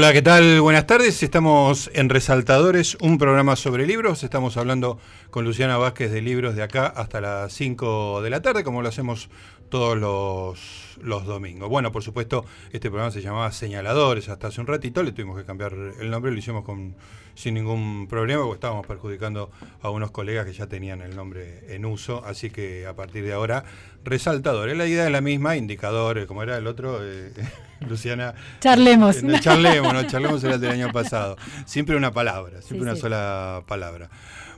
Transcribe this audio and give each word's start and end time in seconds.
Hola, 0.00 0.14
¿qué 0.14 0.22
tal? 0.22 0.62
Buenas 0.62 0.86
tardes. 0.86 1.22
Estamos 1.22 1.90
en 1.92 2.08
Resaltadores, 2.08 2.96
un 3.02 3.18
programa 3.18 3.54
sobre 3.54 3.86
libros. 3.86 4.22
Estamos 4.22 4.56
hablando 4.56 4.98
con 5.28 5.44
Luciana 5.44 5.76
Vázquez 5.76 6.10
de 6.10 6.22
libros 6.22 6.56
de 6.56 6.62
acá 6.62 6.86
hasta 6.86 7.20
las 7.20 7.52
5 7.52 8.22
de 8.22 8.30
la 8.30 8.40
tarde, 8.40 8.64
como 8.64 8.80
lo 8.80 8.88
hacemos 8.88 9.28
todos 9.70 9.96
los, 9.96 10.98
los 11.02 11.24
domingos. 11.24 11.68
Bueno, 11.68 11.92
por 11.92 12.02
supuesto, 12.02 12.44
este 12.72 12.90
programa 12.90 13.10
se 13.10 13.22
llamaba 13.22 13.50
Señaladores 13.52 14.28
hasta 14.28 14.48
hace 14.48 14.60
un 14.60 14.66
ratito, 14.66 15.02
le 15.02 15.12
tuvimos 15.12 15.38
que 15.38 15.44
cambiar 15.44 15.72
el 15.72 16.10
nombre, 16.10 16.32
lo 16.32 16.38
hicimos 16.38 16.64
con, 16.64 16.94
sin 17.34 17.54
ningún 17.54 18.06
problema, 18.08 18.42
porque 18.42 18.56
estábamos 18.56 18.86
perjudicando 18.86 19.50
a 19.80 19.90
unos 19.90 20.10
colegas 20.10 20.44
que 20.44 20.52
ya 20.52 20.66
tenían 20.66 21.00
el 21.00 21.16
nombre 21.16 21.74
en 21.74 21.86
uso, 21.86 22.22
así 22.26 22.50
que 22.50 22.86
a 22.86 22.94
partir 22.94 23.24
de 23.24 23.32
ahora, 23.32 23.64
Resaltadores. 24.04 24.76
La 24.76 24.86
idea 24.86 25.06
es 25.06 25.12
la 25.12 25.20
misma, 25.20 25.56
indicadores, 25.56 26.26
como 26.26 26.42
era 26.42 26.56
el 26.56 26.66
otro, 26.66 27.00
eh, 27.02 27.32
Luciana. 27.88 28.34
Charlemos. 28.60 29.22
No, 29.22 29.38
charlemos, 29.38 29.92
no, 29.92 30.06
charlemos 30.06 30.42
era 30.44 30.58
del 30.58 30.70
año 30.70 30.92
pasado. 30.92 31.36
Siempre 31.66 31.96
una 31.96 32.10
palabra, 32.10 32.62
siempre 32.62 32.90
una 32.90 32.96
sola 32.98 33.62
palabra. 33.66 34.10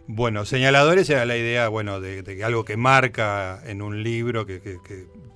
Bueno, 0.06 0.44
señaladores 0.44 1.08
era 1.10 1.24
la 1.24 1.36
idea, 1.36 1.68
bueno, 1.68 2.00
de, 2.00 2.42
algo 2.44 2.64
que 2.64 2.76
marca 2.76 3.62
en 3.64 3.82
un 3.82 4.02
libro, 4.02 4.46
que, 4.46 4.78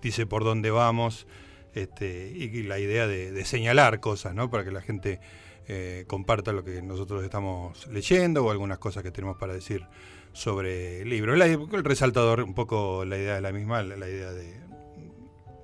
dice 0.02 0.26
por 0.26 0.44
dónde 0.44 0.70
vamos, 0.70 1.26
este, 1.74 2.32
y 2.34 2.62
la 2.64 2.78
idea 2.78 3.06
de, 3.06 3.44
señalar 3.44 4.00
cosas, 4.00 4.34
¿no? 4.34 4.50
Para 4.50 4.64
que 4.64 4.72
la 4.72 4.82
gente 4.82 5.20
eh, 5.68 6.04
comparta 6.06 6.52
lo 6.52 6.64
que 6.64 6.82
nosotros 6.82 7.22
estamos 7.22 7.86
leyendo 7.88 8.44
o 8.44 8.50
algunas 8.50 8.78
cosas 8.78 9.02
que 9.02 9.10
tenemos 9.10 9.36
para 9.36 9.54
decir 9.54 9.84
sobre 10.32 11.02
el 11.02 11.08
libro. 11.08 11.34
el 11.34 11.84
resaltador, 11.84 12.42
un 12.42 12.54
poco 12.54 13.04
la 13.04 13.16
idea 13.16 13.36
de 13.36 13.40
la 13.40 13.52
misma, 13.52 13.82
la 13.82 14.08
idea 14.08 14.32
de 14.32 14.66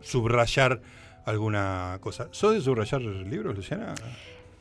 subrayar 0.00 0.80
alguna 1.24 1.98
cosa. 2.00 2.28
¿Sos 2.30 2.54
de 2.54 2.60
subrayar 2.60 3.00
libros, 3.02 3.56
Luciana? 3.56 3.94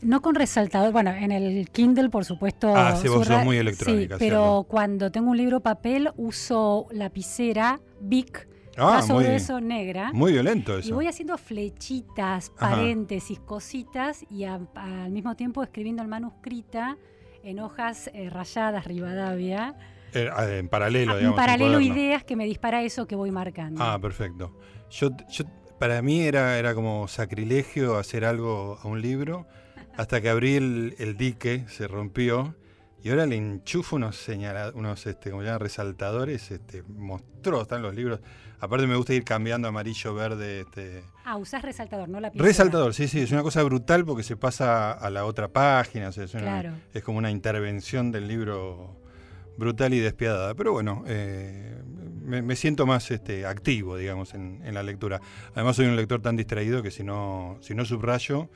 No 0.02 0.22
con 0.22 0.36
resaltador, 0.36 0.92
bueno, 0.92 1.12
en 1.12 1.32
el 1.32 1.70
Kindle 1.70 2.10
por 2.10 2.26
supuesto. 2.26 2.76
Ah, 2.76 2.96
sí, 2.96 3.08
vos 3.08 3.28
sos 3.28 3.44
muy 3.44 3.58
electrónica. 3.58 4.16
Sí, 4.16 4.20
pero 4.20 4.66
cuando 4.68 5.12
tengo 5.12 5.30
un 5.30 5.38
libro 5.38 5.60
papel 5.60 6.10
uso 6.18 6.88
lapicera 6.92 7.80
Bic, 8.00 8.48
ah, 8.78 9.02
sobre 9.02 9.36
eso 9.36 9.62
negra. 9.62 10.12
Muy 10.14 10.32
violento 10.32 10.78
eso. 10.78 10.90
Y 10.90 10.92
voy 10.92 11.08
haciendo 11.08 11.38
flechitas, 11.38 12.50
paréntesis, 12.50 13.40
cositas 13.40 14.26
y 14.30 14.46
al 14.46 15.12
mismo 15.12 15.36
tiempo 15.36 15.62
escribiendo 15.64 16.02
el 16.02 16.08
manuscrita 16.08 16.98
en 17.44 17.60
hojas 17.60 18.10
eh, 18.14 18.30
rayadas, 18.30 18.86
Rivadavia. 18.86 19.76
Eh, 20.14 20.30
ah, 20.34 20.46
en 20.50 20.68
paralelo, 20.68 21.18
digamos. 21.18 21.40
En 21.40 21.46
paralelo 21.46 21.80
ideas 21.80 22.24
que 22.24 22.36
me 22.36 22.46
dispara 22.46 22.84
eso 22.84 23.08
que 23.08 23.16
voy 23.16 23.32
marcando. 23.32 23.84
Ah, 23.84 24.00
perfecto. 24.00 24.52
Yo, 24.90 25.10
yo 25.30 25.46
para 25.80 26.02
mí 26.02 26.22
era, 26.22 26.58
era 26.58 26.76
como 26.76 27.08
sacrilegio 27.08 27.98
hacer 27.98 28.26
algo 28.26 28.78
a 28.84 28.88
un 28.88 29.02
libro, 29.02 29.48
hasta 29.98 30.22
que 30.22 30.30
abrí 30.30 30.56
el, 30.56 31.16
dique, 31.18 31.66
se 31.68 31.88
rompió, 31.88 32.56
y 33.04 33.10
ahora 33.10 33.26
le 33.26 33.36
enchufo 33.36 33.96
unos 33.96 34.16
señalados, 34.16 34.76
unos 34.76 35.06
este, 35.08 35.32
como 35.32 35.44
llaman, 35.44 35.60
resaltadores, 35.60 36.52
este, 36.52 36.84
monstruos, 36.84 37.64
están 37.64 37.82
los 37.82 37.96
libros. 37.96 38.20
Aparte 38.60 38.86
me 38.86 38.96
gusta 38.96 39.16
ir 39.16 39.24
cambiando 39.24 39.68
amarillo, 39.68 40.14
verde. 40.14 40.62
Este. 40.62 41.04
Ah, 41.26 41.38
usás 41.38 41.64
resaltador, 41.64 42.10
no 42.10 42.20
la 42.20 42.30
Resaltador, 42.36 42.94
sí, 42.94 43.08
sí, 43.08 43.22
es 43.22 43.32
una 43.32 43.42
cosa 43.42 43.64
brutal 43.64 44.06
porque 44.06 44.22
se 44.22 44.38
pasa 44.38 44.92
a 44.92 45.10
la 45.10 45.26
otra 45.26 45.48
página, 45.48 46.10
es, 46.10 46.18
es 46.94 47.04
como 47.04 47.18
una 47.18 47.32
intervención 47.32 48.12
del 48.12 48.28
libro 48.28 49.02
brutal 49.58 49.94
y 49.94 50.00
despiadada. 50.00 50.54
Pero 50.56 50.74
bueno, 50.74 51.04
eh, 51.08 51.82
me, 52.24 52.56
siento 52.56 52.86
más 52.86 53.10
este, 53.12 53.46
activo, 53.46 53.98
digamos, 53.98 54.34
en, 54.34 54.74
la 54.74 54.84
lectura. 54.84 55.22
Además 55.54 55.76
soy 55.76 55.88
un 55.88 55.96
lector 55.96 56.22
tan 56.22 56.36
distraído 56.36 56.84
que 56.84 56.92
si 56.92 57.04
no, 57.04 57.58
si 57.62 57.76
no 57.76 57.86
subrayo, 57.86 58.50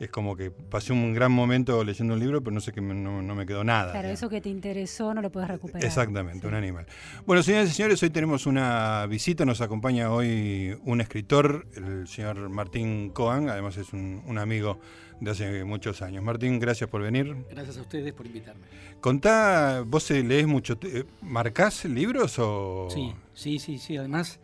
es 0.00 0.10
como 0.10 0.36
que 0.36 0.50
pasé 0.50 0.92
un 0.92 1.14
gran 1.14 1.30
momento 1.30 1.84
leyendo 1.84 2.14
un 2.14 2.20
libro, 2.20 2.42
pero 2.42 2.52
no 2.52 2.60
sé 2.60 2.72
que 2.72 2.80
no, 2.80 3.22
me 3.22 3.46
quedó 3.46 3.64
nada. 3.64 3.92
Claro, 3.92 4.08
eso 4.08 4.28
que 4.28 4.40
te 4.40 4.48
interesó 4.48 5.14
no 5.14 5.22
lo 5.22 5.30
puedes 5.30 5.48
recuperar. 5.48 5.84
Exactamente, 5.84 6.46
un 6.46 6.54
animal. 6.54 6.86
Bueno, 7.26 7.42
señoras 7.42 7.70
y 7.70 7.74
señores, 7.74 8.02
hoy 8.02 8.10
tenemos 8.10 8.46
una 8.46 9.06
visita, 9.06 9.44
nos 9.44 9.60
acompaña 9.60 10.10
hoy 10.10 10.76
un 10.84 11.00
escritor, 11.00 11.66
el 11.74 12.08
señor 12.08 12.48
Martín 12.48 13.10
Coan, 13.10 13.48
además 13.48 13.76
es 13.76 13.92
un, 13.92 14.22
un 14.26 14.38
amigo 14.38 14.78
de 15.20 15.30
hace 15.30 15.64
muchos 15.64 16.02
años. 16.02 16.24
Martín, 16.24 16.58
gracias 16.58 16.90
por 16.90 17.02
venir. 17.02 17.34
Gracias 17.50 17.78
a 17.78 17.80
ustedes 17.80 18.12
por 18.12 18.26
invitarme. 18.26 18.62
Contá, 19.00 19.82
vos 19.86 20.10
lees 20.10 20.46
mucho, 20.46 20.78
¿marcás 21.22 21.84
libros 21.84 22.38
o...? 22.38 22.88
Sí, 22.90 23.14
sí, 23.32 23.58
sí, 23.58 23.78
sí, 23.78 23.96
además... 23.96 24.40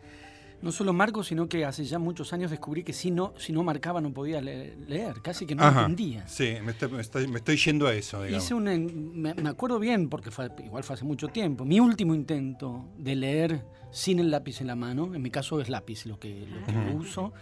No 0.61 0.71
solo 0.71 0.93
marco, 0.93 1.23
sino 1.23 1.47
que 1.49 1.65
hace 1.65 1.85
ya 1.85 1.97
muchos 1.97 2.33
años 2.33 2.51
descubrí 2.51 2.83
que 2.83 2.93
si 2.93 3.11
no, 3.11 3.33
si 3.37 3.51
no 3.51 3.63
marcaba 3.63 3.99
no 3.99 4.13
podía 4.13 4.41
leer, 4.41 5.21
casi 5.21 5.45
que 5.45 5.55
no 5.55 5.67
entendía. 5.67 6.27
Sí, 6.27 6.55
me 6.63 6.71
estoy, 6.71 7.57
yendo 7.57 7.87
a 7.87 7.93
eso. 7.93 8.27
Hice 8.27 8.53
un, 8.53 9.11
me, 9.13 9.49
acuerdo 9.49 9.79
bien, 9.79 10.09
porque 10.09 10.31
fue, 10.31 10.49
igual 10.63 10.83
fue 10.83 10.95
hace 10.95 11.05
mucho 11.05 11.27
tiempo, 11.29 11.65
mi 11.65 11.79
último 11.79 12.13
intento 12.13 12.85
de 12.97 13.15
leer 13.15 13.65
sin 13.91 14.19
el 14.19 14.31
lápiz 14.31 14.61
en 14.61 14.67
la 14.67 14.75
mano, 14.75 15.13
en 15.13 15.21
mi 15.21 15.29
caso 15.29 15.59
es 15.59 15.69
lápiz 15.69 16.05
lo 16.05 16.19
que, 16.19 16.47
lo 16.47 16.65
que 16.65 16.95
uso, 16.95 17.33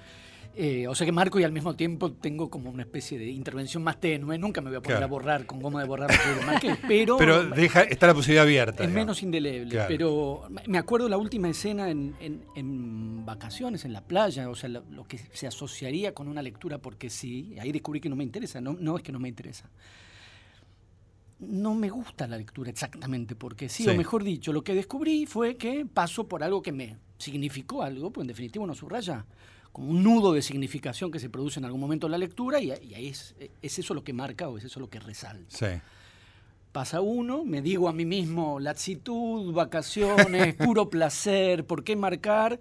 eh, 0.55 0.87
o 0.87 0.95
sea 0.95 1.05
que 1.05 1.11
marco 1.11 1.39
y 1.39 1.43
al 1.43 1.51
mismo 1.51 1.75
tiempo 1.75 2.11
tengo 2.11 2.49
como 2.49 2.69
una 2.69 2.83
especie 2.83 3.17
de 3.17 3.27
intervención 3.27 3.83
más 3.83 3.99
tenue. 3.99 4.37
Nunca 4.37 4.61
me 4.61 4.69
voy 4.69 4.77
a 4.77 4.81
poner 4.81 5.03
a 5.03 5.07
borrar 5.07 5.45
con 5.45 5.61
goma 5.61 5.81
de 5.81 5.87
borrar 5.87 6.09
pero. 6.87 7.17
Pero 7.17 7.45
deja, 7.45 7.83
está 7.83 8.07
la 8.07 8.13
posibilidad 8.13 8.43
abierta. 8.43 8.83
Es 8.83 8.89
menos 8.89 9.23
indeleble. 9.23 9.85
Pero 9.87 10.49
me 10.67 10.77
acuerdo 10.77 11.07
la 11.07 11.17
última 11.17 11.49
escena 11.49 11.89
en, 11.89 12.15
en, 12.19 13.25
vacaciones, 13.25 13.85
en 13.85 13.93
la 13.93 14.01
playa, 14.01 14.49
o 14.49 14.55
sea, 14.55 14.69
lo, 14.69 15.07
que 15.07 15.19
se 15.31 15.47
asociaría 15.47 16.13
con 16.13 16.27
una 16.27 16.41
lectura 16.41 16.79
porque 16.79 17.09
sí. 17.09 17.55
Ahí 17.59 17.71
descubrí 17.71 18.01
que 18.01 18.09
no 18.09 18.15
me 18.15 18.23
interesa. 18.23 18.59
No, 18.59 18.75
no 18.79 18.97
es 18.97 19.03
que 19.03 19.11
no 19.11 19.19
me 19.19 19.29
interesa 19.29 19.69
no 21.39 21.73
me 21.73 21.89
gusta 21.89 22.27
la 22.27 22.37
lectura 22.37 22.69
exactamente 22.69 23.33
porque 23.33 23.69
sí, 23.69 23.87
o 23.87 23.95
mejor 23.95 24.25
dicho, 24.25 24.51
lo 24.51 24.61
que 24.61 24.75
descubrí 24.75 25.25
fue 25.25 25.55
que 25.55 25.85
paso 25.85 26.27
por 26.27 26.43
algo 26.43 26.61
que 26.61 26.73
me 26.73 26.97
significó 27.17 27.81
algo, 27.81 28.11
pues 28.11 28.23
en 28.23 28.27
definitiva 28.27 28.65
uno 28.65 28.75
subraya 28.75 29.25
como 29.79 29.91
un 29.91 30.03
nudo 30.03 30.33
de 30.33 30.41
significación 30.41 31.09
que 31.09 31.19
se 31.19 31.29
produce 31.29 31.61
en 31.61 31.65
algún 31.65 31.79
momento 31.79 32.07
en 32.07 32.11
la 32.11 32.17
lectura 32.17 32.59
y, 32.59 32.71
ahí 32.71 33.07
es, 33.07 33.33
eso 33.61 33.93
lo 33.93 34.03
que 34.03 34.11
marca 34.11 34.49
o 34.49 34.57
es 34.57 34.65
eso 34.65 34.81
lo 34.81 34.89
que 34.89 34.99
resalta. 34.99 35.81
Pasa 36.73 36.99
uno, 36.99 37.45
me 37.45 37.61
digo 37.61 37.87
a 37.87 37.93
mí 37.93 38.03
mismo, 38.03 38.59
latitud, 38.59 39.53
vacaciones, 39.53 40.53
puro 40.65 40.89
placer, 40.89 41.65
¿por 41.65 41.85
qué 41.85 41.95
marcar? 41.95 42.59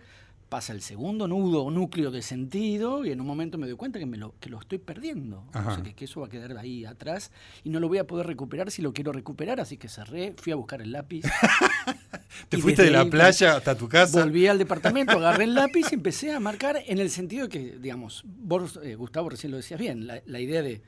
Pasa 0.48 0.72
el 0.72 0.80
segundo 0.80 1.28
nudo 1.28 1.62
o 1.64 1.70
núcleo 1.70 2.10
de 2.10 2.22
sentido 2.22 3.04
y 3.04 3.12
en 3.12 3.20
un 3.20 3.26
momento 3.26 3.58
me 3.58 3.66
doy 3.66 3.76
cuenta 3.76 3.98
que, 3.98 4.06
me 4.06 4.16
lo, 4.16 4.34
que 4.40 4.48
lo 4.48 4.58
estoy 4.58 4.78
perdiendo. 4.78 5.44
O 5.54 5.74
sea, 5.74 5.82
que, 5.82 6.04
eso 6.04 6.20
va 6.20 6.26
a 6.26 6.30
quedar 6.30 6.56
ahí 6.56 6.84
atrás 6.84 7.30
y 7.64 7.70
no 7.70 7.80
lo 7.80 7.88
voy 7.88 7.98
a 7.98 8.06
poder 8.06 8.26
recuperar 8.26 8.70
si 8.70 8.82
lo 8.82 8.92
quiero 8.92 9.12
recuperar, 9.12 9.60
así 9.60 9.76
que 9.76 9.88
cerré, 9.88 10.34
fui 10.36 10.52
a 10.52 10.56
buscar 10.56 10.80
el 10.80 10.92
lápiz. 10.92 11.22
¿Te 12.48 12.58
fuiste 12.58 12.82
de 12.82 12.90
la 12.90 13.04
playa 13.04 13.56
hasta 13.56 13.74
tu 13.74 13.88
casa? 13.88 14.20
Volví 14.20 14.46
al 14.46 14.58
departamento, 14.58 15.12
agarré 15.18 15.44
el 15.44 15.54
lápiz 15.54 15.86
y 15.90 15.94
empecé 15.94 16.32
a 16.32 16.40
marcar 16.40 16.82
en 16.86 16.98
el 16.98 17.10
sentido 17.10 17.48
que, 17.48 17.76
digamos, 17.78 18.22
vos, 18.24 18.78
eh, 18.82 18.94
Gustavo, 18.94 19.28
recién 19.28 19.50
lo 19.50 19.56
decías 19.56 19.78
bien, 19.78 20.06
la 20.06 20.40
idea 20.40 20.62
de 20.62 20.82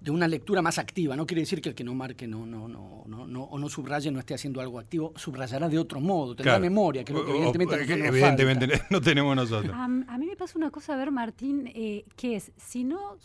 de 0.00 0.10
una 0.10 0.28
lectura 0.28 0.62
más 0.62 0.78
activa. 0.78 1.16
No 1.16 1.26
quiere 1.26 1.42
decir 1.42 1.60
que 1.60 1.70
el 1.70 1.74
que 1.74 1.84
no 1.84 1.94
marque 1.94 2.26
no, 2.26 2.46
no, 2.46 2.68
no, 2.68 3.04
no, 3.06 3.42
o 3.44 3.58
no 3.58 3.68
subraye 3.68 4.10
no 4.10 4.20
esté 4.20 4.34
haciendo 4.34 4.60
algo 4.60 4.78
activo, 4.78 5.12
subrayará 5.16 5.68
de 5.68 5.78
otro 5.78 6.00
modo, 6.00 6.36
tendrá 6.36 6.58
memoria, 6.58 7.04
que, 7.04 7.12
evidentemente, 7.12 8.06
evidentemente 8.06 8.68
no 8.90 9.00
tenemos 9.00 9.34
nosotros. 9.34 9.74
A, 9.74 9.88
mí 9.88 10.26
me 10.26 10.36
pasa 10.36 10.58
una 10.58 10.70
cosa, 10.70 10.94
a 10.94 10.96
ver, 10.96 11.10
Martín, 11.10 11.70
eh, 11.74 12.04
que 12.16 12.36
es, 12.36 12.52
si 12.56 12.84
no, 12.84 13.16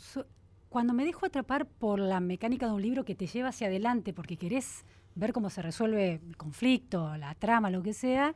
cuando 0.69 0.93
me 0.93 1.05
dejo 1.05 1.25
atrapar 1.25 1.67
por 1.67 1.99
la 1.99 2.19
mecánica 2.19 2.65
de 2.65 2.73
un 2.73 2.81
libro 2.81 3.05
que 3.05 3.15
te 3.15 3.27
lleva 3.27 3.49
hacia 3.49 3.67
adelante, 3.67 4.13
porque 4.13 4.37
querés 4.37 4.83
ver 5.15 5.31
cómo 5.31 5.51
se 5.51 5.61
resuelve 5.61 6.21
el 6.27 6.37
conflicto, 6.37 7.15
la 7.17 7.35
trama, 7.35 7.69
lo 7.69 7.83
que 7.83 7.93
sea, 7.93 8.35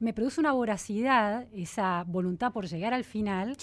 me 0.00 0.12
produce 0.12 0.40
una 0.40 0.52
voracidad, 0.52 1.46
esa 1.54 2.04
voluntad 2.06 2.52
por 2.52 2.66
llegar 2.66 2.92
al 2.92 3.04
final, 3.04 3.56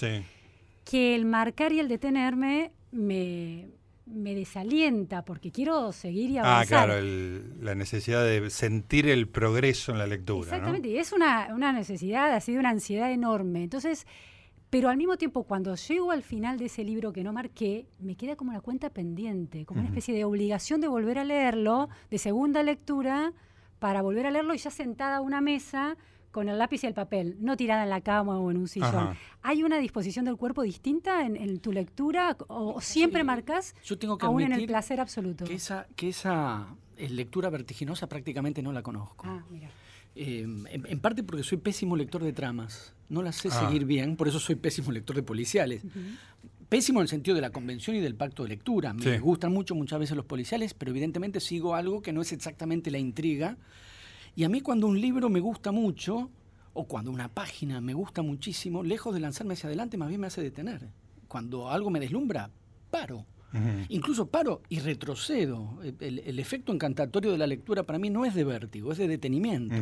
que 0.84 1.16
el 1.16 1.26
marcar 1.26 1.72
y 1.72 1.80
el 1.80 1.88
detenerme 1.88 2.72
me, 2.92 3.70
me 4.12 4.36
desalienta 4.36 5.24
porque 5.24 5.52
quiero 5.52 5.92
seguir 5.92 6.32
y 6.32 6.38
ah, 6.38 6.42
avanzar. 6.42 6.90
Ah, 6.90 6.94
claro, 6.94 7.02
la 7.62 7.76
necesidad 7.76 8.24
de 8.24 8.50
sentir 8.50 9.08
el 9.08 9.28
progreso 9.28 9.92
en 9.92 10.00
la 10.00 10.08
lectura. 10.08 10.44
Exactamente, 10.44 10.90
y 10.90 10.98
es 10.98 11.12
una, 11.12 11.50
una 11.54 11.74
necesidad, 11.74 12.34
así 12.34 12.54
de 12.54 12.60
una 12.60 12.70
ansiedad 12.70 13.12
enorme. 13.12 13.64
Entonces, 13.64 14.06
pero 14.70 14.90
al 14.90 14.98
mismo 14.98 15.18
tiempo, 15.18 15.44
cuando 15.44 15.76
llego 15.76 16.12
al 16.12 16.24
final 16.24 16.58
de 16.58 16.66
ese 16.66 16.84
libro 16.84 17.12
que 17.12 17.24
no 17.24 17.34
marqué, 17.34 17.88
me 18.00 18.16
queda 18.16 18.36
como 18.36 18.54
la 18.54 18.62
cuenta 18.62 18.90
pendiente, 18.90 19.66
como 19.66 19.82
una 19.82 19.90
especie 19.90 20.14
de 20.14 20.24
obligación 20.24 20.80
de 20.80 20.88
volver 20.88 21.20
a 21.20 21.26
leerlo, 21.26 21.90
de 22.10 22.18
segunda 22.18 22.64
lectura, 22.64 23.34
para 23.80 24.02
volver 24.02 24.28
a 24.28 24.32
leerlo 24.32 24.54
y 24.54 24.60
ya 24.60 24.72
sentada 24.72 25.18
a 25.18 25.22
una 25.22 25.42
mesa 25.42 25.98
con 26.32 26.50
el 26.50 26.58
lápiz 26.58 26.84
y 26.84 26.88
el 26.88 26.94
papel, 26.94 27.38
no 27.40 27.58
tirada 27.58 27.84
en 27.84 27.90
la 27.90 28.02
cama 28.02 28.40
o 28.40 28.50
en 28.52 28.58
un 28.58 28.68
sillón. 28.68 29.16
¿Hay 29.42 29.64
una 29.64 29.78
disposición 29.78 30.26
del 30.26 30.38
cuerpo 30.38 30.64
distinta 30.64 31.26
en, 31.26 31.60
tu 31.60 31.72
lectura 31.72 32.38
o, 32.48 32.80
siempre 32.82 33.24
marcas 33.24 33.76
yo 33.84 33.98
tengo 33.98 34.18
que 34.18 34.26
aún 34.26 34.42
en 34.42 34.54
el 34.54 34.66
placer 34.66 35.00
absoluto? 35.00 35.46
Que 35.46 35.56
esa, 35.56 35.88
que 35.96 36.10
esa 36.10 36.68
eh, 36.98 37.10
lectura 37.10 37.50
vertiginosa 37.50 38.08
prácticamente 38.08 38.62
no 38.62 38.72
la 38.72 38.82
conozco. 38.82 39.26
Ah, 39.28 39.44
mira. 39.50 39.70
Eh, 40.16 40.42
en, 40.42 41.00
parte 41.00 41.24
porque 41.24 41.44
soy 41.44 41.58
pésimo 41.58 41.96
lector 41.96 42.24
de 42.24 42.34
tramas. 42.34 42.94
No 43.10 43.22
las 43.22 43.38
sé 43.38 43.50
ah. 43.52 43.66
seguir 43.66 43.86
bien, 43.86 44.16
por 44.16 44.28
eso 44.28 44.40
soy 44.40 44.56
pésimo 44.56 44.92
lector 44.92 45.16
de 45.16 45.24
policiales. 45.24 45.84
pésimo 46.70 47.00
en 47.00 47.04
el 47.04 47.10
sentido 47.10 47.36
de 47.36 47.42
la 47.42 47.50
convención 47.50 47.96
y 47.96 48.00
del 48.00 48.16
pacto 48.16 48.44
de 48.44 48.50
lectura. 48.50 48.94
Me 48.94 49.20
gustan 49.20 49.52
mucho 49.52 49.76
muchas 49.76 50.00
veces 50.00 50.16
los 50.16 50.26
policiales, 50.26 50.74
pero 50.74 50.92
evidentemente 50.92 51.40
sigo 51.40 51.76
algo 51.76 52.02
que 52.02 52.14
no 52.14 52.22
es 52.22 52.32
exactamente 52.32 52.92
la 52.92 53.00
intriga. 53.00 53.58
Y 54.36 54.44
a 54.44 54.50
mí 54.50 54.62
cuando 54.62 54.88
un 54.88 55.00
libro 55.00 55.30
me 55.30 55.40
gusta 55.40 55.72
mucho, 55.72 56.30
o 56.74 56.86
cuando 56.86 57.12
una 57.12 57.28
página 57.28 57.82
me 57.82 57.94
gusta 57.94 58.22
muchísimo, 58.22 58.84
lejos 58.84 59.14
de 59.14 59.20
lanzarme 59.20 59.54
hacia 59.54 59.68
adelante, 59.68 59.98
más 59.98 60.10
bien 60.10 60.22
me 60.22 60.28
hace 60.28 60.42
detener. 60.42 60.90
Cuando 61.28 61.70
algo 61.70 61.90
me 61.90 62.00
deslumbra, 62.00 62.50
paro. 62.90 63.26
Incluso 63.90 64.28
paro 64.28 64.62
y 64.70 64.80
retrocedo. 64.80 65.78
El, 66.00 66.40
efecto 66.40 66.72
encantatorio 66.72 67.34
de 67.34 67.38
la 67.38 67.48
lectura 67.48 67.84
para 67.84 68.00
mí 68.00 68.10
no 68.10 68.24
es 68.24 68.34
de 68.34 68.46
vértigo, 68.46 68.94
es 68.94 68.98
de 68.98 69.10
detenimiento, 69.10 69.76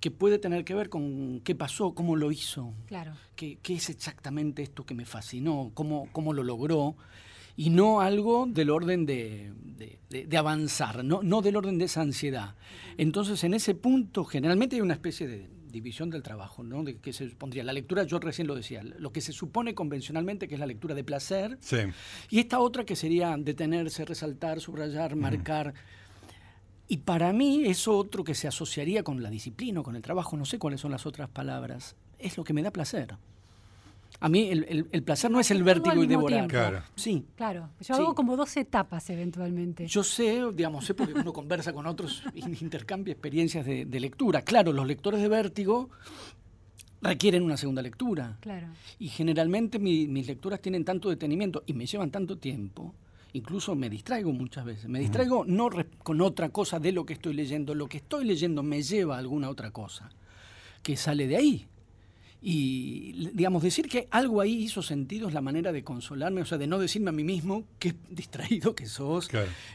que 0.00 0.10
puede 0.10 0.38
tener 0.38 0.64
que 0.64 0.74
ver 0.74 0.88
con 0.88 1.40
qué 1.44 1.54
pasó, 1.54 1.94
cómo 1.94 2.16
lo 2.16 2.32
hizo, 2.32 2.74
claro. 2.86 3.12
qué, 3.36 3.58
es 3.68 3.90
exactamente 3.90 4.62
esto 4.62 4.84
que 4.84 4.94
me 4.94 5.04
fascinó, 5.04 5.70
cómo, 5.74 6.08
cómo 6.10 6.32
lo 6.32 6.42
logró, 6.42 6.96
y 7.56 7.70
no 7.70 8.00
algo 8.00 8.46
del 8.46 8.70
orden 8.70 9.06
de, 9.06 9.52
de, 10.08 10.36
avanzar, 10.36 11.04
no, 11.04 11.22
no 11.22 11.42
del 11.42 11.56
orden 11.56 11.78
de 11.78 11.86
esa 11.86 12.02
ansiedad. 12.02 12.54
Entonces, 12.96 13.42
en 13.44 13.54
ese 13.54 13.74
punto, 13.74 14.24
generalmente 14.24 14.76
hay 14.76 14.82
una 14.82 14.94
especie 14.94 15.26
de, 15.26 15.48
división 15.76 16.08
del 16.08 16.22
trabajo, 16.22 16.62
¿no? 16.62 16.82
De 16.84 16.96
que 16.98 17.12
se 17.12 17.28
supondría 17.28 17.62
la 17.62 17.72
lectura, 17.72 18.04
yo 18.04 18.18
recién 18.18 18.46
lo 18.46 18.54
decía, 18.54 18.82
lo 18.82 19.12
que 19.12 19.20
se 19.20 19.32
supone 19.32 19.74
convencionalmente 19.74 20.48
que 20.48 20.54
es 20.54 20.60
la 20.60 20.66
lectura 20.66 20.94
de 20.94 21.04
placer, 21.04 21.58
sí. 21.60 21.76
y 22.30 22.38
esta 22.38 22.60
otra 22.60 22.84
que 22.84 22.96
sería 22.96 23.36
detenerse, 23.38 24.06
resaltar, 24.06 24.60
subrayar, 24.60 25.16
marcar. 25.16 25.74
Y 26.88 26.98
para 26.98 27.32
mí 27.32 27.64
eso 27.66 27.96
otro 27.96 28.24
que 28.24 28.34
se 28.34 28.48
asociaría 28.48 29.02
con 29.02 29.22
la 29.22 29.28
disciplina, 29.28 29.82
con 29.82 29.96
el 29.96 30.02
trabajo, 30.02 30.36
no 30.36 30.46
sé 30.46 30.58
cuáles 30.58 30.80
son 30.80 30.92
las 30.92 31.04
otras 31.04 31.28
palabras, 31.28 31.96
es 32.18 32.38
lo 32.38 32.44
que 32.44 32.54
me 32.54 32.62
da 32.62 32.70
placer. 32.70 33.16
A 34.20 34.28
mí 34.28 34.48
el, 34.48 34.86
el, 34.90 35.02
placer 35.02 35.30
no 35.30 35.40
es 35.40 35.50
el 35.50 35.62
vértigo 35.62 36.02
y 36.02 36.06
devorar. 36.06 36.48
Claro. 36.48 36.82
Sí. 36.94 37.26
Claro. 37.36 37.70
Yo 37.80 37.94
hago 37.94 38.14
como 38.14 38.36
dos 38.36 38.56
etapas 38.56 39.08
eventualmente. 39.10 39.86
Yo 39.86 40.02
sé, 40.02 40.42
digamos, 40.54 40.86
sé 40.86 40.94
porque 40.94 41.12
uno 41.12 41.32
conversa 41.32 41.72
con 41.72 41.86
otros, 41.86 42.22
intercambia 42.34 43.12
experiencias 43.12 43.66
de, 43.66 44.00
lectura. 44.00 44.42
Claro, 44.42 44.72
los 44.72 44.86
lectores 44.86 45.20
de 45.20 45.28
vértigo 45.28 45.90
requieren 47.02 47.42
una 47.42 47.56
segunda 47.56 47.82
lectura. 47.82 48.38
Claro. 48.40 48.68
Y 48.98 49.08
generalmente 49.08 49.78
mis 49.78 50.26
lecturas 50.26 50.60
tienen 50.60 50.84
tanto 50.84 51.10
detenimiento 51.10 51.62
y 51.66 51.74
me 51.74 51.86
llevan 51.86 52.10
tanto 52.10 52.38
tiempo. 52.38 52.94
Incluso 53.32 53.74
me 53.74 53.90
distraigo 53.90 54.32
muchas 54.32 54.64
veces. 54.64 54.88
Me 54.88 54.98
distraigo 54.98 55.44
no 55.44 55.68
con 56.02 56.22
otra 56.22 56.48
cosa 56.48 56.80
de 56.80 56.92
lo 56.92 57.04
que 57.04 57.12
estoy 57.12 57.34
leyendo. 57.34 57.74
Lo 57.74 57.86
que 57.86 57.98
estoy 57.98 58.24
leyendo 58.24 58.62
me 58.62 58.80
lleva 58.80 59.16
a 59.16 59.18
alguna 59.18 59.50
otra 59.50 59.70
cosa 59.72 60.10
que 60.82 60.96
sale 60.96 61.26
de 61.26 61.36
ahí. 61.36 61.66
Y, 62.48 63.28
digamos, 63.32 63.60
decir 63.64 63.88
que 63.88 64.06
algo 64.12 64.40
ahí 64.40 64.62
hizo 64.62 64.80
sentido 64.80 65.26
es 65.26 65.34
la 65.34 65.40
manera 65.40 65.72
de 65.72 65.82
consolarme, 65.82 66.42
o 66.42 66.44
sea, 66.44 66.58
de 66.58 66.68
no 66.68 66.78
decirme 66.78 67.08
a 67.08 67.12
mí 67.12 67.24
mismo 67.24 67.64
qué 67.80 67.96
distraído 68.08 68.76
que 68.76 68.86
sos, 68.86 69.28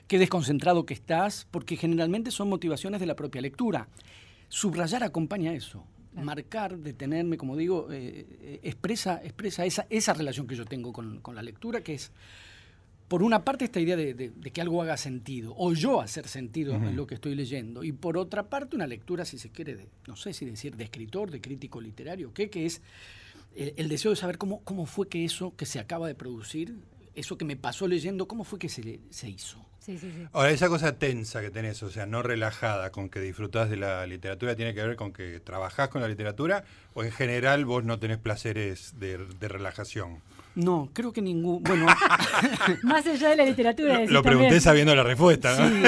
qué 0.07 0.17
desconcentrado 0.17 0.85
que 0.85 0.93
estás, 0.93 1.45
porque 1.51 1.75
generalmente 1.75 2.31
son 2.31 2.47
motivaciones 2.47 3.01
de 3.01 3.07
la 3.07 3.17
propia 3.17 3.41
lectura. 3.41 3.89
Subrayar 4.47 5.03
acompaña 5.03 5.51
eso. 5.53 5.83
Marcar, 6.13 6.77
detenerme, 6.77 7.35
como 7.35 7.57
digo, 7.57 7.91
eh, 7.91 8.25
eh, 8.41 8.59
expresa, 8.63 9.19
expresa 9.21 9.65
esa, 9.65 9.85
esa 9.89 10.13
relación 10.13 10.47
que 10.47 10.55
yo 10.55 10.63
tengo 10.63 10.93
con, 10.93 11.19
con 11.19 11.35
la 11.35 11.41
lectura, 11.41 11.81
que 11.81 11.95
es 11.95 12.13
por 13.11 13.23
una 13.23 13.43
parte 13.43 13.65
esta 13.65 13.81
idea 13.81 13.97
de, 13.97 14.31
que 14.53 14.61
algo 14.61 14.81
haga 14.81 14.95
sentido, 14.95 15.53
o 15.57 15.73
yo 15.73 15.99
hacer 15.99 16.29
sentido 16.29 16.75
en 16.75 16.95
lo 16.95 17.07
que 17.07 17.15
estoy 17.15 17.35
leyendo, 17.35 17.83
y 17.83 17.91
por 17.91 18.17
otra 18.17 18.43
parte 18.43 18.77
una 18.77 18.87
lectura, 18.87 19.25
si 19.25 19.37
se 19.37 19.49
quiere, 19.49 19.75
de, 19.75 19.87
no 20.07 20.15
sé 20.15 20.31
si 20.31 20.45
decir, 20.45 20.77
de 20.77 20.85
escritor, 20.85 21.29
de 21.29 21.41
crítico 21.41 21.81
literario, 21.81 22.33
¿qué? 22.33 22.49
que 22.49 22.65
es 22.65 22.81
el, 23.53 23.89
deseo 23.89 24.11
de 24.11 24.15
saber 24.15 24.37
cómo, 24.37 24.61
cómo 24.63 24.85
fue 24.85 25.09
que 25.09 25.25
eso 25.25 25.53
que 25.57 25.65
se 25.65 25.77
acaba 25.77 26.07
de 26.07 26.15
producir, 26.15 26.77
eso 27.13 27.37
que 27.37 27.43
me 27.43 27.57
pasó 27.57 27.85
leyendo, 27.85 28.29
cómo 28.29 28.45
fue 28.45 28.59
que 28.59 28.69
se, 28.69 29.01
se 29.09 29.29
hizo. 29.29 29.57
Sí, 29.79 29.97
sí, 29.97 30.09
sí. 30.09 30.27
Ahora, 30.31 30.51
esa 30.51 30.69
cosa 30.69 30.97
tensa 30.97 31.41
que 31.41 31.51
tenés, 31.51 31.83
o 31.83 31.91
sea, 31.91 32.05
no 32.05 32.23
relajada, 32.23 32.93
con 32.93 33.09
que 33.09 33.19
disfrutás 33.19 33.69
de 33.69 33.75
la 33.75 34.07
literatura, 34.07 34.55
¿tiene 34.55 34.73
que 34.73 34.87
ver 34.87 34.95
con 34.95 35.11
que 35.11 35.41
trabajás 35.41 35.89
con 35.89 36.01
la 36.01 36.07
literatura 36.07 36.63
o 36.93 37.03
en 37.03 37.11
general 37.11 37.65
vos 37.65 37.83
no 37.83 37.99
tenés 37.99 38.19
placeres 38.19 38.97
de 38.97 39.17
relajación? 39.49 40.21
No, 40.55 40.89
creo 40.93 41.13
que 41.13 41.21
ningún. 41.21 41.63
Bueno. 41.63 41.85
Más 42.83 43.05
allá 43.05 43.29
de 43.29 43.35
la 43.37 43.45
literatura. 43.45 44.05
Lo, 44.05 44.21
pregunté 44.21 44.59
sabiendo 44.59 44.93
la 44.93 45.03
respuesta, 45.03 45.57
¿no? 45.57 45.69
Sí, 45.69 45.83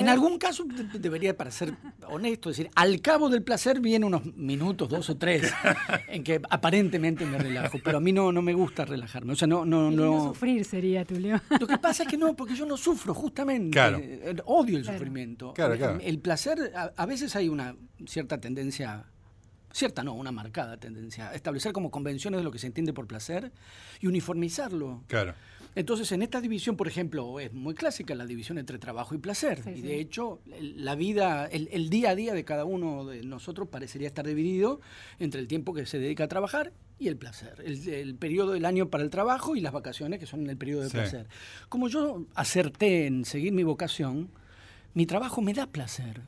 en 0.00 0.08
algún 0.08 0.38
caso 0.38 0.64
debería, 0.94 1.36
para 1.36 1.50
ser 1.50 1.74
honesto, 2.06 2.48
decir, 2.48 2.70
al 2.74 3.00
cabo 3.00 3.28
del 3.28 3.42
placer 3.42 3.80
vienen 3.80 4.04
unos 4.04 4.24
minutos, 4.36 4.88
dos 4.88 5.10
o 5.10 5.16
tres, 5.16 5.52
en 6.08 6.22
que 6.22 6.40
aparentemente 6.48 7.26
me 7.26 7.38
relajo, 7.38 7.78
pero 7.82 7.98
a 7.98 8.00
mí 8.00 8.12
no, 8.12 8.30
no 8.30 8.40
me 8.40 8.54
gusta 8.54 8.84
relajarme. 8.84 9.32
O 9.32 9.36
sea, 9.36 9.48
no. 9.48 9.64
no, 9.64 9.90
no... 9.90 10.28
sufrir 10.28 10.64
sería, 10.64 11.04
Tulio. 11.04 11.40
Lo 11.58 11.66
que 11.66 11.78
pasa 11.78 12.04
es 12.04 12.08
que 12.08 12.16
no, 12.16 12.34
porque 12.36 12.54
yo 12.54 12.66
no 12.66 12.76
sufro, 12.76 13.14
justamente. 13.14 13.70
Claro. 13.70 14.00
Odio 14.44 14.78
el 14.78 14.84
sufrimiento. 14.84 15.52
Claro, 15.54 15.76
claro. 15.76 15.98
El, 16.00 16.20
placer, 16.20 16.72
a 16.74 17.06
veces 17.06 17.34
hay 17.34 17.48
una 17.48 17.74
cierta 18.06 18.38
tendencia 18.38 19.06
cierta 19.78 20.02
no, 20.02 20.14
una 20.14 20.32
marcada 20.32 20.76
tendencia, 20.76 21.30
a 21.30 21.34
establecer 21.34 21.72
como 21.72 21.90
convenciones 21.90 22.38
de 22.38 22.44
lo 22.44 22.50
que 22.50 22.58
se 22.58 22.66
entiende 22.66 22.92
por 22.92 23.06
placer 23.06 23.52
y 24.00 24.06
uniformizarlo. 24.06 25.04
Claro. 25.06 25.34
Entonces, 25.74 26.10
en 26.12 26.22
esta 26.22 26.40
división, 26.40 26.76
por 26.76 26.88
ejemplo, 26.88 27.38
es 27.38 27.52
muy 27.52 27.74
clásica 27.74 28.14
la 28.14 28.26
división 28.26 28.58
entre 28.58 28.78
trabajo 28.78 29.14
y 29.14 29.18
placer. 29.18 29.62
y 29.74 29.80
de 29.82 30.00
hecho, 30.00 30.40
la 30.58 30.96
vida, 30.96 31.46
el, 31.46 31.88
día 31.88 32.10
a 32.10 32.14
día 32.16 32.34
de 32.34 32.44
cada 32.44 32.64
uno 32.64 33.04
de 33.04 33.22
nosotros 33.22 33.68
parecería 33.68 34.08
estar 34.08 34.26
dividido 34.26 34.80
entre 35.20 35.40
el 35.40 35.46
tiempo 35.46 35.74
que 35.74 35.86
se 35.86 35.98
dedica 35.98 36.24
a 36.24 36.28
trabajar 36.28 36.72
y 36.98 37.06
el 37.06 37.16
placer. 37.16 37.62
El, 37.64 38.16
periodo 38.16 38.52
del 38.52 38.64
año 38.64 38.88
para 38.88 39.04
el 39.04 39.10
trabajo 39.10 39.54
y 39.54 39.60
las 39.60 39.72
vacaciones, 39.72 40.18
que 40.18 40.26
son 40.26 40.40
en 40.40 40.50
el 40.50 40.56
periodo 40.56 40.82
de 40.82 40.90
placer. 40.90 41.28
Como 41.68 41.88
yo 41.88 42.24
acerté 42.34 43.06
en 43.06 43.24
seguir 43.24 43.52
mi 43.52 43.62
vocación, 43.62 44.30
mi 44.94 45.06
trabajo 45.06 45.42
me 45.42 45.54
da 45.54 45.68
placer. 45.68 46.22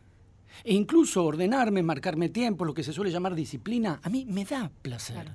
E 0.64 0.75
incluso 0.75 1.25
ordenarme, 1.25 1.82
marcarme 1.82 2.29
tiempo, 2.29 2.64
lo 2.64 2.75
que 2.75 2.82
se 2.82 2.93
suele 2.93 3.11
llamar 3.11 3.35
disciplina, 3.35 4.00
a 4.02 4.08
mí 4.08 4.26
me 4.29 4.44
da 4.44 4.70
placer. 4.82 5.32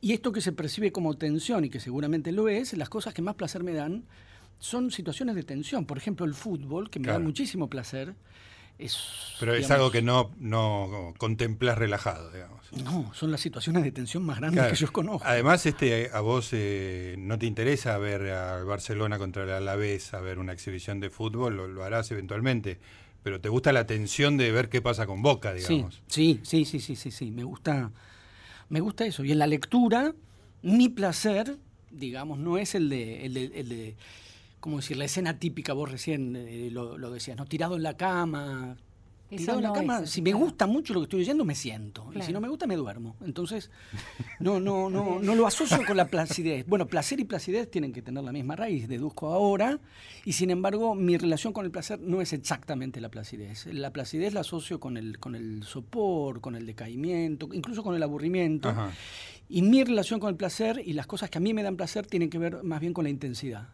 Y 0.00 0.12
esto 0.12 0.32
que 0.32 0.40
se 0.40 0.52
percibe 0.52 0.92
como 0.92 1.14
tensión 1.14 1.64
y 1.64 1.70
que 1.70 1.80
seguramente 1.80 2.32
lo 2.32 2.48
es, 2.48 2.72
las 2.74 2.88
cosas 2.88 3.14
que 3.14 3.22
más 3.22 3.34
placer 3.34 3.62
me 3.62 3.72
dan 3.72 4.04
son 4.58 4.90
situaciones 4.90 5.34
de 5.34 5.42
tensión. 5.42 5.84
Por 5.84 5.98
ejemplo, 5.98 6.24
el 6.24 6.34
fútbol, 6.34 6.88
que 6.88 7.00
me 7.00 7.08
da 7.08 7.18
muchísimo 7.18 7.68
placer. 7.68 8.14
Es, 8.78 8.96
Pero 9.38 9.54
es 9.54 9.70
algo 9.70 9.90
que 9.90 10.02
no, 10.02 10.32
no 10.38 11.14
contemplas 11.18 11.76
relajado, 11.76 12.30
digamos. 12.32 12.72
No, 12.72 13.12
son 13.14 13.30
las 13.30 13.40
situaciones 13.40 13.84
de 13.84 13.92
tensión 13.92 14.24
más 14.24 14.38
grandes 14.38 14.66
que 14.66 14.76
yo 14.76 14.92
conozco. 14.92 15.26
Además, 15.26 15.66
este, 15.66 16.10
a 16.12 16.20
vos 16.20 16.48
eh, 16.52 17.16
no 17.18 17.38
te 17.38 17.46
interesa 17.46 17.98
ver 17.98 18.30
a 18.30 18.64
Barcelona 18.64 19.18
contra 19.18 19.44
el 19.44 19.50
Alavés, 19.50 20.14
a 20.14 20.20
ver 20.20 20.38
una 20.38 20.52
exhibición 20.52 21.00
de 21.00 21.10
fútbol, 21.10 21.74
lo 21.74 21.84
harás 21.84 22.10
eventualmente 22.10 22.80
pero 23.22 23.40
te 23.40 23.48
gusta 23.48 23.72
la 23.72 23.86
tensión 23.86 24.36
de 24.36 24.50
ver 24.52 24.68
qué 24.68 24.82
pasa 24.82 25.06
con 25.06 25.22
Boca, 25.22 25.52
digamos. 25.54 26.02
Sí, 26.06 26.40
sí, 26.42 26.64
sí, 26.64 26.80
sí, 26.80 26.96
sí, 26.96 27.10
sí, 27.10 27.30
me 27.30 27.44
gusta, 27.44 27.90
me 28.68 28.80
gusta 28.80 29.04
eso. 29.04 29.24
Y 29.24 29.32
en 29.32 29.38
la 29.38 29.46
lectura, 29.46 30.14
mi 30.62 30.88
placer, 30.88 31.56
digamos, 31.90 32.38
no 32.38 32.58
es 32.58 32.74
el 32.74 32.88
de, 32.88 33.26
el 33.26 33.34
de, 33.34 33.44
el 33.54 33.68
de 33.68 33.96
¿cómo 34.60 34.76
decir? 34.76 34.96
La 34.96 35.04
escena 35.04 35.38
típica, 35.38 35.72
vos 35.72 35.90
recién 35.90 36.36
eh, 36.36 36.68
lo, 36.70 36.96
lo, 36.96 37.10
decías, 37.10 37.36
¿no? 37.36 37.46
Tirado 37.46 37.76
en 37.76 37.82
la 37.82 37.96
cama, 37.96 38.76
tirado 39.36 39.58
en 39.58 39.64
la 39.64 39.72
cama, 39.72 40.06
si 40.06 40.22
me 40.22 40.32
gusta 40.32 40.66
mucho 40.66 40.94
lo 40.94 41.00
que 41.00 41.04
estoy 41.04 41.20
leyendo, 41.20 41.44
me 41.44 41.54
siento. 41.54 42.10
Y 42.14 42.22
si 42.22 42.32
no 42.32 42.40
me 42.40 42.48
gusta, 42.48 42.66
me 42.66 42.76
duermo. 42.76 43.16
Entonces, 43.24 43.70
no, 44.40 44.60
no, 44.60 44.90
no, 44.90 45.18
no 45.20 45.34
lo 45.34 45.46
asocio 45.46 45.84
con 45.86 45.96
la 45.96 46.06
placidez. 46.06 46.66
Bueno, 46.66 46.86
placer 46.86 47.20
y 47.20 47.24
placidez 47.24 47.70
tienen 47.70 47.92
que 47.92 48.02
tener 48.02 48.22
la 48.22 48.32
misma 48.32 48.56
raíz, 48.56 48.88
deduzco 48.88 49.32
ahora. 49.32 49.80
Y 50.24 50.32
sin 50.32 50.50
embargo, 50.50 50.94
mi 50.94 51.16
relación 51.16 51.52
con 51.52 51.64
el 51.64 51.70
placer 51.70 52.00
no 52.00 52.20
es 52.20 52.32
exactamente 52.32 53.00
la 53.00 53.08
placidez. 53.08 53.66
La 53.66 53.92
placidez 53.92 54.34
la 54.34 54.40
asocio 54.40 54.80
con 54.80 54.96
el, 54.96 55.18
con 55.18 55.34
el 55.34 55.62
sopor, 55.64 56.40
con 56.40 56.54
el 56.54 56.66
decaimiento, 56.66 57.48
incluso 57.52 57.82
con 57.82 57.94
el 57.94 58.02
aburrimiento. 58.02 58.72
Y 59.48 59.62
mi 59.62 59.84
relación 59.84 60.20
con 60.20 60.30
el 60.30 60.36
placer 60.36 60.82
y 60.84 60.92
las 60.92 61.06
cosas 61.06 61.30
que 61.30 61.38
a 61.38 61.40
mí 61.40 61.52
me 61.54 61.62
dan 61.62 61.76
placer 61.76 62.06
tienen 62.06 62.30
que 62.30 62.38
ver 62.38 62.62
más 62.62 62.80
bien 62.80 62.92
con 62.92 63.04
la 63.04 63.10
intensidad. 63.10 63.68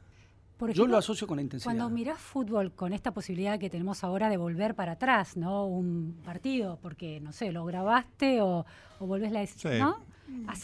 Yo 0.74 0.86
lo 0.86 0.96
asocio 0.96 1.26
con 1.26 1.36
la 1.36 1.42
intensidad. 1.42 1.72
Cuando 1.72 1.88
mirás 1.90 2.18
fútbol 2.18 2.72
con 2.72 2.92
esta 2.92 3.12
posibilidad 3.12 3.58
que 3.58 3.70
tenemos 3.70 4.02
ahora 4.04 4.28
de 4.28 4.36
volver 4.36 4.74
para 4.74 4.92
atrás, 4.92 5.36
¿no? 5.36 5.66
Un 5.66 6.18
partido, 6.24 6.78
porque, 6.82 7.20
no 7.20 7.32
sé, 7.32 7.52
lo 7.52 7.64
grabaste 7.64 8.40
o, 8.40 8.66
o 8.98 9.06
volvés 9.06 9.32
la 9.32 9.40
decisión, 9.40 9.78
¿no? 9.78 9.98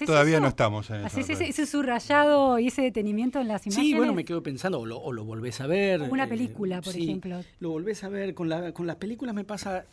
Todavía 0.07 0.41
no 0.41 0.49
estamos 0.49 0.91
en 0.91 1.07
eso. 1.07 1.21
Ese, 1.21 1.33
ese, 1.33 1.67
subrayado 1.67 2.59
y 2.59 2.67
ese 2.67 2.83
detenimiento 2.83 3.41
en 3.41 3.49
las 3.49 3.67
imágenes. 3.67 3.89
Sí, 3.89 3.95
bueno, 3.95 4.13
me 4.13 4.25
quedo 4.25 4.43
pensando, 4.43 4.81
o 4.81 4.87
lo, 4.87 4.99
o 4.99 5.13
lo 5.13 5.25
volvés 5.25 5.61
a 5.61 5.67
ver. 5.67 6.03
una 6.03 6.25
eh, 6.25 6.29
película, 6.29 6.83
por 6.83 6.93
sí, 6.93 7.05
ejemplo. 7.05 7.41
Lo 7.61 7.71
volvés 7.71 8.05
a 8.05 8.09
ver. 8.09 8.35
Con, 8.35 8.49
la, 8.49 8.73
con 8.73 8.87
las 8.87 8.97
películas 8.97 9.35
me 9.35 9.45
pasa 9.45 9.87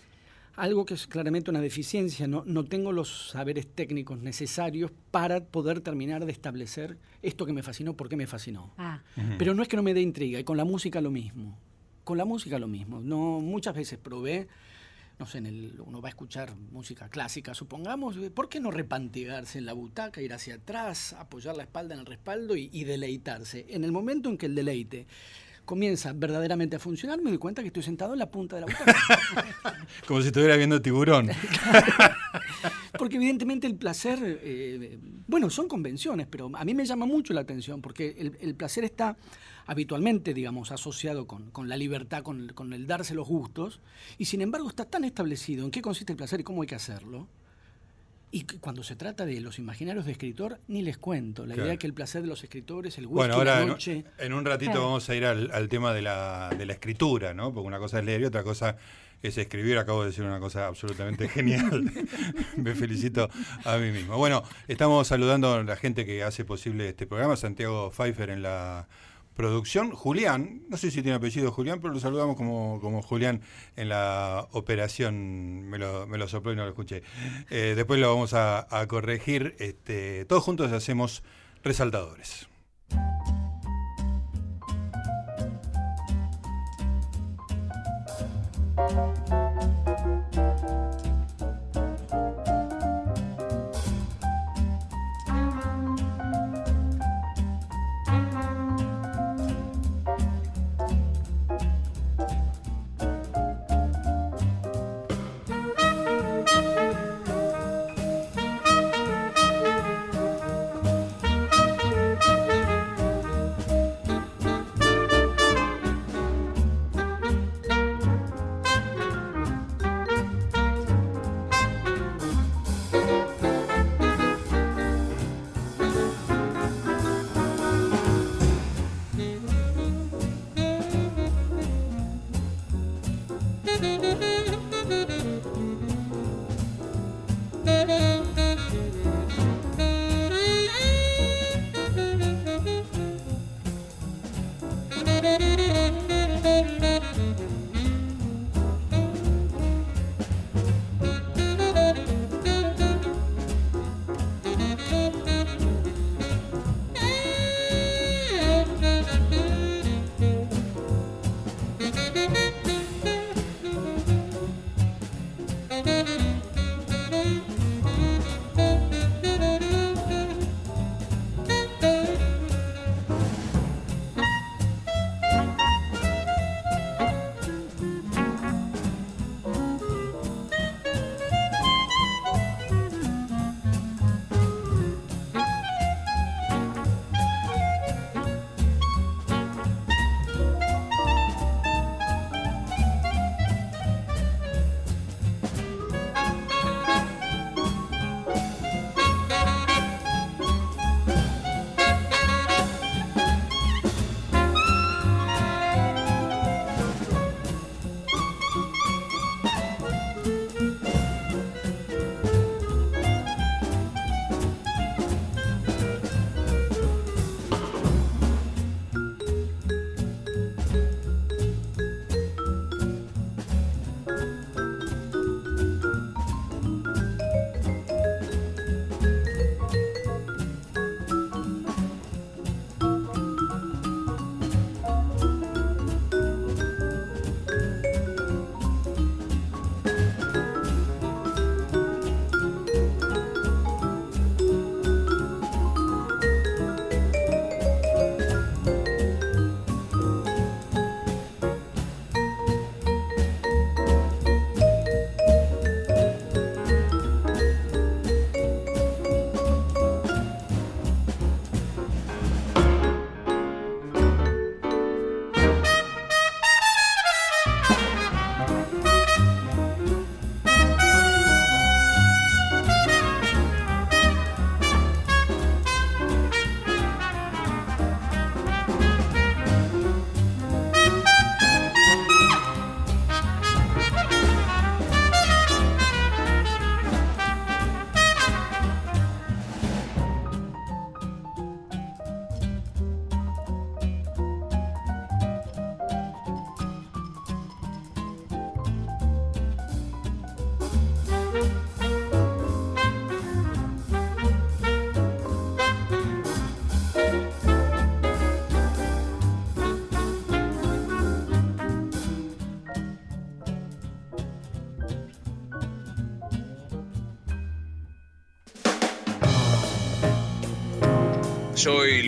algo 0.56 0.86
que 0.86 0.94
es 0.94 1.08
claramente 1.08 1.50
una 1.50 1.62
deficiencia. 1.62 2.28
No, 2.28 2.44
no 2.46 2.66
tengo 2.66 2.92
los 2.92 3.30
saberes 3.32 3.68
técnicos 3.68 4.20
necesarios 4.20 4.92
para 5.12 5.44
poder 5.44 5.82
terminar 5.82 6.26
de 6.26 6.32
establecer 6.32 6.98
esto 7.22 7.46
que 7.46 7.54
me 7.54 7.64
fascinó, 7.64 7.96
por 7.96 8.10
qué 8.10 8.16
me 8.16 8.28
fascinó. 8.28 8.74
Ah. 8.78 9.02
Pero 9.38 9.54
no 9.54 9.64
es 9.64 9.68
que 9.68 9.78
no 9.78 9.84
me 9.84 9.94
dé 9.94 10.02
intriga, 10.02 10.40
y 10.40 10.44
con 10.44 10.58
la 10.58 10.66
música 10.66 11.02
lo 11.02 11.12
mismo. 11.12 11.58
Con 12.04 12.18
la 12.18 12.26
música 12.26 12.60
lo 12.60 12.68
mismo. 12.68 13.00
No, 13.00 13.40
muchas 13.40 13.76
veces 13.76 14.00
probé 14.00 14.48
no 15.22 15.28
sé, 15.28 15.38
en 15.38 15.46
el, 15.46 15.80
uno 15.86 16.02
va 16.02 16.08
a 16.08 16.10
escuchar 16.10 16.56
música 16.72 17.08
clásica, 17.08 17.54
supongamos, 17.54 18.18
¿por 18.34 18.50
qué 18.50 18.60
no 18.60 18.72
repantigarse 18.72 19.60
en 19.60 19.68
la 19.68 19.74
butaca, 19.74 20.20
ir 20.20 20.34
hacia 20.34 20.56
atrás, 20.56 21.14
apoyar 21.14 21.56
la 21.56 21.62
espalda 21.62 21.94
en 21.94 22.00
el 22.00 22.08
respaldo 22.08 22.56
y, 22.56 22.72
y 22.74 22.86
deleitarse? 22.86 23.68
En 23.70 23.84
el 23.84 23.92
momento 23.92 24.30
en 24.30 24.38
que 24.40 24.48
el 24.48 24.56
deleite 24.56 25.06
comienza 25.72 26.12
verdaderamente 26.12 26.76
a 26.76 26.80
funcionar, 26.80 27.22
me 27.22 27.30
doy 27.30 27.38
cuenta 27.38 27.62
que 27.62 27.68
estoy 27.68 27.82
sentado 27.82 28.12
en 28.12 28.20
la 28.20 28.30
punta 28.30 28.58
de 28.58 28.64
la 28.64 28.68
butaca. 28.68 29.78
Como 30.06 30.20
si 30.20 30.28
estuviera 30.28 30.58
viendo 30.58 30.82
tiburón. 30.82 31.30
porque 33.00 33.16
evidentemente 33.16 33.68
el 33.68 33.76
placer, 33.76 34.20
eh, 34.22 35.00
bueno, 35.28 35.50
son 35.50 35.70
convenciones, 35.70 36.28
pero 36.30 36.52
a 36.54 36.66
mí 36.66 36.74
me 36.74 36.84
llama 36.84 37.06
mucho 37.06 37.34
la 37.34 37.40
atención, 37.40 37.82
porque 37.82 38.36
el, 38.42 38.54
placer 38.56 38.84
está 38.84 39.16
habitualmente, 39.66 40.34
digamos, 40.34 40.74
asociado 40.74 41.26
con, 41.26 41.70
la 41.70 41.78
libertad, 41.78 42.22
con, 42.22 42.50
con, 42.50 42.74
el 42.74 42.86
darse 42.86 43.16
los 43.16 43.30
gustos, 43.30 43.80
y 44.18 44.26
sin 44.26 44.42
embargo 44.42 44.68
está 44.68 44.84
tan 44.84 45.06
establecido 45.06 45.64
en 45.64 45.72
qué 45.72 45.82
consiste 45.82 46.12
el 46.12 46.18
placer 46.18 46.42
y 46.42 46.44
cómo 46.44 46.64
hay 46.64 46.68
que 46.68 46.76
hacerlo, 46.76 47.30
y 48.32 48.44
cuando 48.44 48.82
se 48.82 48.96
trata 48.96 49.26
de 49.26 49.42
los 49.42 49.60
imaginarios 49.60 50.06
de 50.06 50.14
escritor, 50.14 50.60
ni 50.68 50.82
les 50.82 50.98
cuento. 50.98 51.46
La 51.46 51.56
idea 51.56 51.74
es 51.74 51.80
que 51.80 51.88
el 51.88 51.94
placer 51.94 52.22
de 52.22 52.30
los 52.30 52.42
escritores, 52.44 52.98
el 52.98 53.08
gusto 53.08 53.40
de 53.40 53.46
la 53.46 53.66
noche. 53.66 54.06
En, 54.18 54.32
un 54.32 54.46
ratito 54.46 54.82
vamos 54.82 55.10
a 55.10 55.16
ir 55.16 55.26
al, 55.26 55.68
tema 55.68 55.94
de 55.94 56.02
la, 56.02 56.50
de 56.58 56.66
la, 56.66 56.74
escritura, 56.74 57.34
¿no? 57.34 57.54
Porque 57.54 57.68
una 57.68 57.78
cosa 57.78 58.00
es 58.00 58.06
leer 58.06 58.22
y 58.22 58.26
otra 58.26 58.44
cosa 58.44 58.78
es 59.22 59.38
escribir. 59.38 59.78
Acabo 59.78 60.02
de 60.02 60.12
decir 60.12 60.24
una 60.24 60.40
cosa 60.40 60.68
absolutamente 60.68 61.28
genial. 61.30 61.92
Me 62.56 62.74
felicito 62.74 63.30
a 63.66 63.78
mí 63.78 63.92
mismo. 63.92 64.16
Bueno, 64.16 64.44
estamos 64.70 65.08
saludando 65.08 65.54
a 65.54 65.64
la 65.64 65.76
gente 65.76 66.06
que 66.06 66.24
hace 66.24 66.46
posible 66.46 66.88
este 66.88 67.06
programa. 67.06 67.36
Santiago 67.36 67.92
Pfeiffer 67.92 68.30
en 68.30 68.44
la 68.44 68.88
producción 69.36 69.92
Julián, 69.92 70.64
no 70.70 70.78
sé 70.78 70.92
si 70.92 71.02
tiene 71.02 71.16
apellido 71.16 71.52
Julián, 71.52 71.80
pero 71.82 71.94
lo 71.94 72.00
saludamos 72.00 72.36
como, 72.36 72.80
como 72.82 73.02
Julián 73.02 73.42
en 73.76 73.90
la 73.90 74.48
operación, 74.52 75.70
me 75.70 75.78
lo, 75.78 76.08
me 76.08 76.18
lo 76.18 76.28
sopló 76.28 76.54
y 76.54 76.56
no 76.56 76.64
lo 76.64 76.70
escuché. 76.70 77.04
Eh, 77.50 77.74
después 77.76 78.00
lo 78.00 78.10
vamos 78.10 78.34
a, 78.34 78.68
corregir, 78.88 79.56
este, 79.60 80.26
todos 80.26 80.44
juntos 80.44 80.72
hacemos 80.72 81.24
resaltadores. 81.64 82.48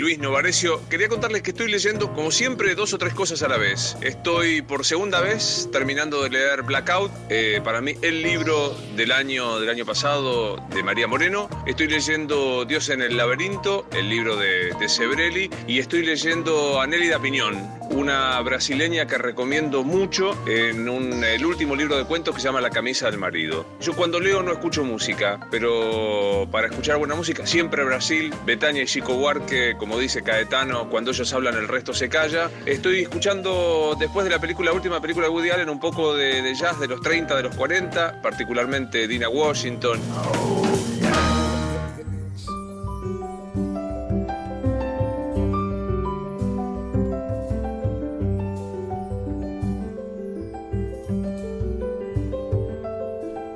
Luis 0.04 0.20
Novarecio. 0.20 0.82
Quería 0.90 1.08
contarles 1.08 1.44
que 1.44 1.52
estoy 1.52 1.72
leyendo, 1.72 2.12
como 2.12 2.30
siempre, 2.30 2.76
dos 2.76 2.94
o 2.94 2.98
tres 2.98 3.14
cosas 3.14 3.42
a 3.42 3.48
la 3.48 3.56
vez. 3.56 3.96
Estoy 4.02 4.62
por 4.62 4.84
segunda 4.86 5.22
vez 5.22 5.70
terminando 5.72 6.22
de 6.22 6.30
leer 6.30 6.64
Blackout, 6.64 7.10
eh, 7.30 7.62
para 7.64 7.80
mí 7.80 7.96
el 8.02 8.22
libro 8.22 8.76
del 8.98 9.14
año, 9.14 9.62
del 9.62 9.70
año 9.70 9.86
pasado 9.86 10.58
de 10.72 10.84
María 10.84 11.08
Moreno. 11.08 11.48
Estoy 11.66 11.88
leyendo 11.88 12.66
Dios 12.66 12.90
en 12.90 13.02
el 13.02 13.16
laberinto, 13.16 13.88
el 13.94 14.10
libro 14.10 14.36
de, 14.36 14.74
de 14.78 14.90
Sebrelli. 14.90 15.50
Y 15.68 15.80
estoy 15.80 16.06
leyendo 16.06 16.82
Anélida 16.82 17.22
Piñón, 17.22 17.66
una 17.94 18.40
brasileña 18.42 19.06
que 19.06 19.18
recomiendo 19.18 19.84
mucho 19.84 20.38
en 20.48 21.24
el 21.24 21.46
último 21.46 21.76
libro 21.76 21.98
de 21.98 22.06
cuentos 22.06 22.34
que 22.36 22.42
se 22.42 22.48
llama 22.48 22.62
La 22.62 22.70
camisa 22.70 23.10
del 23.10 23.20
marido. 23.20 23.66
Yo 23.80 23.94
cuando 23.94 24.20
leo 24.20 24.42
no 24.42 24.52
escucho 24.52 24.84
música, 24.84 25.40
pero 25.52 26.48
para 26.52 26.68
escuchar 26.68 26.98
buena 26.98 27.16
música 27.16 27.46
siempre 27.46 27.84
Brasil, 27.84 28.34
Betania 28.46 28.84
y 28.84 28.86
Chico 28.86 29.14
Huarque, 29.14 29.76
como 29.78 30.00
dice 30.00 30.24
Caetano, 30.24 30.90
cuando 30.90 31.12
ellos 31.12 31.32
hablan 31.34 31.56
el 31.56 31.68
resto 31.68 31.94
se 31.94 32.10
calla. 32.10 32.50
Estoy 32.66 33.02
escuchando 33.02 33.96
después 34.00 34.24
de 34.26 34.32
la 34.32 34.40
película, 34.40 34.72
la 34.72 34.76
última 34.76 35.02
película 35.02 35.28
de 35.28 35.34
Woody 35.34 35.50
Allen, 35.52 35.70
un 35.70 35.80
poco 35.80 36.16
de, 36.16 36.54
jazz 36.56 36.80
de 36.80 36.88
los 36.88 37.02
30, 37.02 37.36
de 37.36 37.44
los 37.44 37.56
40, 37.56 38.22
particularmente 38.22 39.08
Dina 39.08 39.30
Washington. 39.30 40.63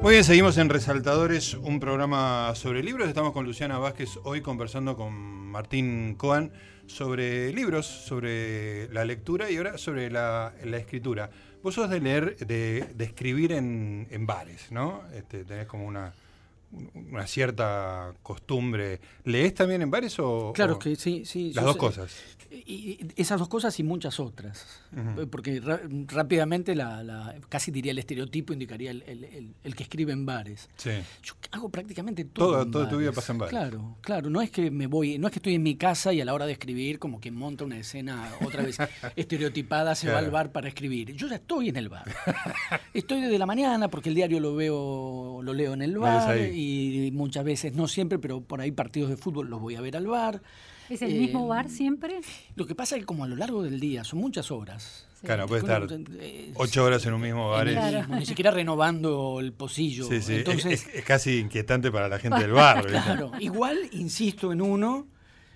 Muy 0.07 0.13
bien, 0.13 0.23
seguimos 0.23 0.57
en 0.57 0.69
Resaltadores, 0.69 1.53
un 1.55 1.81
programa 1.81 2.55
sobre 2.55 2.81
libros. 2.81 3.09
Estamos 3.09 3.33
con 3.33 3.43
Luciana 3.43 3.77
Vázquez 3.77 4.11
hoy 4.23 4.39
conversando 4.39 4.95
con 4.95 5.11
Martín 5.13 6.15
Coan 6.15 6.53
sobre 6.85 7.51
libros, 7.51 7.85
sobre 7.87 8.87
la 8.93 9.03
lectura 9.03 9.51
y 9.51 9.57
ahora 9.57 9.77
sobre 9.77 10.09
la, 10.09 10.53
escritura. 10.77 11.29
Vos 11.61 11.75
sos 11.75 11.89
de 11.89 11.99
leer, 11.99 12.37
de, 12.37 12.95
escribir 12.99 13.51
en, 13.51 14.25
bares, 14.25 14.71
¿no? 14.71 15.01
Este, 15.13 15.43
tenés 15.43 15.67
como 15.67 15.85
una, 15.85 16.13
una 16.93 17.27
cierta 17.27 18.13
costumbre. 18.23 19.01
¿Lees 19.25 19.55
también 19.55 19.81
en 19.81 19.91
bares 19.91 20.17
o...? 20.19 20.53
Claro 20.55 20.79
que 20.79 20.95
sí, 20.95 21.25
sí. 21.25 21.51
Las 21.53 21.65
dos 21.65 21.75
cosas. 21.75 22.15
Y 22.49 22.99
esas 23.15 23.39
dos 23.39 23.47
cosas 23.47 23.79
y 23.79 23.83
muchas 23.83 24.19
otras. 24.19 24.81
Porque 25.29 25.61
rápidamente, 26.07 26.75
la, 26.75 27.35
casi 27.49 27.71
diría 27.71 27.91
el 27.91 27.99
estereotipo, 27.99 28.53
indicaría 28.53 28.91
el, 28.91 29.75
que 29.75 29.83
escribe 29.83 30.13
en 30.13 30.25
bares. 30.25 30.69
Yo 31.23 31.33
hago 31.51 31.69
prácticamente 31.69 32.25
todo. 32.25 32.65
Toda 32.69 32.89
tu 32.89 32.97
vida 32.97 33.11
pasa 33.11 33.33
en 33.33 33.39
bares. 33.39 33.51
Claro, 33.51 33.97
claro. 34.01 34.29
No 34.29 34.41
es 34.41 34.51
que 34.51 34.71
me 34.71 34.87
voy, 34.87 35.17
no 35.17 35.27
es 35.27 35.33
que 35.33 35.39
estoy 35.39 35.55
en 35.55 35.63
mi 35.63 35.75
casa 35.75 36.13
y 36.13 36.21
a 36.21 36.25
la 36.25 36.33
hora 36.33 36.45
de 36.45 36.53
escribir, 36.53 36.99
como 36.99 37.19
que 37.19 37.31
monta 37.31 37.65
una 37.65 37.77
escena 37.77 38.31
otra 38.45 38.63
vez 38.63 38.77
estereotipada, 39.15 39.95
se 39.95 40.09
va 40.09 40.19
al 40.19 40.31
bar 40.31 40.51
para 40.51 40.67
escribir. 40.67 41.13
Yo 41.13 41.27
ya 41.27 41.35
estoy 41.35 41.69
en 41.69 41.77
el 41.77 41.89
bar. 41.89 42.05
estoy 42.93 43.21
desde 43.21 43.37
la 43.37 43.45
mañana 43.45 43.89
porque 43.89 44.09
el 44.09 44.15
diario 44.15 44.39
lo 44.39 44.55
veo, 44.55 45.41
lo 45.43 45.53
leo 45.53 45.73
en 45.73 45.81
el 45.81 45.97
bar 45.97 46.37
y 46.37 47.11
muchas 47.13 47.43
veces, 47.43 47.73
no 47.73 47.87
siempre, 47.87 48.19
pero 48.19 48.41
por 48.41 48.61
ahí 48.61 48.71
partidos 48.71 49.09
de 49.09 49.17
fútbol 49.17 49.49
los 49.49 49.59
voy 49.59 49.75
a 49.75 49.81
ver 49.81 49.97
al 49.97 50.07
bar. 50.07 50.41
¿Es 50.89 51.01
el 51.01 51.13
mismo 51.13 51.47
bar 51.47 51.69
siempre? 51.69 52.19
Lo 52.55 52.65
que 52.65 52.75
pasa 52.75 52.95
es 52.95 53.01
que 53.01 53.05
como 53.05 53.23
a 53.23 53.27
lo 53.27 53.35
largo 53.35 53.63
del 53.63 53.79
día, 53.79 54.03
son 54.03 54.19
muchas 54.19 54.51
horas. 54.51 55.07
Claro, 55.23 55.47
puede 55.47 55.61
estar 55.61 55.87
ocho 56.55 56.83
horas 56.83 57.05
en 57.05 57.13
un 57.13 57.21
mismo 57.21 57.49
bar. 57.49 57.67
Ni 58.09 58.25
siquiera 58.25 58.51
renovando 58.51 59.39
el 59.39 59.51
pocillo. 59.51 60.07
Sí, 60.07 60.21
sí. 60.21 60.35
Entonces, 60.35 60.87
es, 60.93 61.03
casi 61.03 61.39
inquietante 61.39 61.91
para 61.91 62.07
la 62.07 62.19
gente 62.19 62.39
del 62.39 62.51
bar. 62.51 62.85
claro, 62.85 63.31
igual 63.39 63.77
insisto 63.93 64.51
en 64.51 64.61
uno, 64.61 65.07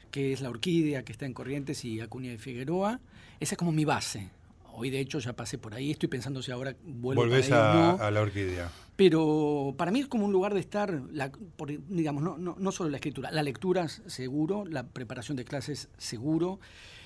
que 0.10 0.34
es 0.34 0.41
la 0.41 0.50
orquídea 0.50 1.04
que 1.04 1.12
está 1.12 1.26
en 1.26 1.34
Corrientes 1.34 1.86
y 1.86 2.02
Acuña 2.02 2.32
de 2.32 2.38
Figueroa. 2.38 3.00
Esa 3.39 3.56
es 3.56 3.58
como 3.58 3.72
mi 3.72 3.86
base. 3.86 4.30
Hoy, 4.74 4.90
de 4.90 5.00
hecho, 5.00 5.20
ya 5.20 5.34
pasé 5.34 5.58
por 5.58 5.74
ahí. 5.74 5.92
Estoy 5.92 6.10
pensando 6.10 6.42
si 6.42 6.52
ahora 6.52 6.76
vuelvo 6.84 7.22
Volvés 7.22 7.52
a, 7.52 7.92
a 7.92 8.12
la 8.12 8.22
orquídea. 8.22 8.72
Pero 8.96 9.74
para 9.78 9.92
mí 9.92 10.02
es 10.02 10.08
como 10.08 10.26
un 10.26 10.32
lugar 10.32 10.54
de 10.54 10.60
estar, 10.60 11.02
digamos, 11.90 12.22
no, 12.22 12.38
no, 12.38 12.56
no, 12.58 12.72
solo 12.72 12.90
la 12.90 12.98
escritura, 12.98 13.32
la 13.32 13.42
lectura 13.42 13.88
seguro, 13.88 14.66
la 14.66 14.84
preparación 14.84 15.38
de 15.38 15.44
clases 15.44 15.90
seguro, 15.98 16.60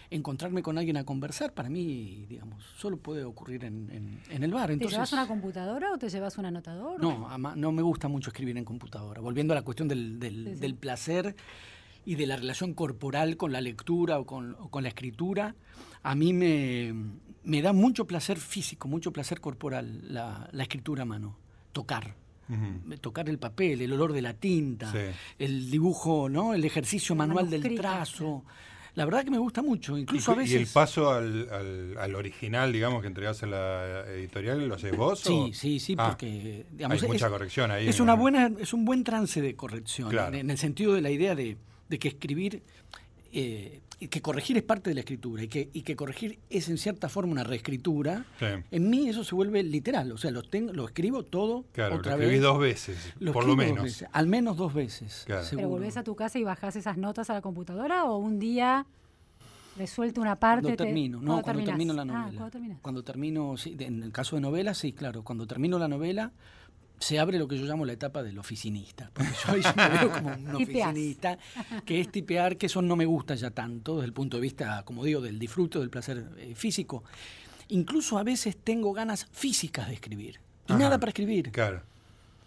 encontrarme 0.10 0.62
con 0.62 0.78
alguien 0.78 0.98
a 0.98 1.04
conversar, 1.04 1.54
para 1.54 1.70
mí, 1.70 2.26
digamos, 2.28 2.66
solo 2.78 2.98
puede 2.98 3.24
ocurrir 3.24 3.64
en, 3.64 4.20
el 4.30 4.52
bar. 4.52 4.76
¿Te 4.78 4.88
llevas 4.88 5.14
una 5.14 5.28
computadora 5.28 5.94
o 5.94 5.98
te 5.98 6.10
llevas 6.10 6.38
un 6.38 6.46
anotador? 6.46 7.02
No, 7.02 7.38
no 7.56 7.72
me 7.72 7.82
gusta 7.82 8.08
mucho 8.08 8.30
escribir 8.30 8.58
en 8.58 8.66
computadora. 8.66 9.22
Volviendo 9.22 9.54
a 9.54 9.56
la 9.56 9.62
cuestión 9.62 9.88
del, 9.88 10.20
del, 10.20 10.76
placer 10.76 11.36
y 12.06 12.16
de 12.16 12.28
la 12.28 12.36
relación 12.36 12.74
corporal 12.74 13.36
con 13.36 13.52
la 13.52 13.62
lectura 13.62 14.20
o 14.20 14.26
con, 14.26 14.56
o 14.60 14.70
con 14.70 14.84
la 14.84 14.90
escritura, 14.90 15.56
a 16.04 16.16
mí 16.16 16.34
me, 16.34 16.94
me, 17.44 17.62
da 17.62 17.74
mucho 17.74 18.06
placer 18.06 18.38
físico, 18.38 18.88
mucho 18.88 19.12
placer 19.12 19.42
corporal 19.42 20.02
la, 20.14 20.48
la 20.52 20.64
escritura 20.64 21.02
a 21.02 21.06
mano 21.06 21.38
tocar. 21.76 22.16
Tocar 23.02 23.28
el 23.28 23.40
papel, 23.40 23.82
el 23.82 23.92
olor 23.94 24.14
de 24.14 24.22
la 24.22 24.36
tinta, 24.36 24.94
el 25.40 25.72
dibujo, 25.72 26.30
¿no? 26.30 26.54
el 26.54 26.64
ejercicio 26.64 27.16
manual 27.16 27.50
del 27.50 27.76
trazo. 27.76 28.44
La 28.94 29.04
verdad 29.04 29.26
que 29.26 29.32
me 29.32 29.40
gusta 29.40 29.62
mucho, 29.62 29.98
incluso 29.98 30.32
a 30.32 30.36
veces... 30.36 30.54
¿Y 30.54 30.58
el 30.58 30.68
paso 30.68 31.12
al, 31.12 31.50
al, 32.00 32.16
original, 32.16 32.72
digamos, 32.72 33.02
que 33.02 33.08
entregas 33.08 33.44
en 33.44 33.52
la 33.52 34.06
editorial, 34.08 34.68
lo 34.68 34.76
haces 34.76 34.96
vos? 34.96 35.20
Sí, 35.20 35.52
sí, 35.54 35.80
sí, 35.80 35.96
ah, 35.98 36.10
porque... 36.10 36.66
hay 36.80 37.08
mucha 37.08 37.30
corrección 37.30 37.72
ahí. 37.72 37.90
Es, 37.90 38.00
una 38.00 38.14
buena, 38.14 38.50
es 38.58 38.74
un 38.74 38.86
buen 38.86 39.04
trance 39.04 39.42
de 39.42 39.56
corrección, 39.56 40.16
en, 40.34 40.50
el 40.50 40.58
sentido 40.58 40.94
de 40.94 41.02
la 41.02 41.10
idea 41.10 41.36
de, 41.36 41.58
de 41.90 42.00
que 42.00 42.08
escribir... 42.10 42.62
Eh, 43.32 43.82
que 44.08 44.22
corregir 44.22 44.58
es 44.58 44.64
parte 44.64 44.90
de 44.90 44.94
la 44.94 45.02
escritura 45.02 45.44
y 45.44 45.48
que, 45.48 45.70
y 45.74 45.82
que 45.82 45.96
corregir 45.96 46.40
es 46.50 46.70
en 46.70 46.78
cierta 46.78 47.10
forma 47.10 47.32
una 47.32 47.44
reescritura, 47.44 48.26
en 48.40 48.90
mí 48.90 49.10
eso 49.10 49.24
se 49.24 49.36
vuelve 49.36 49.64
literal. 49.64 50.12
O 50.12 50.18
sea, 50.18 50.32
lo, 50.32 50.44
tengo, 50.44 50.74
lo 50.74 50.86
escribo 50.86 51.24
todo 51.24 51.66
claro, 51.72 51.96
otra 51.98 52.16
lo 52.16 52.24
escribí 52.24 52.40
dos 52.40 52.60
veces, 52.60 53.14
por 53.32 53.46
lo 53.46 53.56
menos. 53.56 54.06
al 54.12 54.28
menos 54.28 54.58
dos 54.58 54.74
veces. 54.74 55.26
¿Pero 55.28 55.70
volvés 55.70 55.98
a 55.98 56.04
tu 56.04 56.16
casa 56.16 56.40
y 56.40 56.44
bajás 56.44 56.76
esas 56.76 56.98
notas 56.98 57.30
a 57.30 57.34
la 57.34 57.42
computadora 57.42 58.06
o 58.06 58.18
un 58.18 58.40
día 58.40 58.86
resuelto 59.78 60.22
una 60.22 60.36
parte? 60.36 60.64
Cuando 60.64 60.84
termino, 60.84 61.22
no, 61.22 61.42
cuando 61.42 61.64
termino 61.64 61.94
la 61.94 62.02
ah, 62.02 62.06
novela. 62.06 62.78
cuando 62.82 63.04
termino, 63.04 63.58
sí, 63.58 63.76
en 63.80 64.04
el 64.04 64.12
caso 64.12 64.36
de 64.36 64.42
novela, 64.42 64.74
sí, 64.74 64.94
claro. 64.94 65.24
Cuando 65.24 65.48
termino 65.48 65.80
la 65.80 65.88
novela 65.88 66.32
se 67.00 67.20
abre 67.20 67.38
lo 67.38 67.48
que 67.48 67.58
yo 67.58 67.66
llamo 67.66 67.86
la 67.86 67.94
etapa 67.94 68.24
del 68.24 68.38
oficinista. 68.38 69.12
Porque 69.14 69.32
yo, 69.62 69.74
me 69.76 69.90
veo 69.90 70.12
como 70.12 70.30
un 70.34 70.56
oficinista, 70.62 71.38
que 71.86 72.02
es 72.02 72.12
tipear, 72.12 72.58
que 72.58 72.66
eso 72.68 72.82
no 72.82 72.96
me 72.96 73.06
gusta 73.06 73.36
ya 73.36 73.52
tanto 73.52 73.96
desde 73.96 74.08
el 74.08 74.14
punto 74.14 74.38
de 74.38 74.42
vista, 74.42 74.84
como 74.84 75.04
digo, 75.04 75.22
del 75.22 75.40
disfrute, 75.40 75.80
del 75.80 75.90
placer 75.90 76.26
eh, 76.38 76.56
físico. 76.56 77.04
Incluso 77.70 78.18
a 78.18 78.24
veces 78.24 78.58
tengo 78.58 78.94
ganas 78.94 79.28
físicas 79.32 79.88
de 79.88 79.96
escribir. 79.96 80.40
Y 80.68 80.74
nada 80.74 81.00
para 81.00 81.10
escribir. 81.10 81.52
Claro. 81.52 81.84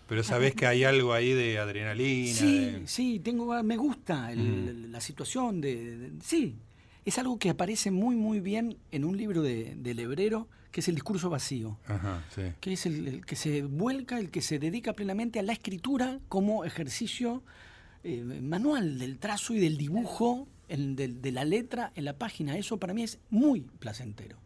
Pero 0.09 0.23
sabes 0.23 0.55
que 0.55 0.67
hay 0.67 0.85
algo 0.85 1.13
ahí 1.13 1.35
de 1.35 1.59
adrenalina. 1.59 2.35
Sí, 2.35 2.83
sí, 2.87 3.21
tengo, 3.21 3.63
me 3.63 3.77
gusta 3.77 4.31
la 4.35 5.01
situación 5.01 5.61
de, 5.61 6.13
Sí, 6.23 6.57
es 7.09 7.19
algo 7.19 7.39
que 7.39 7.51
aparece 7.51 7.91
muy, 7.91 8.17
muy 8.17 8.41
bien 8.41 8.79
en 8.91 9.05
un 9.05 9.17
libro 9.17 9.43
de, 9.43 9.75
de 9.77 9.95
Lebrero 9.95 10.49
que 10.71 10.81
es 10.81 10.89
el 10.89 10.95
discurso 10.95 11.31
vacío, 11.31 11.79
que 12.61 12.73
es 12.73 12.87
el, 12.87 13.25
que 13.25 13.37
se 13.37 13.63
vuelca, 13.63 14.19
el 14.19 14.31
que 14.31 14.43
se 14.43 14.59
dedica 14.59 14.93
plenamente 14.93 15.39
a 15.39 15.43
la 15.43 15.53
escritura 15.53 16.21
como 16.29 16.65
ejercicio 16.65 17.43
eh, 18.05 18.23
manual 18.23 18.99
del 18.99 19.19
trazo 19.19 19.55
y 19.55 19.61
del 19.61 19.77
dibujo, 19.77 20.47
de 20.69 21.33
la 21.33 21.45
letra 21.47 21.93
en 21.95 22.05
la 22.05 22.19
página. 22.19 22.59
Eso 22.59 22.77
para 22.77 22.93
mí 22.93 23.03
es 23.03 23.19
muy 23.31 23.63
placentero 23.63 24.39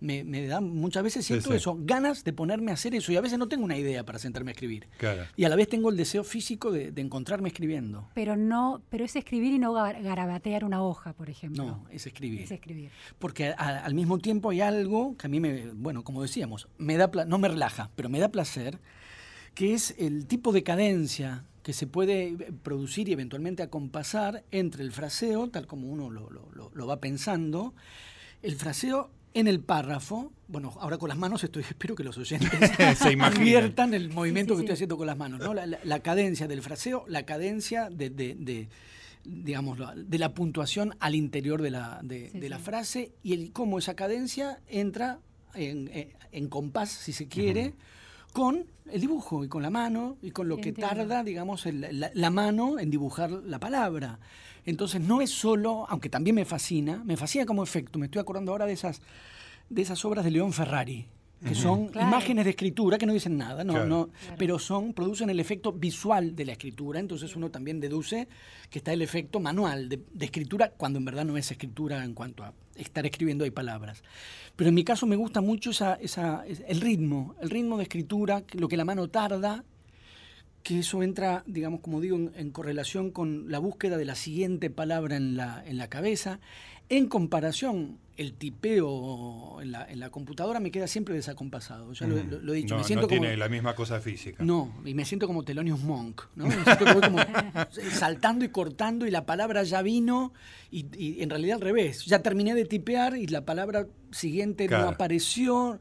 me, 0.00 0.24
me 0.24 0.46
da 0.46 0.60
muchas 0.60 1.02
veces 1.02 1.26
siento 1.26 1.52
eso, 1.54 1.76
ganas 1.80 2.24
de 2.24 2.32
ponerme 2.32 2.70
a 2.70 2.74
hacer 2.74 2.94
eso 2.94 3.12
y 3.12 3.16
a 3.16 3.20
veces 3.20 3.38
no 3.38 3.48
tengo 3.48 3.64
una 3.64 3.76
idea 3.76 4.04
para 4.04 4.18
sentarme 4.18 4.50
a 4.50 4.52
escribir. 4.52 4.88
Y 5.36 5.44
a 5.44 5.48
la 5.48 5.56
vez 5.56 5.68
tengo 5.68 5.90
el 5.90 5.96
deseo 5.96 6.24
físico 6.24 6.70
de, 6.72 6.92
encontrarme 7.00 7.48
escribiendo. 7.48 8.10
Pero 8.14 8.36
no, 8.36 8.82
pero 8.90 9.04
es 9.04 9.16
escribir 9.16 9.54
y 9.54 9.58
no 9.58 9.72
garabatear 9.72 10.64
una 10.64 10.82
hoja, 10.82 11.12
por 11.14 11.30
ejemplo. 11.30 11.64
No, 11.64 11.86
es 11.90 12.06
escribir. 12.06 12.42
Es 12.42 12.50
escribir. 12.50 12.90
Porque 13.18 13.48
al 13.52 13.94
mismo 13.94 14.18
tiempo 14.18 14.50
hay 14.50 14.60
algo 14.60 15.16
que 15.16 15.26
a 15.26 15.30
mí 15.30 15.40
me, 15.40 15.70
bueno, 15.72 16.04
como 16.04 16.22
decíamos, 16.22 16.68
me 16.78 16.96
da 16.96 17.10
no 17.26 17.38
me 17.38 17.48
relaja, 17.48 17.90
pero 17.96 18.08
me 18.08 18.18
da 18.18 18.28
placer, 18.28 18.80
que 19.54 19.74
es 19.74 19.94
el 19.98 20.26
tipo 20.26 20.52
de 20.52 20.62
cadencia 20.62 21.44
que 21.62 21.72
se 21.72 21.86
puede 21.86 22.52
producir 22.62 23.08
y 23.08 23.12
eventualmente 23.12 23.62
acompasar 23.62 24.44
entre 24.50 24.82
el 24.82 24.92
fraseo, 24.92 25.48
tal 25.48 25.66
como 25.66 25.88
uno 25.88 26.10
lo, 26.10 26.30
lo, 26.30 26.70
lo 26.72 26.86
va 26.86 27.00
pensando, 27.00 27.74
el 28.42 28.56
fraseo 28.56 29.10
en 29.34 29.46
el 29.46 29.60
párrafo, 29.60 30.32
bueno, 30.48 30.74
ahora 30.80 30.98
con 30.98 31.08
las 31.08 31.18
manos 31.18 31.44
estoy, 31.44 31.62
espero 31.68 31.94
que 31.94 32.04
los 32.04 32.18
oyentes 32.18 32.50
se 32.98 33.12
inviertan 33.12 33.94
el 33.94 34.10
movimiento 34.10 34.54
que 34.54 34.62
estoy 34.62 34.74
haciendo 34.74 34.96
con 34.96 35.06
las 35.06 35.16
manos, 35.16 35.40
¿no? 35.40 35.54
La, 35.54 36.00
cadencia 36.00 36.48
del 36.48 36.62
fraseo, 36.62 37.04
la 37.08 37.24
cadencia 37.24 37.88
de, 37.90 38.68
digamos, 39.24 39.78
de 39.96 40.18
la 40.18 40.34
puntuación 40.34 40.94
al 41.00 41.14
interior 41.14 41.62
de 41.62 41.70
la, 41.70 42.00
de, 42.02 42.48
la 42.48 42.58
frase 42.58 43.12
y 43.22 43.34
el, 43.34 43.52
cómo 43.52 43.78
esa 43.78 43.94
cadencia 43.94 44.60
entra 44.66 45.20
en, 45.54 46.48
compás, 46.48 46.90
si 46.90 47.12
se 47.12 47.28
quiere, 47.28 47.74
con 48.32 48.66
el 48.90 49.00
dibujo 49.00 49.44
y 49.44 49.48
con 49.48 49.62
la 49.62 49.70
mano 49.70 50.16
y 50.22 50.30
con 50.30 50.48
lo 50.48 50.56
que 50.56 50.72
tarda, 50.72 51.22
digamos, 51.22 51.66
la, 51.66 52.30
mano 52.30 52.78
en 52.78 52.90
dibujar 52.90 53.30
la 53.30 53.58
palabra. 53.60 54.18
Entonces 54.66 55.00
no 55.00 55.20
es 55.20 55.30
solo, 55.30 55.86
aunque 55.88 56.08
también 56.08 56.36
me 56.36 56.44
fascina, 56.44 57.02
me 57.04 57.16
fascina 57.16 57.46
como 57.46 57.62
efecto. 57.62 57.98
Me 57.98 58.06
estoy 58.06 58.20
acordando 58.20 58.52
ahora 58.52 58.66
de 58.66 58.72
esas, 58.72 59.00
de 59.68 59.82
esas 59.82 60.04
obras 60.04 60.24
de 60.24 60.30
León 60.30 60.52
Ferrari, 60.52 61.06
que 61.46 61.54
son 61.54 61.90
imágenes 61.94 62.44
de 62.44 62.50
escritura 62.50 62.98
que 62.98 63.06
no 63.06 63.14
dicen 63.14 63.38
nada, 63.38 63.64
no, 63.64 63.86
no, 63.86 64.10
pero 64.36 64.58
son, 64.58 64.92
producen 64.92 65.30
el 65.30 65.40
efecto 65.40 65.72
visual 65.72 66.36
de 66.36 66.44
la 66.44 66.52
escritura, 66.52 67.00
entonces 67.00 67.34
uno 67.34 67.50
también 67.50 67.80
deduce 67.80 68.28
que 68.68 68.78
está 68.78 68.92
el 68.92 69.00
efecto 69.00 69.40
manual 69.40 69.88
de, 69.88 70.00
escritura, 70.20 70.70
cuando 70.76 70.98
en 70.98 71.06
verdad 71.06 71.24
no 71.24 71.38
es 71.38 71.50
escritura 71.50 72.04
en 72.04 72.12
cuanto 72.12 72.44
a 72.44 72.52
estar 72.76 73.06
escribiendo 73.06 73.44
hay 73.44 73.50
palabras. 73.50 74.02
Pero 74.54 74.68
en 74.68 74.74
mi 74.74 74.84
caso 74.84 75.06
me 75.06 75.16
gusta 75.16 75.40
mucho 75.40 75.70
esa, 75.70 75.94
esa, 75.94 76.44
el 76.44 76.80
ritmo, 76.80 77.34
el 77.40 77.48
ritmo 77.48 77.78
de 77.78 77.84
escritura, 77.84 78.42
lo 78.52 78.68
que 78.68 78.76
la 78.76 78.84
mano 78.84 79.08
tarda, 79.08 79.64
que 80.62 80.80
eso 80.80 81.02
entra, 81.02 81.42
digamos, 81.46 81.80
como 81.80 82.00
digo, 82.00 82.16
en, 82.16 82.50
correlación 82.50 83.10
con 83.10 83.50
la 83.50 83.58
búsqueda 83.58 83.96
de 83.96 84.04
la 84.04 84.14
siguiente 84.14 84.70
palabra 84.70 85.16
en 85.16 85.36
la, 85.36 85.62
en 85.66 85.78
la 85.78 85.88
cabeza. 85.88 86.40
En 86.88 87.06
comparación, 87.06 87.98
el 88.16 88.34
tipeo 88.34 89.62
en 89.62 89.72
la, 89.72 89.90
en 89.90 90.00
la, 90.00 90.10
computadora 90.10 90.60
me 90.60 90.70
queda 90.70 90.86
siempre 90.86 91.14
desacompasado. 91.14 91.92
Ya 91.94 92.06
lo, 92.06 92.52
he 92.52 92.56
dicho. 92.56 92.76
No, 92.76 92.84
siento 92.84 93.06
tiene 93.06 93.36
la 93.36 93.48
misma 93.48 93.74
cosa 93.74 94.00
física. 94.00 94.44
No, 94.44 94.74
y 94.84 94.92
me 94.92 95.04
siento 95.06 95.26
como 95.26 95.42
Telonius 95.42 95.80
Monk. 95.80 96.22
¿no? 96.34 96.46
Me 96.46 96.62
siento 96.64 96.84
que 96.84 96.92
voy 96.92 97.02
como 97.02 97.18
saltando 97.92 98.44
y 98.44 98.48
cortando 98.48 99.06
y 99.06 99.10
la 99.10 99.24
palabra 99.24 99.62
ya 99.62 99.80
vino 99.80 100.34
y, 100.70 101.22
en 101.22 101.30
realidad 101.30 101.56
al 101.56 101.62
revés. 101.62 102.04
Ya 102.04 102.22
terminé 102.22 102.54
de 102.54 102.66
tipear 102.66 103.16
y 103.16 103.26
la 103.28 103.46
palabra 103.46 103.86
siguiente 104.10 104.68
no 104.68 104.88
apareció. 104.88 105.80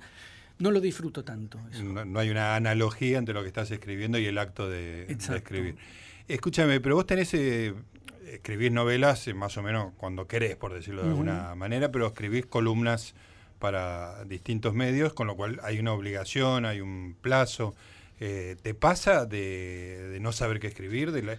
No 0.59 0.71
lo 0.71 0.81
disfruto 0.81 1.23
tanto. 1.23 1.57
No, 1.83 2.19
hay 2.19 2.29
una 2.29 2.55
analogía 2.55 3.17
entre 3.17 3.33
lo 3.33 3.41
que 3.41 3.47
estás 3.47 3.71
escribiendo 3.71 4.19
y 4.19 4.25
el 4.25 4.37
acto 4.37 4.69
de, 4.69 5.05
escribir. 5.09 5.77
Escúchame, 6.27 6.79
pero 6.79 6.95
vos 6.95 7.07
tenés 7.07 7.33
eh, 7.33 7.73
escribís 8.33 8.71
novelas 8.71 9.27
eh, 9.27 9.33
más 9.33 9.57
o 9.57 9.63
menos 9.63 9.93
cuando 9.97 10.27
querés, 10.27 10.55
por 10.55 10.73
decirlo 10.73 11.03
de 11.03 11.09
alguna 11.09 11.55
manera, 11.55 11.91
pero 11.91 12.07
escribís 12.07 12.45
columnas 12.45 13.15
para 13.59 14.23
distintos 14.25 14.73
medios, 14.73 15.13
con 15.13 15.27
lo 15.27 15.35
cual 15.35 15.59
hay 15.63 15.79
una 15.79 15.93
obligación, 15.93 16.65
hay 16.65 16.81
un 16.81 17.15
plazo. 17.21 17.75
Eh, 18.21 18.57
¿Te 18.61 18.73
pasa 18.73 19.25
de, 19.25 20.17
no 20.21 20.31
saber 20.33 20.59
qué 20.59 20.67
escribir? 20.67 21.11
De 21.11 21.37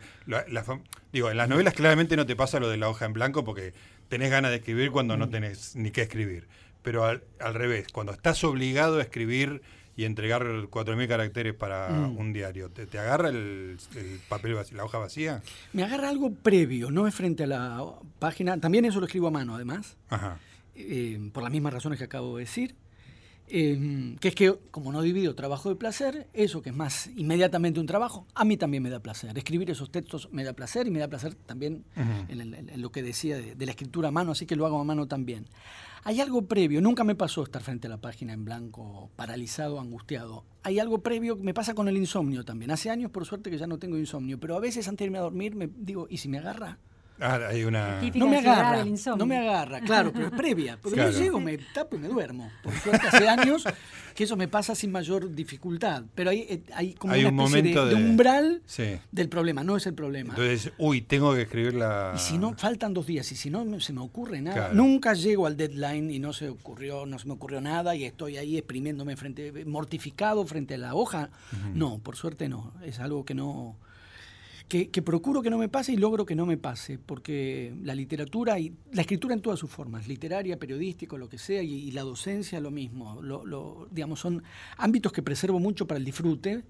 digo, 1.12 1.30
en 1.30 1.36
las 1.36 1.48
novelas 1.48 1.74
claramente 1.74 2.16
no 2.16 2.26
te 2.26 2.36
pasa 2.36 2.58
lo 2.58 2.68
de 2.68 2.78
la 2.78 2.88
hoja 2.88 3.04
en 3.04 3.12
blanco 3.12 3.44
porque 3.44 3.74
tenés 4.08 4.30
ganas 4.30 4.50
de 4.50 4.58
escribir 4.58 4.90
cuando 4.90 5.16
no 5.16 5.28
tenés 5.28 5.76
ni 5.76 5.90
qué 5.90 6.02
escribir. 6.02 6.48
Pero 6.82 7.04
al, 7.04 7.22
al 7.38 7.54
revés, 7.54 7.88
cuando 7.92 8.12
estás 8.12 8.42
obligado 8.44 8.98
a 8.98 9.02
escribir 9.02 9.62
y 10.00 10.04
entregar 10.06 10.44
4.000 10.44 11.08
caracteres 11.08 11.54
para 11.54 11.90
mm. 11.90 12.16
un 12.16 12.32
diario, 12.32 12.70
¿te, 12.70 12.98
agarra 12.98 13.28
el, 13.28 13.76
papel, 14.30 14.56
la 14.72 14.84
hoja 14.84 14.96
vacía? 14.96 15.42
Me 15.74 15.82
agarra 15.82 16.08
algo 16.08 16.32
previo, 16.32 16.90
no 16.90 17.06
es 17.06 17.14
frente 17.14 17.44
a 17.44 17.46
la 17.46 17.84
página. 18.18 18.58
También 18.58 18.86
eso 18.86 18.98
lo 19.00 19.04
escribo 19.06 19.28
a 19.28 19.30
mano, 19.30 19.54
además. 19.54 19.98
Eh, 20.74 21.30
por 21.34 21.42
las 21.42 21.52
mismas 21.52 21.74
razones 21.74 21.98
que 21.98 22.06
acabo 22.06 22.38
de 22.38 22.44
decir. 22.44 22.76
Eh, 23.52 24.16
que 24.20 24.28
es 24.28 24.34
que 24.36 24.56
como 24.70 24.92
no 24.92 25.02
divido 25.02 25.34
trabajo 25.34 25.68
de 25.68 25.74
placer, 25.74 26.28
eso 26.32 26.62
que 26.62 26.70
es 26.70 26.76
más 26.76 27.10
inmediatamente 27.16 27.80
un 27.80 27.86
trabajo, 27.86 28.24
a 28.34 28.44
mí 28.44 28.56
también 28.56 28.82
me 28.82 28.90
da 28.90 29.00
placer. 29.00 29.36
Escribir 29.36 29.70
esos 29.70 29.90
textos 29.90 30.28
me 30.32 30.44
da 30.44 30.52
placer 30.52 30.86
y 30.86 30.90
me 30.90 31.00
da 31.00 31.08
placer 31.08 31.34
también 31.34 31.84
en, 32.28 32.80
lo 32.80 32.92
que 32.92 33.02
decía 33.02 33.36
de, 33.36 33.66
la 33.66 33.72
escritura 33.72 34.08
a 34.08 34.12
mano, 34.12 34.32
así 34.32 34.46
que 34.46 34.54
lo 34.54 34.66
hago 34.66 34.80
a 34.80 34.84
mano 34.84 35.08
también. 35.08 35.46
Hay 36.02 36.20
algo 36.20 36.46
previo, 36.46 36.80
nunca 36.80 37.04
me 37.04 37.14
pasó 37.14 37.42
estar 37.42 37.62
frente 37.62 37.86
a 37.86 37.90
la 37.90 38.00
página 38.00 38.32
en 38.32 38.44
blanco, 38.44 39.10
paralizado, 39.16 39.78
angustiado. 39.78 40.44
Hay 40.62 40.78
algo 40.78 41.02
previo, 41.02 41.36
me 41.36 41.52
pasa 41.52 41.74
con 41.74 41.88
el 41.88 41.96
insomnio 41.98 42.42
también. 42.42 42.70
Hace 42.70 42.88
años, 42.88 43.10
por 43.10 43.26
suerte, 43.26 43.50
que 43.50 43.58
ya 43.58 43.66
no 43.66 43.78
tengo 43.78 43.98
insomnio, 43.98 44.40
pero 44.40 44.56
a 44.56 44.60
veces 44.60 44.88
antes 44.88 45.00
de 45.00 45.06
irme 45.06 45.18
a 45.18 45.22
dormir 45.22 45.54
me 45.54 45.68
digo, 45.76 46.06
¿y 46.08 46.16
si 46.16 46.28
me 46.28 46.38
agarra? 46.38 46.78
Ah, 47.20 47.38
hay 47.48 47.64
una... 47.64 48.00
No 48.14 48.26
me 48.26 48.38
agarra, 48.38 48.84
no 49.16 49.26
me 49.26 49.38
agarra, 49.38 49.80
claro, 49.80 50.12
pero 50.12 50.26
es 50.26 50.32
previa. 50.36 50.78
Porque 50.80 50.98
yo 50.98 51.10
llego, 51.10 51.40
me 51.40 51.58
tapo 51.58 51.96
y 51.96 51.98
me 51.98 52.08
duermo. 52.08 52.50
Por 52.62 52.72
suerte, 52.74 53.06
hace 53.06 53.28
años 53.28 53.64
que 54.14 54.24
eso 54.24 54.36
me 54.36 54.48
pasa 54.48 54.74
sin 54.74 54.90
mayor 54.90 55.34
dificultad. 55.34 56.04
Pero 56.14 56.30
hay, 56.30 56.40
eh, 56.48 56.62
hay 56.74 56.94
como 56.94 57.14
una 57.14 57.44
especie 57.44 57.84
de, 57.84 57.94
umbral 57.94 58.62
del 59.12 59.28
problema, 59.28 59.64
no 59.64 59.76
es 59.76 59.86
el 59.86 59.94
problema. 59.94 60.30
Entonces, 60.30 60.72
uy, 60.78 61.02
tengo 61.02 61.34
que 61.34 61.42
escribir 61.42 61.74
la... 61.74 62.12
Y 62.16 62.18
si 62.18 62.38
no, 62.38 62.54
faltan 62.56 62.94
dos 62.94 63.06
días, 63.06 63.30
y 63.32 63.36
si 63.36 63.50
no, 63.50 63.64
no 63.64 63.80
se 63.80 63.92
me 63.92 64.00
ocurre 64.00 64.40
nada. 64.40 64.72
Nunca 64.72 65.14
llego 65.14 65.46
al 65.46 65.56
deadline 65.56 66.10
y 66.10 66.18
no 66.18 66.32
se 66.32 66.48
ocurrió, 66.48 67.06
no 67.06 67.18
se 67.18 67.26
me 67.26 67.34
ocurrió 67.34 67.60
nada 67.60 67.94
y 67.94 68.04
estoy 68.04 68.36
ahí 68.36 68.56
exprimiéndome 68.56 69.16
frente, 69.16 69.64
mortificado 69.66 70.46
frente 70.46 70.74
a 70.74 70.78
la 70.78 70.94
hoja. 70.94 71.30
No, 71.74 71.98
por 71.98 72.16
suerte 72.16 72.48
no. 72.48 72.72
Es 72.84 73.00
algo 73.00 73.24
que 73.24 73.34
no 73.34 73.76
que, 74.70 75.02
procuro 75.02 75.42
que 75.42 75.50
no 75.50 75.58
me 75.58 75.68
pase 75.68 75.92
y 75.92 75.96
logro 75.96 76.24
que 76.24 76.36
no 76.36 76.46
me 76.46 76.56
pase, 76.56 76.96
porque 76.96 77.74
la 77.82 77.92
literatura 77.92 78.60
y 78.60 78.72
la 78.92 79.02
escritura 79.02 79.34
en 79.34 79.42
todas 79.42 79.58
sus 79.58 79.68
formas, 79.68 80.06
literaria, 80.06 80.58
periodístico, 80.58 81.18
lo 81.18 81.28
que 81.28 81.38
sea, 81.38 81.60
y, 81.60 81.90
la 81.90 82.02
docencia 82.02 82.60
lo 82.60 82.70
mismo, 82.70 83.20
lo, 83.20 83.88
digamos, 83.90 84.20
son 84.20 84.44
ámbitos 84.76 85.12
que 85.12 85.22
preservo 85.22 85.58
mucho 85.58 85.88
para 85.88 85.98
el 85.98 86.04
disfrute 86.04 86.62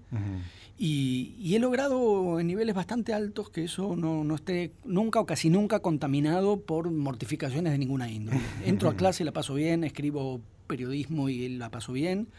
y, 0.79 1.53
he 1.53 1.59
logrado 1.59 2.39
en 2.39 2.47
niveles 2.47 2.73
bastante 2.73 3.13
altos 3.13 3.51
que 3.51 3.65
eso 3.65 3.95
no, 3.95 4.23
no, 4.23 4.33
esté 4.33 4.71
nunca 4.83 5.19
o 5.19 5.27
casi 5.27 5.51
nunca 5.51 5.79
contaminado 5.79 6.59
por 6.59 6.89
mortificaciones 6.89 7.71
de 7.71 7.77
ninguna 7.77 8.09
índole. 8.09 8.39
Entro 8.65 8.89
a 8.89 8.95
clase 8.95 9.21
y 9.21 9.25
la 9.27 9.31
paso 9.31 9.53
bien, 9.53 9.83
escribo 9.83 10.41
periodismo 10.65 11.29
y 11.29 11.49
la 11.49 11.69
paso 11.69 11.93
bien, 11.93 12.29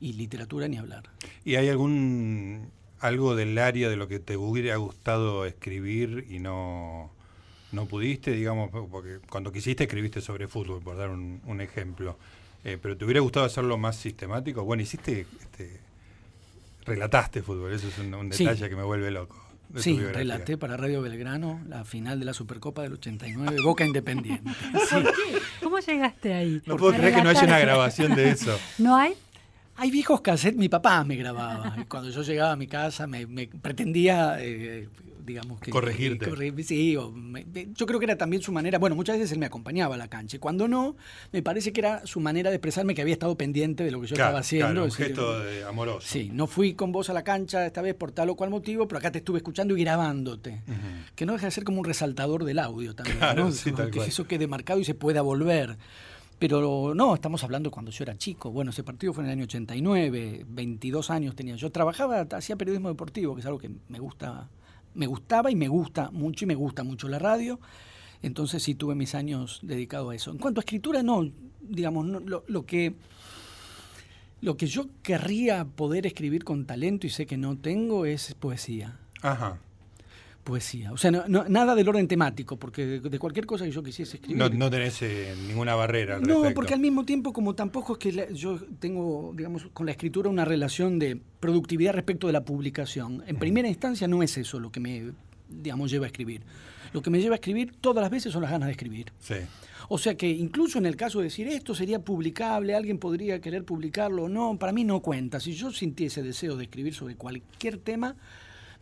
y 0.00 0.14
literatura 0.14 0.68
ni 0.68 0.78
hablar. 0.78 1.02
¿Y 1.44 1.56
hay 1.56 1.68
algún 1.68 2.70
algo 3.02 3.34
del 3.34 3.58
área 3.58 3.90
de 3.90 3.96
lo 3.96 4.06
que 4.06 4.20
te 4.20 4.36
hubiera 4.36 4.76
gustado 4.76 5.44
escribir 5.44 6.24
y 6.30 6.38
no, 6.38 7.10
no 7.72 7.86
pudiste, 7.86 8.30
digamos, 8.30 8.70
porque 8.70 9.18
cuando 9.28 9.50
quisiste 9.50 9.84
escribiste 9.84 10.20
sobre 10.20 10.46
fútbol, 10.46 10.80
por 10.80 10.96
dar 10.96 11.10
un, 11.10 11.60
ejemplo, 11.60 12.16
eh, 12.62 12.78
pero 12.80 12.96
te 12.96 13.04
hubiera 13.04 13.20
gustado 13.20 13.44
hacerlo 13.44 13.76
más 13.76 13.96
sistemático. 13.96 14.62
Bueno, 14.62 14.84
hiciste, 14.84 15.26
este, 15.40 15.80
relataste 16.86 17.42
fútbol, 17.42 17.72
eso 17.72 17.88
es 17.88 17.98
un, 17.98 18.28
detalle 18.28 18.68
que 18.68 18.76
me 18.76 18.84
vuelve 18.84 19.10
loco. 19.10 19.36
Sí, 19.78 19.98
relaté 19.98 20.56
para 20.56 20.76
Radio 20.76 21.02
Belgrano 21.02 21.60
la 21.66 21.84
final 21.84 22.20
de 22.20 22.26
la 22.26 22.34
Supercopa 22.34 22.82
del 22.82 22.92
89, 22.92 23.62
Boca 23.64 23.84
Independiente. 23.84 24.48
¿Cómo 25.62 25.80
llegaste 25.80 26.34
ahí? 26.34 26.62
No 26.66 26.76
puedo 26.76 26.92
creer 26.92 27.14
que 27.16 27.22
no 27.22 27.30
haya 27.30 27.42
una 27.42 27.58
grabación 27.58 28.14
de 28.14 28.30
eso. 28.30 28.56
¿No 28.78 28.94
hay? 28.94 29.14
Hay 29.82 29.90
viejos 29.90 30.20
cassettes, 30.20 30.56
mi 30.56 30.68
papá 30.68 31.02
me 31.02 31.16
grababa. 31.16 31.74
Cuando 31.88 32.08
yo 32.08 32.22
llegaba 32.22 32.52
a 32.52 32.56
mi 32.56 32.68
casa 32.68 33.08
me, 33.08 33.26
pretendía, 33.48 34.36
eh, 34.38 34.86
digamos 35.26 35.60
que... 35.60 35.72
Corregirte. 35.72 36.30
sí, 36.62 36.92
yo 36.92 37.86
creo 37.86 37.98
que 37.98 38.04
era 38.04 38.16
también 38.16 38.42
su 38.42 38.52
manera, 38.52 38.78
bueno, 38.78 38.94
muchas 38.94 39.16
veces 39.16 39.32
él 39.32 39.40
me 39.40 39.46
acompañaba 39.46 39.96
a 39.96 39.98
la 39.98 40.06
cancha. 40.06 40.38
Cuando 40.38 40.68
no, 40.68 40.94
me 41.32 41.42
parece 41.42 41.72
que 41.72 41.80
era 41.80 42.06
su 42.06 42.20
manera 42.20 42.50
de 42.50 42.56
expresarme 42.58 42.94
que 42.94 43.02
había 43.02 43.14
estado 43.14 43.36
pendiente 43.36 43.82
de 43.82 43.90
lo 43.90 44.00
que 44.00 44.06
yo 44.06 44.14
estaba 44.14 44.38
haciendo. 44.38 44.68
Claro, 44.68 44.84
un 44.84 44.92
gesto 44.92 45.34
amoroso. 45.66 46.06
Sí, 46.06 46.30
no 46.32 46.46
fui 46.46 46.74
con 46.74 46.92
vos 46.92 47.10
a 47.10 47.12
la 47.12 47.24
cancha 47.24 47.66
esta 47.66 47.82
vez 47.82 47.96
por 47.96 48.12
tal 48.12 48.30
o 48.30 48.36
cual 48.36 48.50
motivo, 48.50 48.86
pero 48.86 49.00
acá 49.00 49.10
te 49.10 49.18
estuve 49.18 49.38
escuchando 49.38 49.76
y 49.76 49.80
grabándote. 49.80 50.62
Que 51.16 51.26
no 51.26 51.32
deja 51.32 51.46
de 51.46 51.50
ser 51.50 51.64
como 51.64 51.80
un 51.80 51.84
resaltador 51.86 52.44
del 52.44 52.60
audio 52.60 52.94
también, 52.94 53.18
¿no? 53.34 53.50
que 53.90 53.98
eso 53.98 54.28
quede 54.28 54.46
marcado 54.46 54.78
y 54.78 54.84
se 54.84 54.94
pueda 54.94 55.22
volver. 55.22 55.76
Pero 56.42 56.92
no, 56.92 57.14
estamos 57.14 57.44
hablando 57.44 57.70
cuando 57.70 57.92
yo 57.92 58.02
era 58.02 58.18
chico. 58.18 58.50
Bueno, 58.50 58.72
ese 58.72 58.82
partido 58.82 59.12
fue 59.12 59.22
en 59.22 59.30
el 59.30 59.34
año 59.34 59.44
89, 59.44 60.44
22 60.48 61.08
años 61.10 61.36
tenía. 61.36 61.54
Yo 61.54 61.70
trabajaba, 61.70 62.22
hacía 62.22 62.56
periodismo 62.56 62.88
deportivo, 62.88 63.36
que 63.36 63.42
es 63.42 63.46
algo 63.46 63.60
que 63.60 63.70
me 63.88 64.00
gusta, 64.00 64.50
me 64.94 65.06
gustaba 65.06 65.52
y 65.52 65.54
me 65.54 65.68
gusta 65.68 66.10
mucho 66.10 66.44
y 66.44 66.48
me 66.48 66.56
gusta 66.56 66.82
mucho 66.82 67.06
la 67.06 67.20
radio. 67.20 67.60
Entonces 68.22 68.60
sí 68.60 68.74
tuve 68.74 68.96
mis 68.96 69.14
años 69.14 69.60
dedicados 69.62 70.10
a 70.10 70.16
eso. 70.16 70.32
En 70.32 70.38
cuanto 70.38 70.58
a 70.58 70.62
escritura, 70.62 71.04
no, 71.04 71.30
digamos, 71.60 72.06
lo, 72.06 72.42
lo 72.48 72.66
que 72.66 72.96
lo 74.40 74.56
que 74.56 74.66
yo 74.66 74.86
querría 75.04 75.64
poder 75.64 76.08
escribir 76.08 76.42
con 76.42 76.66
talento 76.66 77.06
y 77.06 77.10
sé 77.10 77.24
que 77.24 77.36
no 77.36 77.56
tengo 77.56 78.04
es 78.04 78.34
poesía. 78.34 78.98
Ajá 79.20 79.60
poesía. 80.42 80.92
O 80.92 80.96
sea, 80.96 81.10
no, 81.10 81.44
nada 81.48 81.74
del 81.74 81.88
orden 81.88 82.08
temático, 82.08 82.56
porque 82.56 83.00
de 83.00 83.18
cualquier 83.18 83.46
cosa 83.46 83.64
que 83.64 83.70
yo 83.70 83.82
quisiese 83.82 84.16
escribir. 84.16 84.38
No, 84.38 84.48
no 84.48 84.70
tenés 84.70 85.00
eh, 85.02 85.34
ninguna 85.46 85.74
barrera. 85.74 86.16
Al 86.16 86.22
no, 86.22 86.52
porque 86.54 86.74
al 86.74 86.80
mismo 86.80 87.04
tiempo, 87.04 87.32
como 87.32 87.54
tampoco 87.54 87.94
es 87.94 87.98
que 87.98 88.34
yo 88.34 88.58
tengo, 88.78 89.32
digamos, 89.36 89.68
con 89.72 89.86
la 89.86 89.92
escritura 89.92 90.28
una 90.28 90.44
relación 90.44 90.98
de 90.98 91.20
productividad 91.40 91.92
respecto 91.92 92.26
de 92.26 92.32
la 92.32 92.44
publicación. 92.44 93.22
En 93.26 93.36
primera 93.36 93.68
instancia 93.68 94.08
no 94.08 94.22
es 94.22 94.36
eso 94.36 94.58
lo 94.58 94.70
que 94.70 94.80
me, 94.80 95.12
digamos, 95.48 95.90
lleva 95.90 96.06
a 96.06 96.08
escribir. 96.08 96.42
Lo 96.92 97.00
que 97.00 97.10
me 97.10 97.20
lleva 97.20 97.34
a 97.34 97.36
escribir 97.36 97.74
todas 97.80 98.02
las 98.02 98.10
veces 98.10 98.32
son 98.32 98.42
las 98.42 98.50
ganas 98.50 98.66
de 98.66 98.72
escribir. 98.72 99.12
Sí. 99.18 99.36
O 99.88 99.98
sea 99.98 100.14
que 100.14 100.28
incluso 100.28 100.78
en 100.78 100.86
el 100.86 100.96
caso 100.96 101.18
de 101.18 101.24
decir 101.24 101.48
esto 101.48 101.74
sería 101.74 101.98
publicable, 102.00 102.74
alguien 102.74 102.98
podría 102.98 103.40
querer 103.40 103.64
publicarlo 103.64 104.24
o 104.24 104.28
no, 104.28 104.58
para 104.58 104.72
mí 104.72 104.84
no 104.84 105.00
cuenta. 105.00 105.40
Si 105.40 105.52
yo 105.52 105.70
sintiese 105.70 106.22
deseo 106.22 106.56
de 106.56 106.64
escribir 106.64 106.94
sobre 106.94 107.16
cualquier 107.16 107.78
tema, 107.78 108.16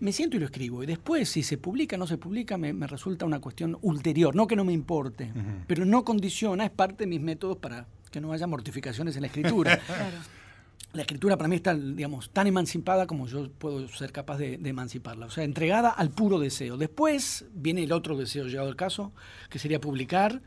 me 0.00 0.12
siento 0.12 0.36
y 0.36 0.40
lo 0.40 0.46
escribo. 0.46 0.82
Y 0.82 0.86
después, 0.86 1.28
si 1.28 1.42
se 1.42 1.58
publica 1.58 1.96
o 1.96 1.98
no 1.98 2.06
se 2.06 2.18
publica, 2.18 2.58
me, 2.58 2.72
resulta 2.86 3.26
una 3.26 3.40
cuestión 3.40 3.78
ulterior. 3.82 4.34
No 4.34 4.46
que 4.46 4.56
no 4.56 4.64
me 4.64 4.72
importe, 4.72 5.32
pero 5.66 5.84
no 5.84 6.04
condiciona, 6.04 6.64
es 6.64 6.70
parte 6.70 7.04
de 7.04 7.06
mis 7.06 7.20
métodos 7.20 7.58
para 7.58 7.86
que 8.10 8.20
no 8.20 8.32
haya 8.32 8.46
mortificaciones 8.46 9.14
en 9.16 9.22
la 9.22 9.26
escritura. 9.28 9.80
la 10.92 11.02
escritura 11.02 11.36
para 11.36 11.48
mí 11.48 11.56
está, 11.56 11.74
digamos, 11.74 12.30
tan 12.30 12.46
emancipada 12.46 13.06
como 13.06 13.26
yo 13.26 13.50
puedo 13.52 13.86
ser 13.88 14.10
capaz 14.10 14.38
de, 14.38 14.54
emanciparla. 14.64 15.26
O 15.26 15.30
sea, 15.30 15.44
entregada 15.44 15.90
al 15.90 16.10
puro 16.10 16.38
deseo. 16.38 16.76
Después 16.76 17.44
viene 17.52 17.84
el 17.84 17.92
otro 17.92 18.16
deseo 18.16 18.46
llegado 18.46 18.68
al 18.68 18.76
caso, 18.76 19.12
que 19.48 19.58
sería 19.58 19.80
publicar 19.80 20.42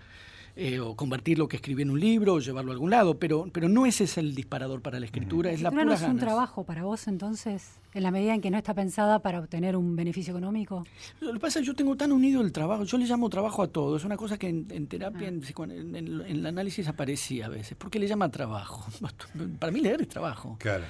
eh, 0.56 0.80
o 0.80 0.96
convertir 0.96 1.40
lo 1.40 1.48
que 1.48 1.56
escribí 1.56 1.82
en 1.82 1.90
un 1.90 2.00
libro 2.00 2.36
o 2.36 2.40
llevarlo 2.40 2.72
a 2.72 2.74
algún 2.74 2.92
lado, 2.92 3.18
pero, 3.18 3.50
pero 3.52 3.70
no 3.70 3.86
ese 3.86 4.04
es 4.04 4.18
el 4.18 4.36
disparador 4.36 4.82
para 4.82 5.00
la 5.00 5.06
escritura, 5.06 5.52
es 5.52 5.62
la 5.62 5.72
pura 5.72 5.86
no 5.86 5.94
es 5.94 6.02
un 6.04 6.20
trabajo 6.20 6.64
para 6.64 6.84
vos 6.84 7.08
entonces, 7.08 7.80
en 7.94 8.04
la 8.04 8.12
medida 8.12 8.36
en 8.36 8.42
que 8.42 8.52
no 8.52 8.58
está 8.58 8.74
pensada 8.74 9.20
para 9.20 9.40
obtener 9.40 9.76
un 9.76 9.96
beneficio 9.96 10.32
económico? 10.32 10.86
Lo 11.22 11.34
que 11.34 11.40
pasa 11.40 11.60
es 11.60 11.64
que 11.64 11.68
yo 11.68 11.76
tengo 11.76 11.96
tan 11.96 12.12
unido 12.12 12.42
el 12.42 12.52
trabajo, 12.52 12.84
yo 12.84 12.98
le 12.98 13.06
llamo 13.06 13.30
trabajo 13.30 13.64
a 13.64 13.68
todo, 13.68 13.98
es 13.98 14.04
una 14.04 14.18
cosa 14.18 14.38
que 14.38 14.48
en, 14.50 14.88
terapia, 14.88 15.28
ah. 15.28 15.64
en, 15.64 15.96
en, 15.96 16.22
el 16.22 16.46
análisis 16.46 16.88
aparecía 16.88 17.48
a 17.48 17.50
veces, 17.50 17.76
¿por 17.76 17.90
qué 17.90 17.98
le 17.98 18.08
llama 18.08 18.30
trabajo? 18.30 18.86
Para 19.60 19.72
mí 19.72 19.80
leer 19.80 20.02
es 20.02 20.08
trabajo. 20.08 20.58
Claro 20.60 20.86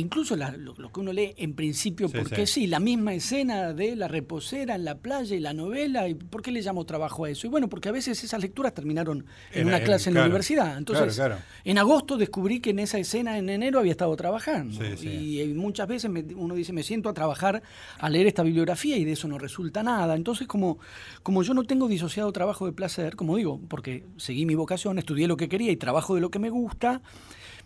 incluso 0.00 0.36
lo, 0.36 0.92
que 0.92 1.00
uno 1.00 1.12
lee 1.12 1.34
en 1.36 1.54
principio, 1.54 2.08
porque 2.08 2.46
sí. 2.46 2.66
la 2.66 2.80
misma 2.80 3.14
escena 3.14 3.72
de 3.72 3.96
la 3.96 4.08
reposera 4.08 4.74
en 4.74 4.84
la 4.84 4.96
playa 4.96 5.36
y 5.36 5.40
la 5.40 5.52
novela, 5.52 6.08
y 6.08 6.14
¿por 6.14 6.42
qué 6.42 6.50
le 6.50 6.62
llamo 6.62 6.84
trabajo 6.84 7.24
a 7.24 7.30
eso? 7.30 7.46
Y 7.46 7.50
bueno, 7.50 7.68
porque 7.68 7.88
a 7.88 7.92
veces 7.92 8.22
esas 8.24 8.40
lecturas 8.40 8.74
terminaron 8.74 9.26
en, 9.52 9.66
una 9.68 9.80
clase 9.80 10.10
en 10.10 10.14
la 10.14 10.22
universidad. 10.22 10.76
Entonces, 10.76 11.20
en 11.64 11.78
agosto 11.78 12.16
descubrí 12.16 12.60
que 12.60 12.70
en 12.70 12.80
esa 12.80 12.98
escena 12.98 13.38
en 13.38 13.48
enero 13.48 13.78
había 13.78 13.92
estado 13.92 14.14
trabajando. 14.16 14.84
Y, 14.84 15.54
muchas 15.54 15.86
veces 15.86 16.10
uno 16.36 16.54
dice, 16.54 16.72
me 16.72 16.82
siento 16.82 17.08
a 17.08 17.14
trabajar, 17.14 17.62
a 17.98 18.08
leer 18.08 18.26
esta 18.26 18.42
bibliografía 18.42 18.96
y 18.96 19.04
de 19.04 19.12
eso 19.12 19.28
no 19.28 19.38
resulta 19.38 19.82
nada. 19.82 20.16
Entonces, 20.16 20.46
como, 20.46 20.78
como 21.22 21.42
yo 21.42 21.54
no 21.54 21.64
tengo 21.64 21.88
disociado 21.88 22.32
trabajo 22.32 22.66
de 22.66 22.72
placer, 22.72 23.16
como 23.16 23.36
digo, 23.36 23.60
porque 23.68 24.04
seguí 24.16 24.46
mi 24.46 24.54
vocación, 24.54 24.98
estudié 24.98 25.28
lo 25.28 25.36
que 25.36 25.48
quería 25.48 25.70
y 25.70 25.76
trabajo 25.76 26.14
de 26.14 26.20
lo 26.20 26.30
que 26.30 26.38
me 26.38 26.50
gusta, 26.50 27.02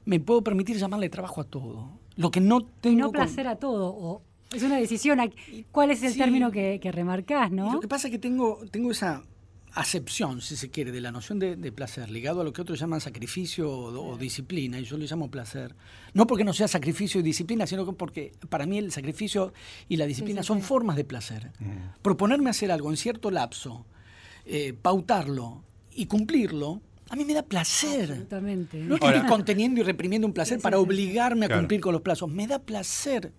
me 0.04 0.20
puedo 0.20 0.42
permitir 0.42 0.76
llamarle 0.76 1.08
trabajo 1.08 1.40
a 1.40 1.44
todo. 1.44 1.98
Lo 2.16 2.30
que 2.30 2.40
no 2.40 2.60
tengo. 2.62 2.94
Y 2.94 2.96
no 2.96 3.10
placer 3.10 3.46
a 3.48 3.56
todo. 3.56 3.88
O 3.88 4.22
es 4.52 4.62
una 4.62 4.76
decisión. 4.76 5.18
¿Cuál 5.72 5.90
es 5.90 6.02
el 6.02 6.16
término 6.16 6.50
que, 6.50 6.78
que, 6.80 6.92
remarcás, 6.92 7.50
no? 7.50 7.72
lo 7.72 7.80
que 7.80 7.88
pasa 7.88 8.08
es 8.08 8.12
que 8.12 8.18
tengo, 8.18 8.60
tengo 8.70 8.90
esa 8.90 9.24
acepción, 9.74 10.40
si 10.40 10.56
se 10.56 10.70
quiere, 10.70 10.92
de 10.92 11.00
la 11.00 11.10
noción 11.10 11.38
de, 11.38 11.72
placer, 11.72 12.10
ligado 12.10 12.40
a 12.40 12.44
lo 12.44 12.52
que 12.52 12.62
otros 12.62 12.78
llaman 12.78 13.00
sacrificio 13.00 13.70
o, 13.70 14.16
disciplina, 14.16 14.78
y 14.78 14.84
yo 14.84 14.96
le 14.96 15.06
llamo 15.06 15.30
placer. 15.30 15.74
No 16.12 16.26
porque 16.26 16.44
no 16.44 16.52
sea 16.52 16.68
sacrificio 16.68 17.20
y 17.20 17.24
disciplina, 17.24 17.66
sino 17.66 17.92
porque 17.94 18.32
para 18.48 18.66
mí 18.66 18.78
el 18.78 18.92
sacrificio 18.92 19.52
y 19.88 19.96
la 19.96 20.06
disciplina 20.06 20.42
son 20.42 20.62
formas 20.62 20.96
de 20.96 21.04
placer. 21.04 21.50
Mm. 21.58 22.00
Proponerme 22.02 22.50
hacer 22.50 22.70
algo 22.70 22.90
en 22.90 22.96
cierto 22.96 23.30
lapso, 23.30 23.84
eh, 24.44 24.74
pautarlo 24.80 25.64
y 25.92 26.06
cumplirlo, 26.06 26.80
a 27.10 27.16
mí 27.16 27.24
me 27.24 27.34
da 27.34 27.42
placer. 27.42 28.10
Absolutamente. 28.10 28.78
No 28.78 28.96
estoy 28.96 29.20
conteniendo 29.26 29.80
y 29.80 29.84
reprimiendo 29.84 30.26
un 30.26 30.32
placer 30.32 30.60
para 30.60 30.78
obligarme 30.78 31.46
a 31.46 31.56
cumplir 31.56 31.80
con 31.80 31.92
los 31.92 32.02
plazos. 32.02 32.30
Me 32.30 32.46
da 32.46 32.58
placer. 32.58 33.32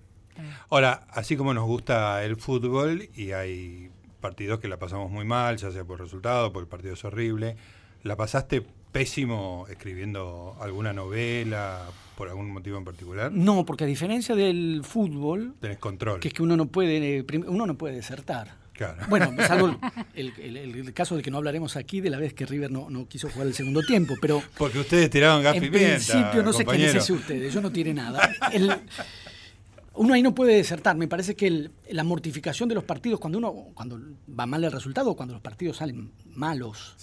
Ahora, 0.69 1.08
así 1.10 1.38
como 1.38 1.54
nos 1.54 1.65
gusta 1.65 2.23
el 2.23 2.36
fútbol 2.36 3.10
y 3.15 3.32
hay 3.32 3.89
partidos 4.19 4.60
que 4.60 4.67
la 4.67 4.78
pasamos 4.78 5.12
muy 5.12 5.25
mal, 5.25 5.58
ya 5.58 5.71
sea 5.71 5.84
por 5.84 5.99
resultado, 5.99 6.51
porque 6.51 6.63
el 6.63 6.69
partido 6.69 6.93
es 6.93 7.06
horrible, 7.06 7.56
¿la 8.04 8.15
pasaste 8.15 8.65
pésimo 8.91 9.65
escribiendo 9.69 10.58
alguna 10.60 10.93
novela 10.93 11.82
por 12.17 12.30
algún 12.30 12.49
motivo 12.49 12.78
en 12.78 12.86
particular? 12.86 13.32
No, 13.32 13.65
porque 13.65 13.84
a 13.84 13.88
diferencia 13.88 14.36
del 14.36 14.82
fútbol... 14.84 15.56
Tenés 15.60 15.78
control. 15.78 16.19
Que 16.19 16.30
es 16.30 16.34
que 16.34 16.43
uno 16.43 16.58
no 16.58 16.65
puede, 16.67 17.19
eh, 17.19 17.25
uno 17.47 17.65
no 17.65 17.78
puede 17.78 17.95
desertar. 17.95 18.64
Bueno, 19.09 19.33
salvo 19.47 19.77
el, 20.13 20.33
el, 20.38 20.93
caso 20.93 21.15
de 21.15 21.21
que 21.21 21.31
no 21.31 21.38
hablaremos 21.38 21.75
aquí 21.75 22.01
de 22.01 22.09
la 22.09 22.17
vez 22.17 22.33
que 22.33 22.45
River 22.45 22.71
no, 22.71 22.89
no 22.89 23.07
quiso 23.07 23.29
jugar 23.29 23.47
el 23.47 23.53
segundo 23.53 23.81
tiempo, 23.81 24.15
pero... 24.21 24.41
Porque 24.57 24.79
ustedes 24.79 25.09
tiraron 25.09 25.43
gas 25.43 25.55
en 25.55 25.63
pimienta, 25.63 25.95
principio 25.95 26.43
no 26.43 26.53
sé 26.53 26.65
quién 26.65 26.97
es 26.97 27.09
ustedes, 27.09 27.53
yo 27.53 27.61
no 27.61 27.71
tiré 27.71 27.93
nada. 27.93 28.29
uno 29.95 30.13
ahí 30.13 30.21
no 30.21 30.35
puede 30.35 30.55
desertar. 30.55 30.95
Me 30.95 31.07
parece 31.07 31.35
que 31.35 31.69
la 31.89 32.03
mortificación 32.03 32.69
de 32.69 32.75
los 32.75 32.83
partidos, 32.83 33.19
cuando 33.19 33.38
uno 33.38 33.53
cuando 33.73 33.99
va 34.27 34.45
mal 34.45 34.63
el 34.63 34.71
resultado, 34.71 35.15
cuando 35.15 35.33
los 35.33 35.41
partidos 35.41 35.77
salen 35.77 36.11
malos, 36.33 36.95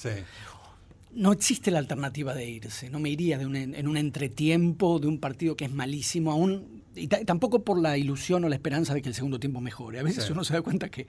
no 1.12 1.32
existe 1.32 1.70
la 1.70 1.78
alternativa 1.78 2.35
de 2.35 2.48
irse. 2.48 2.90
No 2.90 2.98
me 2.98 3.11
iría 3.11 3.38
de 3.38 3.44
en 3.44 3.88
un 3.88 3.96
entretiempo 3.96 4.98
de 4.98 5.06
un 5.08 5.18
partido 5.18 5.56
que 5.56 5.66
es 5.66 5.72
malísimo, 5.72 6.32
aún 6.32 6.71
y 6.94 7.09
tampoco 7.09 7.64
por 7.64 7.81
la 7.81 7.96
ilusión 7.96 8.44
o 8.44 8.48
la 8.48 8.55
esperanza 8.55 8.94
de 8.94 9.02
que 9.02 9.09
el 9.09 9.14
segundo 9.14 9.40
tiempo 9.40 9.61
mejore. 9.61 9.98
A 9.98 10.02
veces 10.02 10.28
uno 10.31 10.44
se 10.44 10.55
da 10.55 10.62
cuenta 10.62 10.90
que 10.90 11.07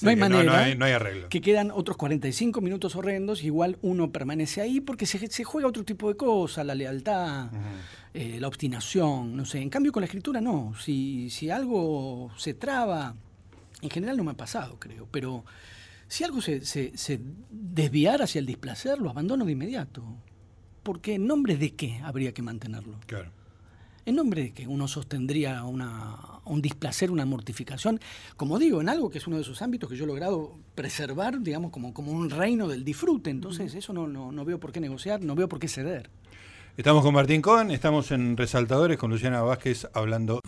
no 0.00 0.10
hay 0.10 0.16
manera, 0.16 0.74
no, 0.74 0.84
hay, 0.84 0.92
arreglo. 0.92 1.28
que 1.28 1.40
quedan 1.40 1.70
otros 1.70 1.96
45 1.96 2.60
minutos 2.60 2.96
horrendos, 2.96 3.44
igual 3.44 3.78
uno 3.82 4.10
permanece 4.10 4.60
ahí 4.60 4.80
porque 4.80 5.06
se, 5.06 5.26
se 5.26 5.44
juega 5.44 5.68
otro 5.68 5.84
tipo 5.84 6.08
de 6.08 6.16
cosas, 6.16 6.64
la 6.64 6.74
lealtad, 6.74 7.50
eh, 8.14 8.38
la 8.40 8.48
obstinación, 8.48 9.36
no 9.36 9.44
sé. 9.44 9.60
En 9.60 9.70
cambio 9.70 9.92
con 9.92 10.00
la 10.00 10.06
escritura 10.06 10.40
no, 10.40 10.74
si, 10.80 11.28
si 11.30 11.50
algo 11.50 12.30
se 12.36 12.54
traba, 12.54 13.14
en 13.82 13.90
general 13.90 14.16
no 14.16 14.24
me 14.24 14.30
ha 14.30 14.36
pasado, 14.36 14.78
creo, 14.78 15.06
pero 15.10 15.44
si 16.08 16.24
algo 16.24 16.40
se, 16.40 16.64
se, 16.64 16.96
se 16.96 17.20
desviara 17.50 18.24
hacia 18.24 18.38
el 18.38 18.46
displacer, 18.46 18.98
lo 18.98 19.10
abandono 19.10 19.44
de 19.44 19.52
inmediato. 19.52 20.02
Porque 20.82 21.14
en 21.14 21.26
nombre 21.26 21.56
de 21.56 21.74
qué 21.74 22.00
habría 22.04 22.32
que 22.32 22.42
mantenerlo. 22.42 23.00
Claro 23.06 23.35
en 24.06 24.14
nombre 24.14 24.42
de 24.44 24.52
que 24.52 24.68
uno 24.68 24.86
sostendría 24.86 25.64
una, 25.64 26.16
un 26.44 26.62
displacer, 26.62 27.10
una 27.10 27.26
mortificación, 27.26 28.00
como 28.36 28.58
digo, 28.58 28.80
en 28.80 28.88
algo 28.88 29.10
que 29.10 29.18
es 29.18 29.26
uno 29.26 29.36
de 29.36 29.42
esos 29.42 29.60
ámbitos 29.62 29.90
que 29.90 29.96
yo 29.96 30.04
he 30.04 30.06
logrado 30.06 30.54
preservar, 30.76 31.40
digamos, 31.40 31.72
como, 31.72 31.92
como 31.92 32.12
un 32.12 32.30
reino 32.30 32.68
del 32.68 32.84
disfrute. 32.84 33.30
Entonces, 33.30 33.74
eso 33.74 33.92
no, 33.92 34.06
no, 34.06 34.30
no 34.30 34.44
veo 34.44 34.60
por 34.60 34.70
qué 34.70 34.80
negociar, 34.80 35.22
no 35.22 35.34
veo 35.34 35.48
por 35.48 35.58
qué 35.58 35.66
ceder. 35.66 36.08
Estamos 36.76 37.02
con 37.02 37.14
Martín 37.14 37.42
Cohen, 37.42 37.72
estamos 37.72 38.12
en 38.12 38.36
Resaltadores 38.36 38.96
con 38.96 39.10
Luciana 39.10 39.42
Vázquez 39.42 39.88
hablando. 39.92 40.40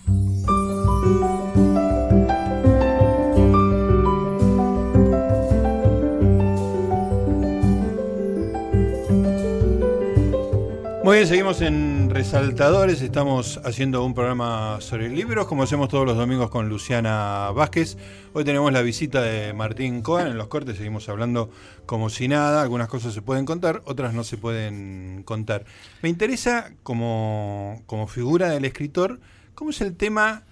Muy 11.02 11.16
bien, 11.16 11.26
seguimos 11.26 11.62
en 11.62 11.97
Resaltadores, 12.18 13.00
estamos 13.00 13.60
haciendo 13.62 14.04
un 14.04 14.12
programa 14.12 14.80
sobre 14.80 15.08
libros, 15.08 15.46
como 15.46 15.62
hacemos 15.62 15.88
todos 15.88 16.04
los 16.04 16.16
domingos 16.16 16.50
con 16.50 16.68
Luciana 16.68 17.52
Vázquez. 17.52 17.96
Hoy 18.32 18.42
tenemos 18.42 18.72
la 18.72 18.82
visita 18.82 19.22
de 19.22 19.52
Martín 19.52 20.02
Cohen, 20.02 20.26
en 20.26 20.36
los 20.36 20.48
cortes 20.48 20.78
seguimos 20.78 21.08
hablando 21.08 21.48
como 21.86 22.10
si 22.10 22.26
nada, 22.26 22.60
algunas 22.60 22.88
cosas 22.88 23.14
se 23.14 23.22
pueden 23.22 23.46
contar, 23.46 23.82
otras 23.84 24.14
no 24.14 24.24
se 24.24 24.36
pueden 24.36 25.22
contar. 25.24 25.64
Me 26.02 26.08
interesa 26.08 26.72
como, 26.82 27.84
como 27.86 28.08
figura 28.08 28.48
del 28.48 28.64
escritor, 28.64 29.20
cómo 29.54 29.70
es 29.70 29.80
el 29.80 29.94
tema 29.94 30.42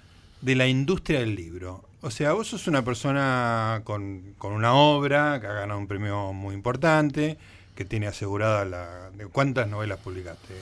de 0.43 0.55
la 0.55 0.69
industria 0.69 1.19
del 1.19 1.35
libro. 1.35 1.85
O 2.01 2.13
sea, 2.13 2.33
vos 2.33 2.47
sos 2.47 2.69
una 2.69 2.83
persona 2.83 3.81
con, 3.83 4.35
con 4.39 4.53
una 4.53 4.73
obra 4.75 5.41
que 5.41 5.49
ha 5.49 5.53
ganado 5.53 5.81
un 5.81 5.89
premio 5.89 6.33
muy 6.33 6.55
importante, 6.55 7.39
que 7.75 7.85
tiene 7.85 8.07
asegurada 8.07 8.65
la... 8.65 9.11
¿Cuántas 9.33 9.67
novelas 9.67 9.99
publicaste? 9.99 10.55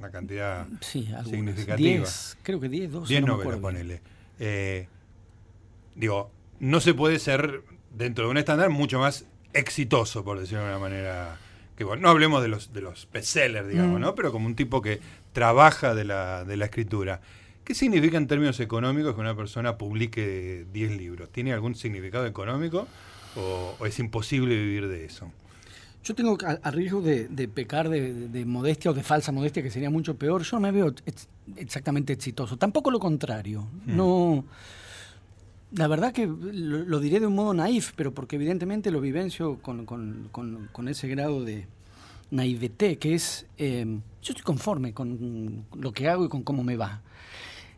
Una 0.00 0.10
cantidad 0.10 0.66
significativa. 0.80 1.76
Diez, 1.76 2.38
creo 2.42 2.58
que 2.58 2.70
10, 2.70 2.90
12. 2.90 3.12
10 3.12 3.26
novelas, 3.26 3.58
ponele. 3.58 4.00
Eh, 4.38 4.88
digo, 5.94 6.30
no 6.58 6.80
se 6.80 6.94
puede 6.94 7.18
ser, 7.18 7.62
dentro 7.94 8.24
de 8.24 8.30
un 8.30 8.38
estándar, 8.38 8.70
mucho 8.70 8.98
más 8.98 9.26
exitoso, 9.52 10.24
por 10.24 10.40
decirlo 10.40 10.64
de 10.64 10.70
una 10.70 10.78
manera. 10.78 11.36
Que, 11.76 11.84
bueno, 11.84 12.00
no 12.00 12.08
hablemos 12.08 12.40
de 12.40 12.48
los, 12.48 12.72
de 12.72 12.80
los 12.80 13.08
bestsellers, 13.12 13.68
digamos, 13.68 13.98
mm. 13.98 14.02
¿no? 14.02 14.14
Pero 14.14 14.32
como 14.32 14.46
un 14.46 14.56
tipo 14.56 14.80
que 14.80 15.00
trabaja 15.34 15.94
de 15.94 16.04
la, 16.04 16.46
de 16.46 16.56
la 16.56 16.64
escritura. 16.64 17.20
¿Qué 17.64 17.74
significa 17.74 18.16
en 18.16 18.26
términos 18.26 18.58
económicos 18.58 19.14
que 19.14 19.20
una 19.20 19.36
persona 19.36 19.76
publique 19.76 20.64
10 20.72 20.92
libros? 20.92 21.30
¿Tiene 21.30 21.52
algún 21.52 21.74
significado 21.74 22.24
económico 22.24 22.88
o 23.36 23.86
es 23.86 23.98
imposible 23.98 24.56
vivir 24.56 24.88
de 24.88 25.04
eso? 25.04 25.30
Yo 26.02 26.14
tengo 26.14 26.38
a, 26.62 26.70
riesgo 26.70 27.02
de, 27.02 27.48
pecar 27.48 27.88
de, 27.90 28.44
modestia 28.46 28.90
o 28.90 28.94
de 28.94 29.02
falsa 29.02 29.32
modestia, 29.32 29.62
que 29.62 29.70
sería 29.70 29.90
mucho 29.90 30.16
peor. 30.16 30.42
Yo 30.42 30.56
no 30.56 30.62
me 30.62 30.72
veo 30.72 30.94
exactamente 31.56 32.12
exitoso. 32.12 32.56
Tampoco 32.56 32.90
lo 32.90 32.98
contrario. 32.98 33.68
Mm. 33.84 33.96
No. 33.96 34.44
La 35.72 35.86
verdad 35.86 36.12
que 36.12 36.26
lo, 36.26 37.00
diré 37.00 37.20
de 37.20 37.26
un 37.26 37.34
modo 37.34 37.52
naif, 37.54 37.92
pero 37.94 38.12
porque 38.12 38.36
evidentemente 38.36 38.90
lo 38.90 39.00
vivencio 39.00 39.58
con, 39.58 39.84
con, 39.84 40.88
ese 40.88 41.06
grado 41.06 41.44
de 41.44 41.66
naivete, 42.30 42.96
que 42.98 43.14
es. 43.14 43.46
Eh, 43.58 43.84
yo 44.22 44.32
estoy 44.32 44.42
conforme 44.42 44.94
con 44.94 45.66
lo 45.74 45.92
que 45.92 46.08
hago 46.08 46.24
y 46.24 46.28
con 46.28 46.42
cómo 46.42 46.64
me 46.64 46.76
va. 46.76 47.02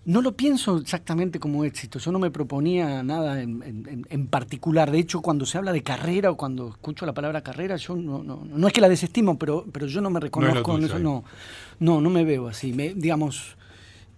No 0.05 0.21
lo 0.21 0.33
pienso 0.33 0.79
exactamente 0.79 1.39
como 1.39 1.65
éxito, 1.65 2.01
yo 2.01 2.11
no 2.11 2.19
me 2.19 2.33
proponía 2.33 3.05
nada 3.05 3.41
en, 3.41 4.27
particular. 4.29 4.91
De 4.91 4.99
hecho, 4.99 5.21
cuando 5.21 5.47
se 5.47 5.59
habla 5.59 5.73
de 5.73 5.85
carrera 5.85 6.33
o 6.33 6.37
cuando 6.37 6.71
escucho 6.71 7.07
la 7.07 7.13
palabra 7.13 7.43
carrera, 7.43 7.77
yo 7.77 7.95
no, 7.95 8.23
no, 8.25 8.45
no 8.45 8.67
es 8.67 8.73
que 8.73 8.81
la 8.81 8.89
desestimo, 8.89 9.39
pero, 9.39 9.65
pero 9.71 9.87
yo 9.87 10.01
no 10.01 10.11
me 10.11 10.19
reconozco 10.19 10.77
en 10.77 10.85
eso, 10.85 10.99
no, 10.99 11.23
no, 11.79 12.01
no 12.01 12.11
me 12.11 12.25
veo 12.25 12.49
así. 12.49 12.73
Me, 12.73 12.95
digamos, 12.95 13.57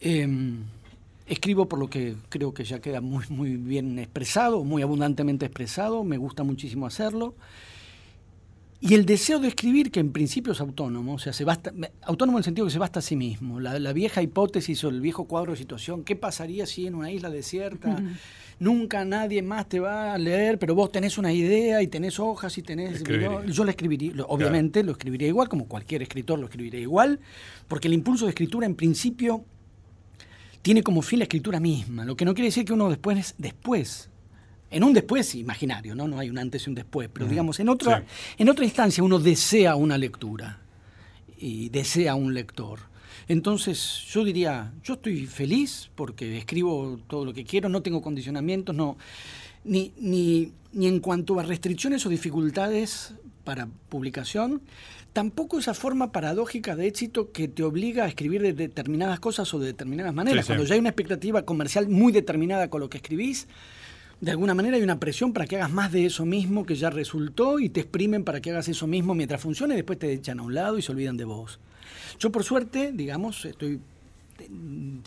em, 0.00 0.62
escribo 1.26 1.68
por 1.68 1.78
lo 1.78 1.90
que 1.90 2.16
creo 2.30 2.54
que 2.54 2.64
ya 2.64 2.80
queda 2.80 3.02
muy, 3.02 3.24
muy 3.28 3.56
bien 3.56 3.98
expresado, 3.98 4.64
muy 4.64 4.80
abundantemente 4.80 5.44
expresado, 5.44 6.02
me 6.02 6.16
gusta 6.16 6.44
muchísimo 6.44 6.86
hacerlo. 6.86 7.34
Y 8.86 8.92
el 8.92 9.06
deseo 9.06 9.38
de 9.38 9.48
escribir, 9.48 9.90
que 9.90 9.98
en 9.98 10.12
principio 10.12 10.52
es 10.52 10.60
autónomo, 10.60 11.14
o 11.14 11.18
sea, 11.18 11.32
se 11.32 11.42
basta, 11.42 11.72
autónomo 12.02 12.36
en 12.36 12.40
el 12.40 12.44
sentido 12.44 12.66
que 12.66 12.70
se 12.70 12.78
basta 12.78 12.98
a 12.98 13.02
sí 13.02 13.16
mismo. 13.16 13.58
La, 13.58 13.92
vieja 13.94 14.20
hipótesis 14.20 14.84
o 14.84 14.90
el 14.90 15.00
viejo 15.00 15.24
cuadro 15.24 15.52
de 15.52 15.56
situación, 15.56 16.04
¿qué 16.04 16.16
pasaría 16.16 16.66
si 16.66 16.86
en 16.86 16.94
una 16.94 17.10
isla 17.10 17.30
desierta 17.30 17.96
nunca 18.58 19.06
nadie 19.06 19.40
más 19.40 19.70
te 19.70 19.80
va 19.80 20.12
a 20.12 20.18
leer, 20.18 20.58
pero 20.58 20.74
vos 20.74 20.92
tenés 20.92 21.16
una 21.16 21.32
idea 21.32 21.80
y 21.80 21.86
tenés 21.86 22.20
hojas 22.20 22.58
y 22.58 22.62
tenés... 22.62 23.02
Yo 23.46 23.64
la 23.64 23.70
escribiría, 23.70 24.22
obviamente 24.28 24.84
lo 24.84 24.92
escribiría 24.92 25.28
igual, 25.28 25.48
como 25.48 25.66
cualquier 25.66 26.02
escritor 26.02 26.38
lo 26.38 26.44
escribiría 26.44 26.80
igual, 26.80 27.20
porque 27.68 27.88
el 27.88 27.94
impulso 27.94 28.26
de 28.26 28.32
escritura 28.32 28.66
en 28.66 28.74
principio 28.74 29.46
tiene 30.60 30.82
como 30.82 31.00
fin 31.00 31.20
la 31.20 31.24
escritura 31.24 31.58
misma, 31.58 32.04
lo 32.04 32.16
que 32.16 32.26
no 32.26 32.34
quiere 32.34 32.48
decir 32.48 32.66
que 32.66 32.74
uno 32.74 32.90
después, 32.90 33.34
después 33.38 34.10
en 34.74 34.82
un 34.82 34.92
después 34.92 35.36
imaginario, 35.36 35.94
¿no? 35.94 36.08
No 36.08 36.18
hay 36.18 36.28
un 36.28 36.38
antes 36.38 36.66
y 36.66 36.68
un 36.68 36.74
después, 36.74 37.08
pero 37.12 37.26
digamos, 37.26 37.60
en 37.60 37.68
otra, 37.68 38.04
en 38.36 38.48
otra 38.48 38.64
instancia 38.64 39.04
uno 39.04 39.20
desea 39.20 39.76
una 39.76 39.96
lectura 39.96 40.58
y 41.38 41.68
desea 41.68 42.16
un 42.16 42.34
lector. 42.34 42.80
Entonces 43.28 44.04
yo 44.10 44.24
diría, 44.24 44.72
yo 44.82 44.94
estoy 44.94 45.26
feliz 45.26 45.90
porque 45.94 46.36
escribo 46.36 46.98
todo 47.06 47.24
lo 47.24 47.32
que 47.32 47.44
quiero, 47.44 47.68
no 47.68 47.82
tengo 47.82 48.02
condicionamientos, 48.02 48.74
no, 48.74 48.96
ni, 49.62 49.92
ni, 49.96 50.50
ni 50.72 50.88
en 50.88 50.98
cuanto 50.98 51.38
a 51.38 51.44
restricciones 51.44 52.04
o 52.04 52.08
dificultades 52.08 53.14
para 53.44 53.68
publicación, 53.88 54.60
tampoco 55.12 55.60
esa 55.60 55.74
forma 55.74 56.10
paradójica 56.10 56.74
de 56.74 56.88
éxito 56.88 57.30
que 57.30 57.46
te 57.46 57.62
obliga 57.62 58.04
a 58.04 58.08
escribir 58.08 58.42
de 58.42 58.52
determinadas 58.54 59.20
cosas 59.20 59.54
o 59.54 59.60
de 59.60 59.66
determinadas 59.66 60.12
maneras. 60.12 60.46
Cuando 60.46 60.64
ya 60.64 60.74
hay 60.74 60.80
una 60.80 60.88
expectativa 60.88 61.42
comercial 61.42 61.88
muy 61.88 62.12
determinada 62.12 62.68
con 62.68 62.80
lo 62.80 62.90
que 62.90 62.96
escribís, 62.98 63.46
de 64.24 64.30
alguna 64.30 64.54
manera 64.54 64.76
hay 64.76 64.82
una 64.82 64.98
presión 64.98 65.32
para 65.32 65.46
que 65.46 65.56
hagas 65.56 65.70
más 65.70 65.92
de 65.92 66.06
eso 66.06 66.24
mismo 66.24 66.64
que 66.64 66.74
ya 66.74 66.88
resultó 66.88 67.58
y 67.58 67.68
te 67.68 67.80
exprimen 67.80 68.24
para 68.24 68.40
que 68.40 68.50
hagas 68.50 68.68
eso 68.68 68.86
mismo 68.86 69.14
mientras 69.14 69.40
funcione 69.40 69.74
y 69.74 69.76
después 69.76 69.98
te 69.98 70.12
echan 70.12 70.40
a 70.40 70.42
un 70.42 70.54
lado 70.54 70.78
y 70.78 70.82
se 70.82 70.92
olvidan 70.92 71.16
de 71.16 71.24
vos. 71.24 71.60
Yo 72.18 72.32
por 72.32 72.42
suerte, 72.42 72.92
digamos, 72.92 73.44
estoy 73.44 73.80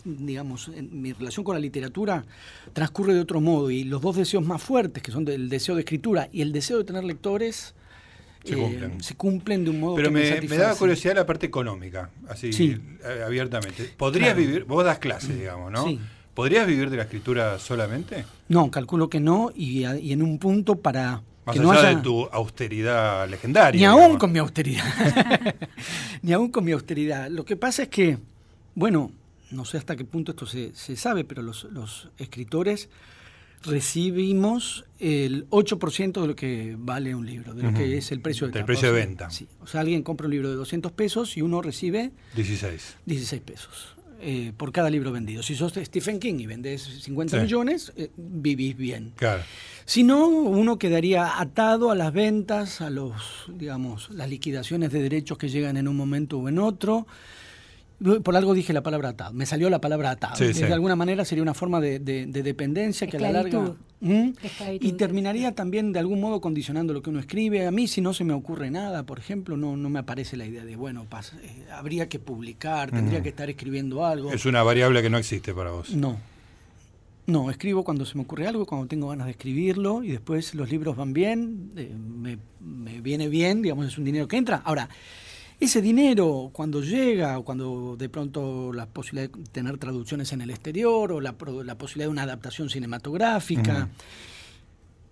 digamos, 0.04 0.68
en 0.68 1.02
mi 1.02 1.12
relación 1.12 1.44
con 1.44 1.54
la 1.54 1.60
literatura 1.60 2.24
transcurre 2.72 3.12
de 3.12 3.20
otro 3.20 3.42
modo 3.42 3.70
y 3.70 3.84
los 3.84 4.00
dos 4.00 4.16
deseos 4.16 4.44
más 4.44 4.62
fuertes, 4.62 5.02
que 5.02 5.12
son 5.12 5.28
el 5.28 5.48
deseo 5.50 5.74
de 5.74 5.82
escritura 5.82 6.28
y 6.32 6.40
el 6.40 6.50
deseo 6.50 6.78
de 6.78 6.84
tener 6.84 7.04
lectores, 7.04 7.74
se, 8.44 9.14
cumplen. 9.14 9.64
de 9.64 9.70
un 9.70 9.80
modo 9.80 9.96
Pero 9.96 10.10
me, 10.10 10.40
me, 10.40 10.56
da 10.56 10.74
curiosidad 10.74 11.14
la 11.14 11.26
parte 11.26 11.44
económica, 11.44 12.10
así 12.28 12.50
eh, 13.04 13.22
abiertamente. 13.26 13.92
¿Podrías 13.96 14.34
vivir, 14.34 14.64
vos 14.64 14.84
das 14.84 14.98
clases, 14.98 15.36
digamos, 15.38 15.70
¿no? 15.70 15.84
Sí. 15.84 16.00
¿Podrías 16.38 16.68
vivir 16.68 16.88
de 16.88 16.96
la 16.96 17.02
escritura 17.02 17.58
solamente? 17.58 18.24
No, 18.48 18.70
calculo 18.70 19.10
que 19.10 19.18
no, 19.18 19.50
y, 19.56 19.82
en 19.82 20.22
un 20.22 20.38
punto 20.38 20.76
para... 20.76 21.20
Más 21.44 21.56
que 21.56 21.58
allá 21.58 21.62
no 21.62 21.72
haya... 21.72 21.96
de 21.96 22.00
tu 22.00 22.26
austeridad 22.26 23.28
legendaria. 23.28 23.80
Ni 23.80 23.84
aún 23.84 24.18
con 24.18 24.30
mi 24.30 24.38
austeridad. 24.38 24.84
Ni 26.22 26.32
aún 26.32 26.52
con 26.52 26.64
mi 26.64 26.70
austeridad. 26.70 27.28
Lo 27.28 27.44
que 27.44 27.56
pasa 27.56 27.82
es 27.82 27.88
que, 27.88 28.18
bueno, 28.76 29.10
no 29.50 29.64
sé 29.64 29.78
hasta 29.78 29.96
qué 29.96 30.04
punto 30.04 30.30
esto 30.30 30.46
se, 30.46 30.72
sabe, 30.94 31.24
pero 31.24 31.42
los, 31.42 32.08
escritores 32.18 32.88
recibimos 33.64 34.84
el 35.00 35.50
8% 35.50 36.20
de 36.20 36.26
lo 36.28 36.36
que 36.36 36.76
vale 36.78 37.16
un 37.16 37.26
libro, 37.26 37.52
de 37.52 37.64
lo 37.64 37.74
que 37.74 37.98
es 37.98 38.12
el 38.12 38.20
precio 38.20 38.46
de, 38.46 38.52
Del 38.52 38.64
precio 38.64 38.92
de 38.92 39.00
venta. 39.00 39.28
Sí. 39.30 39.48
O 39.60 39.66
sea, 39.66 39.80
alguien 39.80 40.04
compra 40.04 40.26
un 40.28 40.34
libro 40.34 40.50
de 40.50 40.54
200 40.54 40.92
pesos 40.92 41.36
y 41.36 41.42
uno 41.42 41.62
recibe 41.62 42.12
16. 42.36 42.98
16 43.06 43.42
pesos. 43.42 43.97
Eh, 44.20 44.52
por 44.56 44.72
cada 44.72 44.90
libro 44.90 45.12
vendido. 45.12 45.44
Si 45.44 45.54
sos 45.54 45.74
Stephen 45.74 46.18
King 46.18 46.40
y 46.40 46.46
vendes 46.46 46.82
50 46.82 47.40
millones, 47.40 47.92
eh, 47.96 48.10
vivís 48.16 48.76
bien. 48.76 49.12
Claro. 49.14 49.42
Si 49.84 50.02
no, 50.02 50.26
uno 50.26 50.76
quedaría 50.76 51.40
atado 51.40 51.92
a 51.92 51.94
las 51.94 52.12
ventas, 52.12 52.80
a 52.80 52.90
los, 52.90 53.14
digamos, 53.46 54.10
las 54.10 54.28
liquidaciones 54.28 54.90
de 54.92 55.02
derechos 55.02 55.38
que 55.38 55.48
llegan 55.48 55.76
en 55.76 55.86
un 55.86 55.96
momento 55.96 56.38
o 56.38 56.48
en 56.48 56.58
otro. 56.58 57.06
Por 58.22 58.36
algo 58.36 58.54
dije 58.54 58.72
la 58.72 58.82
palabra 58.82 59.08
atado. 59.10 59.32
Me 59.32 59.44
salió 59.44 59.68
la 59.70 59.80
palabra 59.80 60.12
atado. 60.12 60.38
De 60.38 60.72
alguna 60.72 60.94
manera 60.94 61.24
sería 61.24 61.42
una 61.42 61.54
forma 61.54 61.80
de, 61.80 61.98
dependencia 61.98 63.06
que 63.08 63.16
a 63.16 63.20
la 63.20 63.32
larga. 63.32 63.74
¿Mm? 64.00 64.30
Y 64.80 64.92
terminaría 64.92 65.56
también 65.56 65.92
de 65.92 65.98
algún 65.98 66.20
modo 66.20 66.40
condicionando 66.40 66.92
lo 66.92 67.02
que 67.02 67.10
uno 67.10 67.18
escribe. 67.18 67.66
A 67.66 67.72
mí, 67.72 67.88
si 67.88 68.00
no 68.00 68.14
se 68.14 68.22
me 68.22 68.32
ocurre 68.32 68.70
nada, 68.70 69.02
por 69.02 69.18
ejemplo, 69.18 69.56
no, 69.56 69.76
no 69.76 69.90
me 69.90 69.98
aparece 69.98 70.36
la 70.36 70.46
idea 70.46 70.64
de, 70.64 70.76
bueno, 70.76 71.06
eh, 71.42 71.66
habría 71.72 72.08
que 72.08 72.20
publicar, 72.20 72.92
tendría 72.92 73.20
que 73.22 73.30
estar 73.30 73.50
escribiendo 73.50 74.06
algo. 74.06 74.32
Es 74.32 74.46
una 74.46 74.62
variable 74.62 75.02
que 75.02 75.10
no 75.10 75.18
existe 75.18 75.52
para 75.52 75.72
vos. 75.72 75.90
No. 75.90 76.18
No, 77.26 77.50
escribo 77.50 77.84
cuando 77.84 78.06
se 78.06 78.16
me 78.16 78.22
ocurre 78.22 78.46
algo, 78.46 78.64
cuando 78.64 78.86
tengo 78.86 79.08
ganas 79.08 79.26
de 79.26 79.32
escribirlo 79.32 80.02
y 80.02 80.12
después 80.12 80.54
los 80.54 80.70
libros 80.70 80.96
van 80.96 81.12
bien, 81.12 81.72
eh, 81.76 81.92
me, 81.94 82.38
me 82.60 83.02
viene 83.02 83.28
bien, 83.28 83.60
digamos, 83.60 83.86
es 83.86 83.98
un 83.98 84.04
dinero 84.04 84.28
que 84.28 84.38
entra. 84.38 84.62
Ahora, 84.64 84.88
ese 85.60 85.82
dinero, 85.82 86.50
cuando 86.52 86.82
llega, 86.82 87.38
o 87.38 87.44
cuando 87.44 87.96
de 87.96 88.08
pronto 88.08 88.72
la 88.72 88.86
posibilidad 88.86 89.30
de 89.30 89.44
tener 89.50 89.76
traducciones 89.78 90.32
en 90.32 90.40
el 90.40 90.50
exterior, 90.50 91.10
o 91.12 91.20
la, 91.20 91.32
posibilidad 91.36 92.06
de 92.06 92.08
una 92.08 92.22
adaptación 92.22 92.70
cinematográfica, 92.70 93.88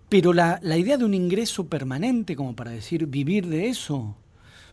pero 0.09 0.31
la, 0.31 0.59
idea 0.77 0.97
de 0.97 1.03
un 1.03 1.13
ingreso 1.13 1.67
permanente, 1.67 2.35
como 2.35 2.55
para 2.55 2.71
decir 2.71 3.07
vivir 3.07 3.47
de 3.47 3.67
eso, 3.67 4.15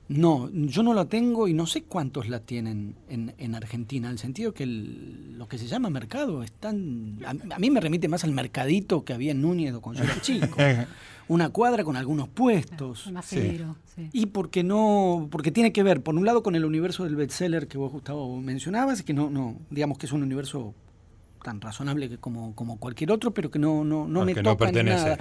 no, 0.09 0.51
yo 0.53 0.83
no 0.83 0.93
la 0.93 1.07
tengo 1.07 1.49
y 1.49 1.55
no 1.55 1.67
sé 1.67 1.83
cuántos 1.83 2.29
la 2.29 2.41
tienen 2.41 2.95
en, 3.09 3.55
Argentina, 3.55 4.09
en 4.09 4.13
el 4.13 4.19
sentido 4.19 4.53
que 4.53 4.67
lo 4.67 5.49
que 5.49 5.57
se 5.57 5.67
llama 5.67 5.89
mercado 5.89 6.43
es 6.43 6.53
tan... 6.53 7.19
A, 7.25 7.59
mí 7.59 7.71
me 7.71 7.81
remite 7.81 8.07
más 8.09 8.23
al 8.25 8.33
mercadito 8.33 9.05
que 9.05 9.15
había 9.15 9.33
en 9.33 9.41
Núñez 9.41 9.75
cuando 9.79 10.03
yo 10.03 10.11
era 10.11 10.21
chico. 10.21 10.57
Una 11.29 11.49
cuadra 11.49 11.85
con 11.85 11.97
algunos 11.97 12.29
puestos. 12.29 13.11
Más 13.11 13.33
y 14.13 14.27
porque 14.27 14.63
no, 14.63 15.29
porque 15.31 15.51
tiene 15.51 15.73
que 15.73 15.83
ver, 15.83 16.03
por 16.03 16.15
un 16.15 16.27
lado, 16.27 16.43
con 16.43 16.55
el 16.55 16.67
universo 16.67 17.05
del 17.05 17.17
bestseller 17.17 17.67
que 17.67 17.79
vos, 17.79 17.91
Gustavo, 17.91 18.37
mencionabas, 18.43 19.03
que 19.03 19.15
no, 19.15 19.31
no, 19.31 19.57
digamos 19.71 19.97
que 19.97 20.05
es 20.05 20.13
un 20.13 20.23
universo 20.23 20.75
tan 21.45 21.61
razonable 21.61 22.09
que 22.09 22.19
como, 22.19 22.55
como 22.57 22.79
cualquier 22.79 23.13
otro, 23.13 23.33
pero 23.33 23.51
que 23.51 23.59
no, 23.59 23.85
no, 23.85 24.09
no 24.09 24.25
me 24.25 24.35
toca 24.35 24.73
nada. 24.73 25.19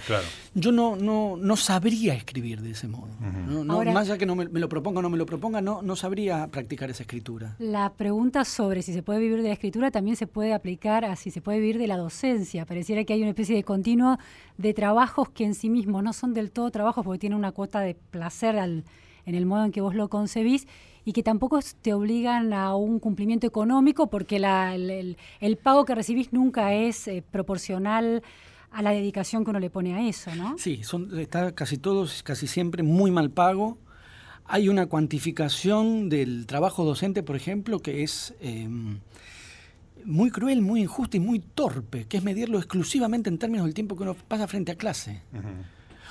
Yo 0.56 0.72
no, 0.72 0.96
no, 0.96 1.36
no 1.38 1.56
sabría 1.58 2.16
escribir 2.16 2.62
de 2.62 2.72
ese 2.72 2.88
modo. 2.88 3.10
más 3.20 4.10
allá 4.10 4.18
que 4.18 4.26
no 4.26 4.36
me, 4.36 4.46
lo 4.46 4.70
proponga 4.70 5.00
o 5.00 5.02
no 5.02 5.10
me 5.10 5.18
lo 5.18 5.26
proponga, 5.26 5.62
no, 5.62 5.82
no 5.82 5.96
sabría 5.96 6.48
practicar 6.48 6.90
esa 6.90 7.04
escritura. 7.04 7.56
La 7.60 7.92
pregunta 7.94 8.46
sobre 8.46 8.82
si 8.82 8.94
se 8.94 9.04
puede 9.04 9.20
vivir 9.20 9.42
de 9.44 9.50
la 9.50 9.54
escritura 9.54 9.92
también 9.92 10.16
se 10.16 10.26
puede 10.26 10.54
aplicar 10.54 11.04
a 11.04 11.16
si 11.18 11.30
se 11.30 11.42
puede 11.42 11.60
vivir 11.60 11.78
de 11.78 11.88
la 11.88 11.98
docencia. 11.98 12.66
Pareciera 12.66 13.04
que 13.04 13.14
hay 13.14 13.22
una 13.22 13.32
especie 13.32 13.56
de 13.56 13.64
continuo 13.64 14.18
de 14.58 14.74
trabajos 14.74 15.30
que 15.30 15.44
en 15.44 15.54
sí 15.54 15.70
mismos 15.70 16.04
no 16.04 16.14
son 16.14 16.34
del 16.34 16.52
todo 16.52 16.72
trabajos 16.72 17.04
porque 17.04 17.20
tienen 17.20 17.38
una 17.38 17.52
cuota 17.52 17.82
de 17.82 17.96
placer 17.96 18.58
al, 18.58 18.86
en 19.26 19.36
el 19.36 19.46
modo 19.46 19.66
en 19.66 19.72
que 19.72 19.82
vos 19.82 19.96
lo 19.96 20.10
concebís 20.10 20.68
y 21.06 21.14
que 21.14 21.24
tampoco 21.24 21.60
te 21.82 21.94
obligan 21.94 22.54
a 22.54 22.76
un 22.76 23.00
cumplimiento 23.00 23.46
económico 23.48 24.08
porque 24.08 24.38
el, 24.38 25.58
pago 25.58 25.86
que 25.86 25.96
recibís 25.96 26.32
nunca 26.32 26.74
es 26.74 27.08
eh, 27.08 27.24
proporcional 27.30 28.24
a 28.72 28.82
la 28.82 28.92
dedicación 28.92 29.44
que 29.44 29.52
uno 29.52 29.60
le 29.60 29.70
pone 29.70 29.94
a 29.94 30.08
eso, 30.08 30.34
¿no? 30.36 30.58
Sí, 30.58 30.84
son, 30.84 31.20
está 31.20 31.54
casi 31.54 31.78
todos, 31.78 32.24
casi 32.24 32.48
siempre 32.48 32.84
muy 32.84 33.12
mal 33.12 33.30
pago. 33.30 33.78
Hay 34.46 34.68
una 34.68 34.88
cuantificación 34.88 36.10
del 36.10 36.48
trabajo 36.48 36.84
docente, 36.84 37.22
por 37.22 37.36
ejemplo, 37.36 37.80
que 37.80 38.04
es 38.04 38.34
em, 38.42 39.00
muy 40.06 40.32
cruel, 40.32 40.62
muy 40.62 40.82
injusta 40.82 41.18
y 41.18 41.20
muy 41.20 41.40
torpe, 41.40 42.06
que 42.06 42.18
es 42.18 42.24
medirlo 42.24 42.58
exclusivamente 42.58 43.30
en 43.30 43.38
términos 43.38 43.66
del 43.66 43.74
tiempo 43.74 43.96
que 43.96 44.04
uno 44.04 44.16
pasa 44.16 44.48
frente 44.48 44.72
a 44.72 44.76
clase 44.76 45.22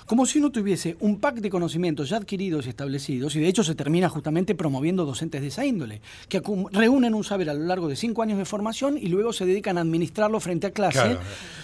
como 0.07 0.27
si 0.27 0.39
uno 0.39 0.51
tuviese 0.51 0.97
un 1.01 1.19
pack 1.19 1.37
de 1.37 1.51
conocimientos 1.51 2.09
ya 2.09 2.17
adquiridos 2.17 2.67
y 2.67 2.71
establecidos, 2.71 3.37
y 3.37 3.41
de 3.41 3.49
hecho 3.49 3.65
se 3.65 3.75
termina 3.75 4.09
justamente 4.09 4.55
promoviendo 4.55 5.05
docentes 5.05 5.41
de 5.41 5.49
esa 5.49 5.65
índole, 5.65 6.01
que 6.29 6.43
reúnen 6.73 7.15
un 7.15 7.25
saber 7.25 7.51
a 7.51 7.55
lo 7.55 7.65
largo 7.65 7.89
de 7.89 7.97
cinco 7.97 8.23
años 8.23 8.39
de 8.39 8.45
formación 8.45 8.99
y 8.99 9.07
luego 9.09 9.33
se 9.33 9.47
dedican 9.47 9.79
a 9.79 9.83
administrarlo 9.83 10.41
frente 10.41 10.67
a 10.67 10.71
clase. 10.71 11.19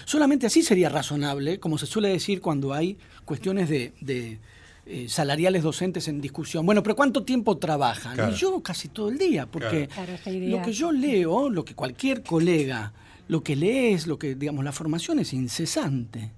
Solamente 0.05 0.47
así 0.47 0.63
sería 0.63 0.89
razonable, 0.89 1.59
como 1.59 1.77
se 1.77 1.85
suele 1.85 2.09
decir 2.09 2.41
cuando 2.41 2.73
hay 2.73 2.97
cuestiones 3.25 3.69
de, 3.69 4.39
eh, 4.85 5.07
salariales 5.07 5.61
docentes 5.61 6.07
en 6.07 6.19
discusión. 6.19 6.65
Bueno, 6.65 6.81
pero 6.81 6.95
¿cuánto 6.95 7.23
tiempo 7.23 7.57
trabajan? 7.57 8.31
Y 8.31 8.35
yo 8.35 8.61
casi 8.61 8.87
todo 8.87 9.09
el 9.09 9.17
día, 9.17 9.45
porque 9.45 9.87
lo 10.25 10.61
que 10.61 10.73
yo 10.73 10.91
leo, 10.91 11.49
lo 11.49 11.63
que 11.63 11.75
cualquier 11.75 12.23
colega, 12.23 12.93
lo 13.27 13.43
que 13.43 13.55
lees, 13.55 14.07
lo 14.07 14.17
que, 14.17 14.35
digamos, 14.35 14.63
la 14.63 14.71
formación 14.71 15.19
es 15.19 15.33
incesante. 15.33 16.31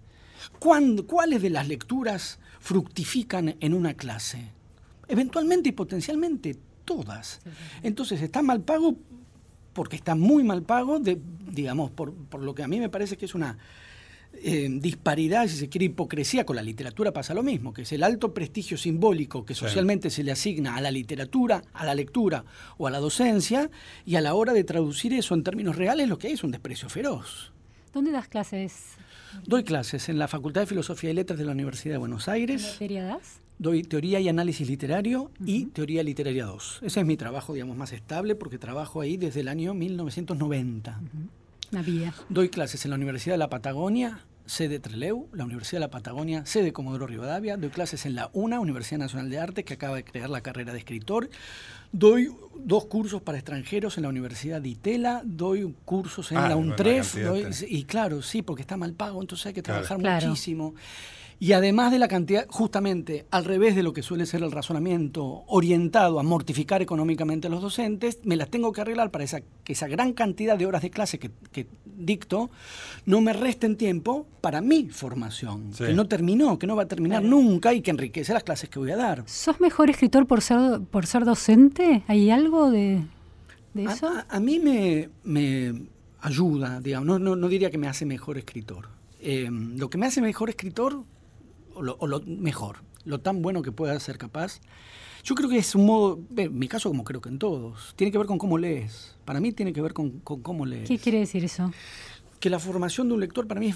¿Cuáles 0.61 1.41
de 1.41 1.49
las 1.49 1.67
lecturas 1.67 2.37
fructifican 2.59 3.55
en 3.59 3.73
una 3.73 3.95
clase? 3.95 4.51
Eventualmente 5.07 5.69
y 5.69 5.71
potencialmente 5.71 6.55
todas. 6.85 7.41
Entonces 7.81 8.21
está 8.21 8.43
mal 8.43 8.61
pago 8.61 8.95
porque 9.73 9.95
está 9.95 10.13
muy 10.13 10.43
mal 10.43 10.61
pago, 10.61 10.99
digamos, 10.99 11.89
por, 11.89 12.13
lo 12.39 12.53
que 12.53 12.61
a 12.61 12.67
mí 12.67 12.79
me 12.79 12.89
parece 12.89 13.17
que 13.17 13.25
es 13.25 13.33
una 13.33 13.57
eh, 14.33 14.67
disparidad, 14.69 15.47
si 15.47 15.57
se 15.57 15.67
quiere, 15.67 15.85
hipocresía. 15.85 16.45
Con 16.45 16.57
la 16.57 16.61
literatura 16.61 17.11
pasa 17.11 17.33
lo 17.33 17.41
mismo, 17.41 17.73
que 17.73 17.81
es 17.81 17.91
el 17.91 18.03
alto 18.03 18.31
prestigio 18.31 18.77
simbólico 18.77 19.43
que 19.43 19.55
socialmente 19.55 20.11
se 20.11 20.21
le 20.21 20.31
asigna 20.31 20.75
a 20.75 20.81
la 20.81 20.91
literatura, 20.91 21.63
a 21.73 21.85
la 21.87 21.95
lectura 21.95 22.45
o 22.77 22.85
a 22.85 22.91
la 22.91 22.99
docencia, 22.99 23.71
y 24.05 24.15
a 24.15 24.21
la 24.21 24.35
hora 24.35 24.53
de 24.53 24.63
traducir 24.63 25.11
eso 25.13 25.33
en 25.33 25.43
términos 25.43 25.75
reales 25.75 26.07
lo 26.07 26.19
que 26.19 26.27
hay 26.27 26.33
es 26.33 26.43
un 26.43 26.51
desprecio 26.51 26.87
feroz. 26.87 27.51
¿Dónde 27.93 28.11
das 28.11 28.27
clases 28.27 28.95
Doy 29.45 29.63
clases 29.63 30.09
en 30.09 30.19
la 30.19 30.27
Facultad 30.27 30.61
de 30.61 30.67
Filosofía 30.67 31.11
y 31.11 31.13
Letras 31.13 31.39
de 31.39 31.45
la 31.45 31.51
Universidad 31.51 31.95
de 31.95 31.99
Buenos 31.99 32.27
Aires. 32.27 32.63
¿Qué 32.63 32.71
materia 32.71 33.03
das? 33.03 33.41
doy 33.61 33.83
teoría 33.83 34.19
y 34.19 34.27
análisis 34.27 34.67
literario 34.67 35.29
y 35.45 35.67
teoría 35.67 36.01
literaria 36.01 36.45
2. 36.45 36.79
Ese 36.81 36.99
es 36.99 37.05
mi 37.05 37.15
trabajo, 37.15 37.53
digamos, 37.53 37.77
más 37.77 37.93
estable 37.93 38.33
porque 38.33 38.57
trabajo 38.57 39.01
ahí 39.01 39.17
desde 39.17 39.41
el 39.41 39.47
año 39.47 39.75
1990. 39.75 40.99
Una 41.71 41.81
vida. 41.83 42.13
Doy 42.29 42.49
clases 42.49 42.83
en 42.85 42.89
la 42.89 42.97
Universidad 42.97 43.35
de 43.35 43.37
la 43.37 43.51
Patagonia, 43.51 44.21
sede 44.47 44.79
Treleu, 44.79 45.27
la 45.31 45.45
Universidad 45.45 45.77
de 45.77 45.85
la 45.85 45.91
Patagonia, 45.91 46.43
sede 46.47 46.73
Comodoro 46.73 47.05
Rivadavia. 47.05 47.55
Doy 47.55 47.69
clases 47.69 48.07
en 48.07 48.15
la 48.15 48.31
UNA, 48.33 48.59
Universidad 48.59 48.97
Nacional 48.97 49.29
de 49.29 49.37
Arte, 49.37 49.63
que 49.63 49.75
acaba 49.75 49.95
de 49.95 50.03
crear 50.03 50.31
la 50.31 50.41
carrera 50.41 50.73
de 50.73 50.79
escritor. 50.79 51.29
Doy 51.91 52.31
dos 52.63 52.85
cursos 52.85 53.21
para 53.21 53.37
extranjeros 53.37 53.97
en 53.97 54.03
la 54.03 54.09
Universidad 54.09 54.61
de 54.61 54.69
Itela, 54.69 55.21
doy 55.25 55.73
cursos 55.83 56.31
en 56.31 56.37
Ah, 56.37 56.49
la 56.49 56.55
UNTREF, 56.55 57.15
doy- 57.23 57.47
y 57.67 57.83
claro, 57.85 58.21
sí, 58.21 58.41
porque 58.43 58.61
está 58.61 58.77
mal 58.77 58.93
pago, 58.93 59.19
entonces 59.19 59.47
hay 59.47 59.53
que 59.53 59.63
trabajar 59.63 59.97
Claro. 59.97 60.27
muchísimo. 60.27 60.75
Y 61.43 61.53
además 61.53 61.91
de 61.91 61.97
la 61.97 62.07
cantidad, 62.07 62.45
justamente 62.49 63.25
al 63.31 63.45
revés 63.45 63.75
de 63.75 63.81
lo 63.81 63.93
que 63.93 64.03
suele 64.03 64.27
ser 64.27 64.43
el 64.43 64.51
razonamiento 64.51 65.41
orientado 65.47 66.19
a 66.19 66.23
mortificar 66.23 66.83
económicamente 66.83 67.47
a 67.47 67.49
los 67.49 67.63
docentes, 67.63 68.19
me 68.23 68.35
las 68.35 68.49
tengo 68.51 68.71
que 68.71 68.81
arreglar 68.81 69.09
para 69.09 69.23
esa, 69.23 69.41
que 69.63 69.73
esa 69.73 69.87
gran 69.87 70.13
cantidad 70.13 70.55
de 70.55 70.67
horas 70.67 70.83
de 70.83 70.91
clase 70.91 71.17
que, 71.17 71.31
que 71.51 71.65
dicto 71.97 72.51
no 73.07 73.21
me 73.21 73.33
resten 73.33 73.75
tiempo 73.75 74.27
para 74.39 74.61
mi 74.61 74.89
formación, 74.89 75.73
Sí. 75.73 75.85
que 75.85 75.93
no 75.93 76.07
terminó, 76.07 76.59
que 76.59 76.67
no 76.67 76.75
va 76.75 76.83
a 76.83 76.87
terminar 76.87 77.23
nunca 77.23 77.73
y 77.73 77.81
que 77.81 77.89
enriquece 77.89 78.33
las 78.33 78.43
clases 78.43 78.69
que 78.69 78.77
voy 78.77 78.91
a 78.91 78.97
dar. 78.97 79.23
¿Sos 79.25 79.59
mejor 79.59 79.89
escritor 79.89 80.27
por 80.27 80.41
ser, 80.41 80.79
por 80.91 81.07
ser 81.07 81.25
docente? 81.25 82.03
¿Hay 82.07 82.29
algo 82.29 82.69
de, 82.69 83.01
de 83.73 83.87
A- 83.87 83.93
eso? 83.93 84.07
A, 84.07 84.27
a 84.29 84.39
mí 84.39 84.59
me, 84.59 85.09
me 85.23 85.73
ayuda, 86.19 86.79
digamos, 86.81 87.07
no, 87.07 87.17
no, 87.17 87.35
no 87.35 87.47
diría 87.49 87.71
que 87.71 87.79
me 87.79 87.87
hace 87.87 88.05
mejor 88.05 88.37
escritor. 88.37 88.89
Eh, 89.19 89.49
lo 89.51 89.89
que 89.89 89.97
me 89.97 90.05
hace 90.05 90.21
mejor 90.21 90.49
escritor, 90.49 91.03
o 91.81 91.83
lo, 91.83 91.97
o 91.99 92.07
lo 92.07 92.21
mejor, 92.25 92.77
lo 93.05 93.19
tan 93.19 93.41
bueno 93.41 93.63
que 93.63 93.71
pueda 93.71 93.99
ser 93.99 94.17
capaz, 94.17 94.61
yo 95.23 95.35
creo 95.35 95.49
que 95.49 95.57
es 95.57 95.75
un 95.75 95.85
modo, 95.85 96.19
en 96.37 96.57
mi 96.57 96.67
caso 96.67 96.89
como 96.89 97.03
creo 97.03 97.21
que 97.21 97.29
en 97.29 97.39
todos, 97.39 97.93
tiene 97.95 98.11
que 98.11 98.17
ver 98.17 98.27
con 98.27 98.37
cómo 98.37 98.57
lees. 98.57 99.15
Para 99.25 99.39
mí 99.39 99.51
tiene 99.51 99.73
que 99.73 99.81
ver 99.81 99.93
con, 99.93 100.19
con 100.19 100.41
cómo 100.41 100.65
lees. 100.65 100.87
¿Qué 100.87 100.97
quiere 100.97 101.19
decir 101.19 101.43
eso? 101.43 101.71
Que 102.39 102.49
la 102.49 102.59
formación 102.59 103.07
de 103.07 103.15
un 103.15 103.19
lector 103.19 103.47
para 103.47 103.59
mí 103.59 103.67
es 103.67 103.75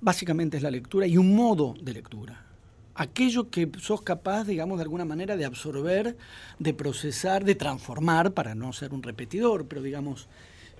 básicamente 0.00 0.56
es 0.56 0.62
la 0.62 0.70
lectura 0.70 1.06
y 1.06 1.16
un 1.16 1.34
modo 1.34 1.74
de 1.82 1.92
lectura. 1.92 2.46
Aquello 2.94 3.50
que 3.50 3.70
sos 3.78 4.02
capaz, 4.02 4.44
digamos, 4.44 4.78
de 4.78 4.82
alguna 4.82 5.04
manera 5.04 5.36
de 5.36 5.44
absorber, 5.44 6.16
de 6.58 6.74
procesar, 6.74 7.44
de 7.44 7.54
transformar, 7.54 8.32
para 8.32 8.54
no 8.54 8.72
ser 8.72 8.92
un 8.92 9.02
repetidor, 9.02 9.66
pero 9.66 9.80
digamos, 9.80 10.28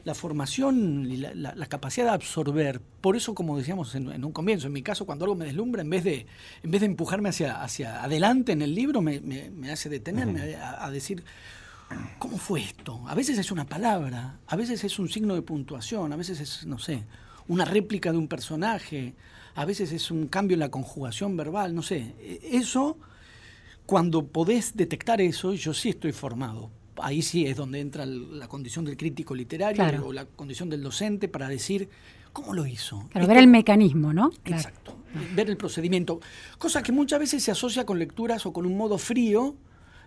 la 0.04 0.14
formación 0.14 1.06
y 1.10 1.16
la, 1.18 1.34
la- 1.34 1.54
la 1.54 1.66
capacidad 1.66 2.06
de 2.06 2.12
absorber. 2.12 2.80
Por 3.00 3.16
eso, 3.16 3.34
como 3.34 3.56
decíamos 3.58 3.94
en, 3.94 4.10
en 4.10 4.24
un 4.24 4.32
comienzo, 4.32 4.66
en 4.66 4.72
mi 4.72 4.82
caso, 4.82 5.04
cuando 5.06 5.24
algo 5.24 5.34
me 5.36 5.44
deslumbra, 5.44 5.82
en 5.82 5.90
vez 5.90 6.04
de, 6.04 6.26
en 6.62 6.70
vez 6.70 6.80
de 6.80 6.86
empujarme 6.86 7.28
hacia, 7.28 7.62
hacia 7.62 8.02
adelante 8.02 8.52
en 8.52 8.62
el 8.62 8.74
libro, 8.74 9.00
me, 9.02 9.20
me- 9.20 9.50
me 9.50 9.70
hace 9.70 9.88
detenerme 9.88 10.54
a, 10.56 10.84
a 10.84 10.90
decir, 10.90 11.22
¿Cómo 12.20 12.38
fue 12.38 12.60
esto? 12.62 13.02
A 13.08 13.16
veces 13.16 13.36
es 13.38 13.50
una 13.50 13.66
palabra, 13.66 14.38
a 14.46 14.54
veces 14.54 14.84
es 14.84 15.00
un 15.00 15.08
signo 15.08 15.34
de 15.34 15.42
puntuación, 15.42 16.12
a 16.12 16.16
veces 16.16 16.38
es, 16.38 16.64
no 16.64 16.78
sé, 16.78 17.02
una 17.48 17.64
réplica 17.64 18.12
de 18.12 18.18
un 18.18 18.28
personaje, 18.28 19.14
a 19.56 19.64
veces 19.64 19.90
es 19.90 20.12
un 20.12 20.28
cambio 20.28 20.54
en 20.54 20.60
la 20.60 20.68
conjugación 20.70 21.36
verbal, 21.36 21.74
no 21.74 21.82
sé. 21.82 22.14
E- 22.20 22.40
Eso, 22.52 22.96
cuando 23.86 24.24
podés 24.28 24.76
detectar 24.76 25.20
eso, 25.20 25.52
yo 25.54 25.74
sí 25.74 25.88
estoy 25.88 26.12
formado. 26.12 26.70
Ahí 27.02 27.22
sí 27.22 27.46
es 27.46 27.56
donde 27.56 27.80
entra 27.80 28.06
la 28.06 28.48
condición 28.48 28.84
del 28.84 28.96
crítico 28.96 29.34
literario 29.34 29.76
Claro. 29.76 30.06
o 30.06 30.12
la 30.12 30.24
condición 30.26 30.68
del 30.70 30.82
docente 30.82 31.28
para 31.28 31.48
decir, 31.48 31.88
¿cómo 32.32 32.54
lo 32.54 32.66
hizo? 32.66 32.98
Claro, 33.10 33.20
Esto- 33.22 33.28
ver 33.28 33.36
el 33.38 33.46
mecanismo, 33.48 34.12
¿no? 34.12 34.30
Claro. 34.42 34.60
Exacto. 34.62 34.96
Ver 35.34 35.50
el 35.50 35.56
procedimiento. 35.56 36.20
Cosa 36.58 36.82
que 36.82 36.92
muchas 36.92 37.18
veces 37.18 37.42
se 37.42 37.50
asocia 37.50 37.84
con 37.84 37.98
lecturas 37.98 38.46
o 38.46 38.52
con 38.52 38.64
un 38.66 38.76
modo 38.76 38.96
frío 38.98 39.56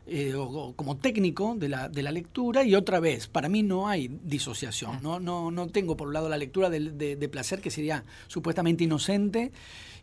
eh, 0.05 0.33
o, 0.33 0.43
o 0.43 0.73
como 0.75 0.97
técnico 0.97 1.55
de 1.57 1.69
la, 1.69 1.87
de 1.89 2.03
la 2.03 2.11
lectura 2.11 2.63
y 2.63 2.75
otra 2.75 2.99
vez, 2.99 3.27
para 3.27 3.47
mí 3.49 3.63
no 3.63 3.87
hay 3.87 4.09
disociación. 4.23 4.99
No, 5.01 5.19
no, 5.19 5.49
no 5.51 5.67
tengo 5.67 5.95
por 5.95 6.07
un 6.09 6.13
lado 6.13 6.27
la 6.29 6.37
lectura 6.37 6.69
de 6.69 7.29
placer 7.31 7.61
que 7.61 7.71
sería 7.71 8.03
supuestamente 8.27 8.83
inocente 8.83 9.51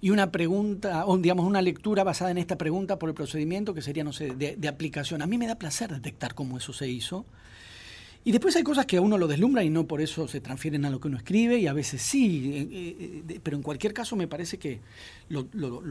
y 0.00 0.10
una 0.10 0.32
pregunta, 0.32 1.04
o 1.06 1.18
digamos 1.18 1.46
una 1.46 1.60
lectura 1.60 2.04
basada 2.04 2.30
en 2.30 2.38
esta 2.38 2.56
pregunta 2.56 2.98
por 2.98 3.10
el 3.10 3.14
procedimiento 3.14 3.74
que 3.74 3.82
sería, 3.82 4.02
no 4.02 4.12
sé, 4.12 4.34
de, 4.34 4.68
aplicación. 4.68 5.20
A 5.20 5.26
mí 5.26 5.36
me 5.36 5.46
da 5.46 5.56
placer 5.56 5.90
detectar 5.90 6.34
cómo 6.34 6.56
eso 6.56 6.72
se 6.72 6.88
hizo. 6.88 7.26
Y 8.24 8.32
después 8.32 8.54
hay 8.56 8.62
cosas 8.62 8.84
que 8.84 8.98
a 8.98 9.00
uno 9.00 9.16
lo 9.16 9.26
deslumbran 9.26 9.64
y 9.64 9.70
no 9.70 9.86
por 9.86 10.02
eso 10.02 10.28
se 10.28 10.40
transfieren 10.40 10.84
a 10.84 10.90
lo 10.90 11.00
que 11.00 11.08
uno 11.08 11.16
escribe 11.16 11.58
y 11.58 11.66
a 11.66 11.72
veces 11.72 12.02
sí, 12.02 12.68
eh, 12.70 13.22
eh, 13.30 13.40
pero 13.42 13.56
en 13.56 13.62
cualquier 13.62 13.94
caso 13.94 14.14
me 14.14 14.28
parece 14.28 14.58
que 14.58 14.80
lo, 15.30 15.44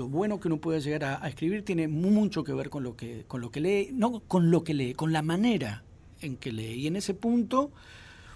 bueno 0.10 0.40
que 0.40 0.48
uno 0.48 0.58
puede 0.58 0.80
llegar 0.80 1.06
a, 1.06 1.28
escribir 1.28 1.66
tiene 1.66 1.88
mucho 1.88 2.44
que 2.44 2.54
ver 2.54 2.70
con 2.70 2.84
lo 2.84 2.96
que, 2.96 3.26
con 3.28 3.42
lo 3.42 3.50
que 3.50 3.62
lee, 3.62 3.90
no 3.94 4.20
con 4.20 4.52
lo 4.52 4.64
que 4.64 4.76
lee, 4.76 4.94
con 4.94 5.12
la 5.12 5.24
manera 5.24 5.84
en 6.22 6.38
que 6.38 6.52
lee. 6.52 6.74
Y 6.74 6.86
en 6.86 6.98
ese 6.98 7.16
punto, 7.16 7.72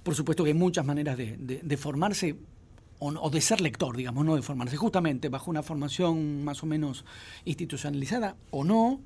por 0.01 0.15
supuesto 0.15 0.43
que 0.43 0.49
hay 0.49 0.55
muchas 0.55 0.85
maneras 0.85 1.15
de 1.15 1.77
formarse 1.77 2.35
o, 3.03 3.29
de 3.29 3.41
ser 3.41 3.61
lector, 3.61 3.95
digamos, 3.97 4.25
no 4.25 4.35
de 4.35 4.41
formarse, 4.41 4.77
justamente 4.77 5.29
bajo 5.29 5.51
una 5.51 5.63
formación 5.63 6.43
más 6.43 6.63
o 6.63 6.65
menos 6.65 7.05
institucionalizada 7.45 8.35
o 8.51 8.63
no, 8.63 9.01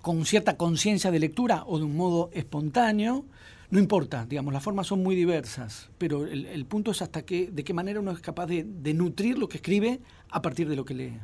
con 0.00 0.24
cierta 0.24 0.56
conciencia 0.56 1.10
de 1.10 1.18
lectura 1.18 1.64
o 1.66 1.78
de 1.78 1.84
un 1.84 1.96
modo 1.96 2.30
espontáneo, 2.32 3.24
no 3.70 3.78
importa, 3.78 4.26
digamos, 4.26 4.52
las 4.52 4.62
formas 4.62 4.86
son 4.86 5.02
muy 5.02 5.14
diversas, 5.14 5.90
pero 5.98 6.26
el, 6.26 6.46
el 6.46 6.66
punto 6.66 6.90
es 6.90 7.00
hasta 7.02 7.22
qué, 7.22 7.50
de 7.50 7.64
qué 7.64 7.72
manera 7.72 8.00
uno 8.00 8.10
es 8.10 8.20
capaz 8.20 8.46
de, 8.46 8.64
nutrir 8.94 9.38
lo 9.38 9.48
que 9.48 9.58
escribe 9.58 10.00
a 10.30 10.42
partir 10.42 10.68
de 10.68 10.76
lo 10.76 10.84
que 10.84 10.94
lee. 10.94 11.18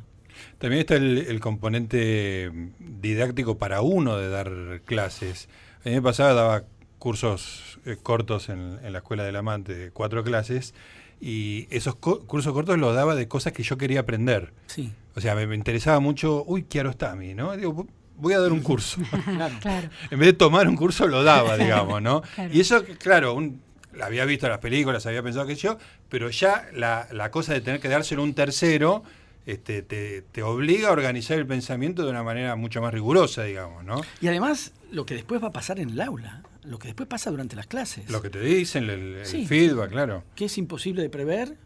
También 0.57 0.81
está 0.81 0.95
el, 0.95 1.17
el 1.17 1.39
componente 1.39 2.51
didáctico 2.79 3.57
para 3.57 3.81
uno 3.81 4.17
de 4.17 4.29
dar 4.29 4.81
clases. 4.85 5.49
Me 5.83 6.01
pasaba, 6.01 6.33
daba 6.33 6.65
cursos 6.99 7.79
eh, 7.85 7.97
cortos 8.01 8.49
en, 8.49 8.79
la 8.91 8.99
Escuela 8.99 9.23
del 9.23 9.37
Amante, 9.37 9.89
cuatro 9.91 10.23
clases, 10.23 10.75
y 11.21 11.67
esos 11.69 11.95
co- 11.95 12.21
cursos 12.25 12.53
cortos 12.53 12.77
los 12.77 12.95
daba 12.95 13.15
de 13.15 13.27
cosas 13.27 13.53
que 13.53 13.63
yo 13.63 13.77
quería 13.77 14.01
aprender. 14.01 14.53
Sí, 14.67 14.91
O 15.15 15.21
sea, 15.21 15.35
me, 15.35 15.45
me 15.47 15.55
interesaba 15.55 15.99
mucho, 15.99 16.43
uy, 16.47 16.63
Kiarostami, 16.63 17.33
¿no? 17.33 17.55
Digo, 17.57 17.87
voy 18.17 18.33
a 18.33 18.39
dar 18.39 18.51
un 18.51 18.61
curso. 18.61 19.01
claro. 19.25 19.55
Claro. 19.61 19.89
en 20.11 20.19
vez 20.19 20.27
de 20.27 20.33
tomar 20.33 20.67
un 20.67 20.75
curso, 20.75 21.07
lo 21.07 21.23
daba, 21.23 21.57
digamos, 21.57 22.01
¿no? 22.01 22.21
Claro. 22.35 22.53
Y 22.53 22.59
eso, 22.61 22.83
claro, 22.99 23.33
un, 23.33 23.61
la 23.93 24.05
había 24.05 24.23
visto 24.25 24.45
en 24.45 24.51
las 24.51 24.59
películas, 24.59 25.05
había 25.05 25.21
pensado 25.23 25.45
que 25.45 25.55
yo, 25.55 25.77
pero 26.09 26.29
ya 26.29 26.67
la, 26.73 27.07
la 27.11 27.31
cosa 27.31 27.53
de 27.53 27.61
tener 27.61 27.79
que 27.81 27.89
dárselo 27.89 28.21
a 28.21 28.25
un 28.25 28.33
tercero 28.33 29.03
este, 29.45 29.81
te, 29.81 30.21
te 30.21 30.43
obliga 30.43 30.89
a 30.89 30.91
organizar 30.91 31.37
el 31.39 31.47
pensamiento 31.47 32.03
de 32.03 32.11
una 32.11 32.21
manera 32.23 32.55
mucho 32.55 32.81
más 32.81 32.93
rigurosa, 32.93 33.43
digamos, 33.43 33.83
¿no? 33.83 34.01
Y 34.21 34.27
además, 34.27 34.73
lo 34.91 35.05
que 35.05 35.15
después 35.15 35.41
va 35.43 35.47
a 35.47 35.51
pasar 35.51 35.79
en 35.79 35.89
el 35.89 36.01
aula, 36.01 36.43
lo 36.69 36.77
que 36.79 36.87
después 36.89 37.07
pasa 37.09 37.31
durante 37.31 37.55
las 37.55 37.67
clases, 37.67 38.09
Lo 38.09 38.21
que 38.21 38.29
te 38.29 38.39
dicen, 38.39 38.83
el, 38.89 39.15
el 39.15 39.25
Sí. 39.25 39.45
feedback, 39.45 39.89
claro. 39.91 40.23
que 40.35 40.45
es 40.45 40.57
imposible 40.57 41.01
de 41.01 41.09
prever, 41.09 41.57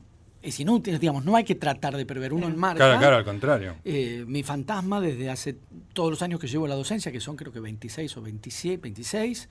es 0.41 0.59
inútil, 0.59 0.97
digamos, 0.99 1.23
no 1.25 1.35
hay 1.35 1.43
que 1.43 1.55
tratar 1.55 1.95
de 1.95 2.05
prever, 2.05 2.33
uno 2.33 2.47
enmarca. 2.47 2.77
Claro, 2.85 2.99
claro, 2.99 3.15
al 3.17 3.25
contrario. 3.25 3.75
Eh, 3.85 4.23
mi 4.27 4.43
fantasma 4.43 4.99
desde 5.01 5.29
hace 5.29 5.57
todos 5.93 6.09
los 6.09 6.21
años 6.21 6.39
que 6.39 6.47
llevo 6.47 6.67
la 6.67 6.75
docencia, 6.75 7.11
que 7.11 7.19
son 7.19 7.35
creo 7.35 7.51
que 7.51 7.59
26 7.59 8.17
o 8.17 8.21
27, 8.21 8.77
26, 8.81 9.49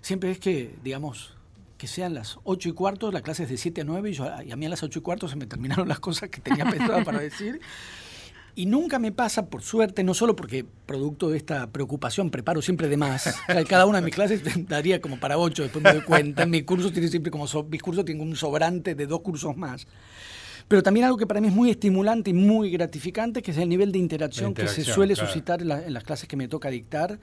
siempre 0.00 0.30
es 0.30 0.38
que, 0.38 0.74
digamos, 0.82 1.34
que 1.78 1.86
sean 1.86 2.14
las 2.14 2.38
8 2.44 2.68
y 2.68 2.72
cuarto, 2.72 3.10
la 3.10 3.20
clase 3.22 3.42
es 3.44 3.48
de 3.50 3.56
7 3.56 3.80
a 3.80 3.84
9 3.84 4.10
y, 4.10 4.12
yo- 4.14 4.30
y 4.42 4.52
a 4.52 4.56
mí 4.56 4.64
a 4.66 4.68
las 4.68 4.82
8 4.82 4.98
y 4.98 5.02
cuarto 5.02 5.28
se 5.28 5.36
me 5.36 5.46
terminaron 5.46 5.88
las 5.88 6.00
cosas 6.00 6.28
que 6.30 6.40
tenía 6.40 6.64
pensado 6.70 7.04
para 7.04 7.18
decir. 7.20 7.60
Y 8.56 8.66
nunca 8.66 9.00
me 9.00 9.10
pasa, 9.10 9.46
por 9.46 9.62
suerte, 9.62 10.04
no 10.04 10.14
solo 10.14 10.36
porque 10.36 10.64
producto 10.86 11.28
de 11.28 11.36
esta 11.38 11.66
preocupación 11.72 12.30
preparo 12.30 12.62
siempre 12.62 12.88
de 12.88 12.96
más. 12.96 13.34
Cada 13.68 13.84
una 13.86 13.98
de 13.98 14.04
mis 14.04 14.14
clases 14.14 14.42
daría 14.68 15.00
como 15.00 15.18
para 15.18 15.38
ocho, 15.38 15.62
después 15.64 15.82
me 15.82 15.92
doy 15.92 16.02
cuenta. 16.02 16.44
En 16.44 16.50
mi 16.50 16.62
curso 16.62 16.92
tiene 16.92 17.08
siempre 17.08 17.32
como 17.32 17.48
so- 17.48 17.64
mis 17.64 17.82
cursos 17.82 18.04
tienen 18.04 18.26
un 18.26 18.36
sobrante 18.36 18.94
de 18.94 19.06
dos 19.06 19.20
cursos 19.22 19.56
más. 19.56 19.86
Pero 20.68 20.82
también 20.82 21.04
algo 21.04 21.18
que 21.18 21.26
para 21.26 21.40
mí 21.42 21.48
es 21.48 21.52
muy 21.52 21.68
estimulante 21.70 22.30
y 22.30 22.32
muy 22.32 22.70
gratificante, 22.70 23.42
que 23.42 23.50
es 23.50 23.58
el 23.58 23.68
nivel 23.68 23.92
de 23.92 23.98
interacción, 23.98 24.54
que 24.54 24.66
se 24.66 24.82
suele 24.82 25.14
claro. 25.14 25.28
suscitar 25.28 25.60
en, 25.60 25.68
la- 25.68 25.82
en 25.84 25.92
las 25.92 26.04
clases 26.04 26.26
que 26.28 26.36
me 26.36 26.48
toca 26.48 26.70
dictar 26.70 27.18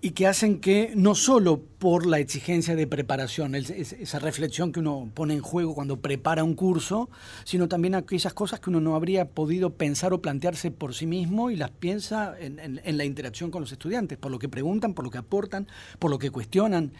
y 0.00 0.10
que 0.10 0.28
hacen 0.28 0.60
que 0.60 0.92
no 0.94 1.16
solo 1.16 1.60
por 1.78 2.06
la 2.06 2.20
exigencia 2.20 2.76
de 2.76 2.86
preparación, 2.86 3.56
esa 3.56 4.18
reflexión 4.20 4.70
que 4.70 4.78
uno 4.78 5.10
pone 5.12 5.34
en 5.34 5.40
juego 5.40 5.74
cuando 5.74 6.00
prepara 6.00 6.44
un 6.44 6.54
curso, 6.54 7.10
sino 7.44 7.68
también 7.68 7.96
aquellas 7.96 8.32
cosas 8.32 8.60
que 8.60 8.70
uno 8.70 8.80
no 8.80 8.94
habría 8.94 9.28
podido 9.28 9.70
pensar 9.70 10.12
o 10.12 10.22
plantearse 10.22 10.70
por 10.70 10.94
sí 10.94 11.06
mismo 11.06 11.50
y 11.50 11.56
las 11.56 11.70
piensa 11.70 12.36
en, 12.38 12.80
la 12.96 13.04
interacción 13.04 13.50
con 13.50 13.60
los 13.60 13.72
estudiantes, 13.72 14.18
por 14.18 14.30
lo 14.30 14.38
que 14.38 14.48
preguntan, 14.48 14.94
por 14.94 15.04
lo 15.04 15.10
que 15.10 15.18
aportan, 15.18 15.66
por 15.98 16.12
lo 16.12 16.18
que 16.18 16.30
cuestionan. 16.30 16.92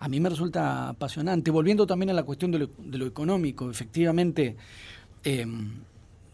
A 0.00 0.08
mí 0.08 0.18
me 0.18 0.30
resulta 0.30 0.88
apasionante. 0.88 1.50
Volviendo 1.50 1.86
también 1.86 2.10
a 2.10 2.14
la 2.14 2.22
cuestión 2.22 2.50
de 2.50 2.60
lo, 2.60 2.70
de 2.78 2.96
lo 2.96 3.06
económico, 3.06 3.70
efectivamente, 3.70 4.56
eh, 5.22 5.44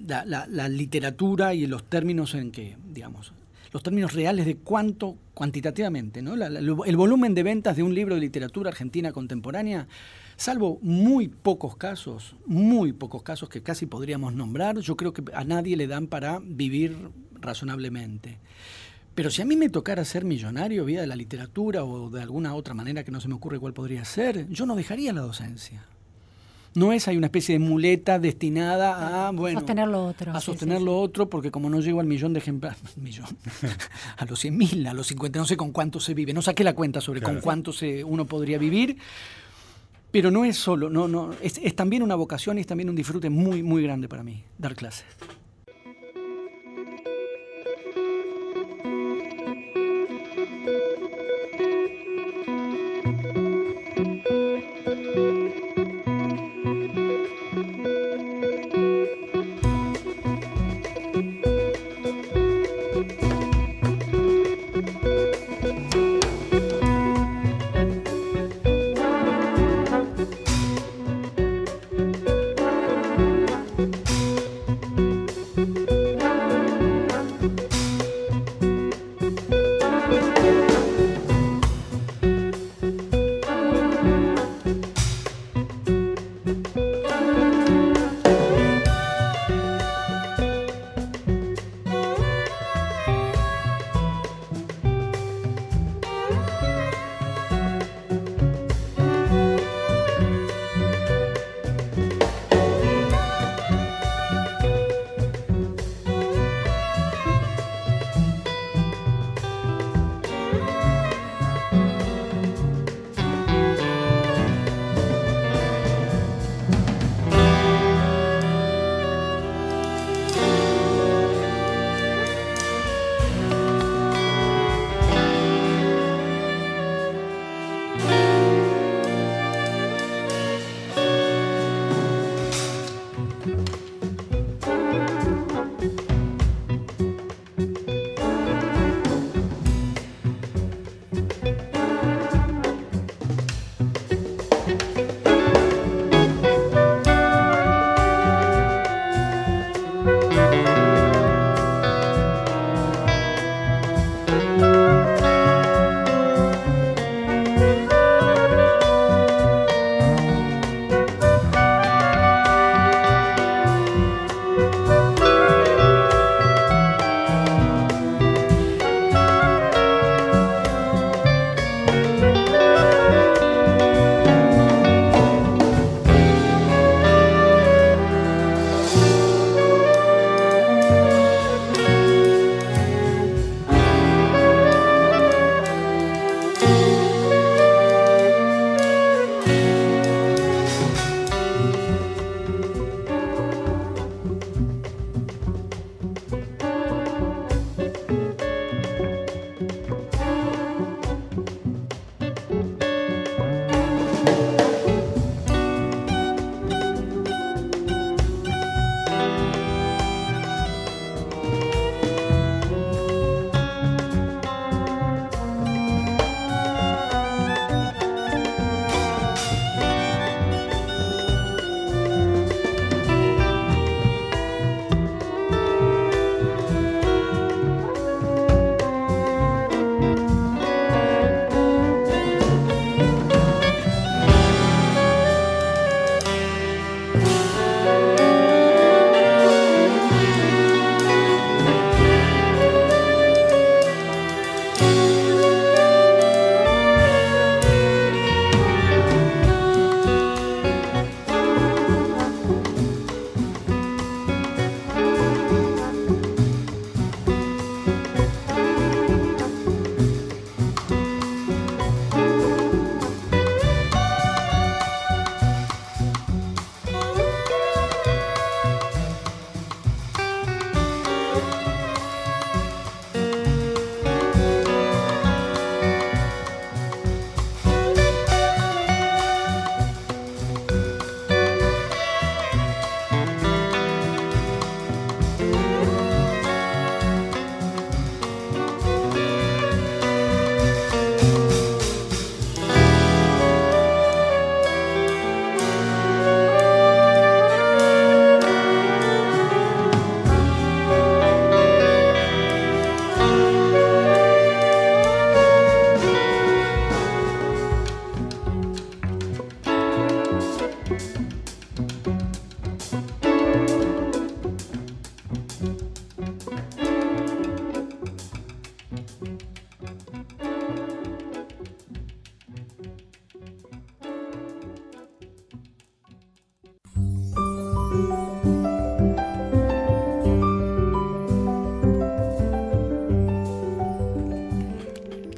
la- 0.06 0.46
la 0.48 0.68
literatura 0.68 1.54
y 1.54 1.66
los 1.66 1.82
términos 1.84 2.34
en 2.34 2.52
que, 2.52 2.76
digamos, 2.92 3.32
los 3.72 3.82
términos 3.82 4.12
reales 4.14 4.46
de 4.46 4.56
cuánto, 4.56 5.16
cuantitativamente, 5.34 6.22
¿no? 6.22 6.36
La- 6.36 6.46
el 6.46 6.96
volumen 6.96 7.34
de 7.34 7.42
ventas 7.42 7.76
de 7.76 7.82
un 7.82 7.94
libro 7.94 8.14
de 8.14 8.20
literatura 8.20 8.70
argentina 8.70 9.12
contemporánea, 9.12 9.86
salvo 10.36 10.78
muy 10.82 11.28
pocos 11.28 11.76
casos, 11.76 12.36
muy 12.46 12.92
pocos 12.92 13.22
casos 13.22 13.48
que 13.48 13.62
casi 13.62 13.86
podríamos 13.86 14.34
nombrar, 14.34 14.78
yo 14.78 14.96
creo 14.96 15.12
que 15.12 15.22
a 15.34 15.44
nadie 15.44 15.76
le 15.76 15.86
dan 15.86 16.06
para 16.06 16.40
vivir 16.42 16.96
razonablemente. 17.40 18.38
Pero 19.14 19.30
si 19.30 19.42
a 19.42 19.44
mí 19.44 19.54
me 19.54 19.68
tocara 19.68 20.04
ser 20.04 20.24
millonario 20.24 20.84
vía 20.84 21.00
de 21.00 21.06
la 21.06 21.14
literatura 21.14 21.84
o 21.84 22.10
de 22.10 22.20
alguna 22.20 22.54
otra 22.54 22.74
manera 22.74 23.04
que 23.04 23.12
no 23.12 23.20
se 23.20 23.28
me 23.28 23.34
ocurre 23.34 23.60
cuál 23.60 23.72
podría 23.72 24.04
ser, 24.04 24.48
yo 24.48 24.66
no 24.66 24.74
dejaría 24.74 25.12
la 25.12 25.20
docencia. 25.20 25.84
No 26.74 26.92
es 26.92 27.06
hay 27.06 27.16
una 27.16 27.26
especie 27.26 27.54
de 27.54 27.58
muleta 27.60 28.18
destinada 28.18 29.28
a 29.28 29.30
bueno 29.30 29.60
sostener 29.60 29.88
lo 29.88 30.06
otro. 30.06 30.32
A 30.32 30.40
sostener 30.40 30.82
lo 30.82 30.98
otro, 30.98 31.30
porque 31.30 31.50
como 31.50 31.70
no 31.70 31.80
llego 31.80 32.00
al 32.00 32.06
millón 32.06 32.32
de 32.32 32.40
ejemplares, 32.40 32.78
millón, 32.96 33.28
a 34.16 34.24
los 34.24 34.40
100 34.40 34.56
mil, 34.56 34.86
a 34.86 34.92
los 34.92 35.06
50, 35.06 35.38
no 35.38 35.46
sé 35.46 35.56
con 35.56 35.72
cuánto 35.72 36.00
se 36.00 36.14
vive. 36.14 36.32
No 36.32 36.42
saqué 36.42 36.64
la 36.64 36.74
cuenta 36.74 37.00
sobre 37.00 37.22
con 37.22 37.40
cuánto 37.40 37.72
se, 37.72 38.02
uno 38.02 38.24
podría 38.24 38.58
vivir. 38.58 38.98
Pero 40.10 40.30
no 40.30 40.44
es 40.44 40.56
solo, 40.56 40.88
no, 40.88 41.08
no, 41.08 41.32
es, 41.42 41.58
es 41.58 41.74
también 41.74 42.00
una 42.00 42.14
vocación 42.14 42.56
y 42.58 42.60
es 42.60 42.68
también 42.68 42.88
un 42.88 42.94
disfrute 42.94 43.30
muy, 43.30 43.64
muy 43.64 43.82
grande 43.82 44.06
para 44.08 44.22
mí, 44.22 44.44
dar 44.58 44.76
clases. 44.76 45.04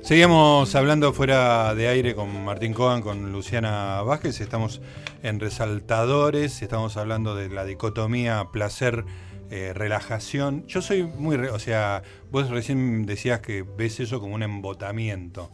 Seguimos 0.06 0.72
hablando 0.76 1.12
fuera 1.12 1.74
de 1.74 1.88
aire 1.88 2.14
con 2.14 2.44
Martín 2.44 2.72
Cohen, 2.74 3.02
con 3.02 3.32
Luciana 3.32 4.02
Vázquez. 4.02 4.40
Estamos 4.40 4.80
en 5.24 5.40
Resaltadores, 5.40 6.62
estamos 6.62 6.96
hablando 6.96 7.34
de 7.34 7.48
la 7.48 7.64
dicotomía 7.64 8.46
placer. 8.52 9.04
Eh, 9.50 9.72
relajación. 9.72 10.66
Yo 10.66 10.82
soy 10.82 11.04
muy, 11.04 11.36
o 11.36 11.58
sea, 11.60 12.02
vos 12.32 12.50
recién 12.50 13.06
decías 13.06 13.40
que 13.40 13.62
ves 13.62 13.98
eso 13.98 14.20
como 14.20 14.34
un 14.34 14.42
embotamiento. 14.44 15.50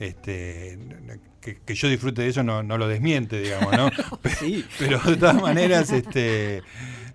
Este, 0.00 0.78
que, 1.40 1.74
yo 1.74 1.88
disfrute 1.88 2.22
de 2.22 2.28
eso 2.28 2.42
no, 2.42 2.62
lo 2.62 2.88
desmiente, 2.88 3.40
digamos, 3.40 3.76
¿no? 3.76 3.90
sí. 4.38 4.64
Pero 4.80 4.98
de 4.98 5.16
todas 5.16 5.40
maneras, 5.40 5.90
este, 5.90 6.62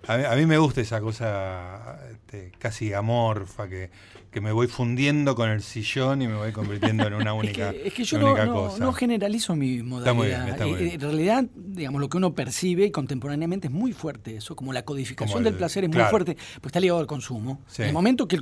a, 0.06 0.34
mí 0.36 0.46
me 0.46 0.56
gusta 0.56 0.80
esa 0.80 1.00
cosa 1.00 1.98
este, 2.10 2.52
casi 2.58 2.92
amorfa 2.92 3.68
que, 3.68 3.90
que 4.30 4.40
me 4.40 4.52
voy 4.52 4.66
fundiendo 4.66 5.34
con 5.34 5.48
el 5.48 5.62
sillón 5.62 6.20
y 6.22 6.28
me 6.28 6.34
voy 6.34 6.52
convirtiendo 6.52 7.06
en 7.06 7.14
una 7.14 7.32
única, 7.34 7.70
es 7.70 7.94
que, 7.94 8.04
yo 8.04 8.18
no, 8.18 8.92
generalizo 8.92 9.56
mi 9.56 9.82
modalidad. 9.82 10.60
Eh, 10.60 10.94
en 10.94 11.00
realidad, 11.00 11.44
digamos, 11.54 12.00
lo 12.00 12.08
que 12.08 12.18
uno 12.18 12.34
percibe 12.34 12.84
y 12.86 12.90
contemporáneamente 12.90 13.68
es 13.68 13.72
muy 13.72 13.92
fuerte 13.92 14.36
eso, 14.36 14.54
como 14.54 14.72
la 14.72 14.84
codificación 14.84 15.44
del 15.44 15.54
placer 15.54 15.84
es 15.84 15.90
muy 15.90 16.02
fuerte, 16.04 16.36
pues 16.60 16.66
está 16.66 16.80
ligado 16.80 17.00
al 17.00 17.06
consumo. 17.06 17.60
En 17.78 17.86
el 17.86 17.92
momento 17.92 18.28
que 18.28 18.40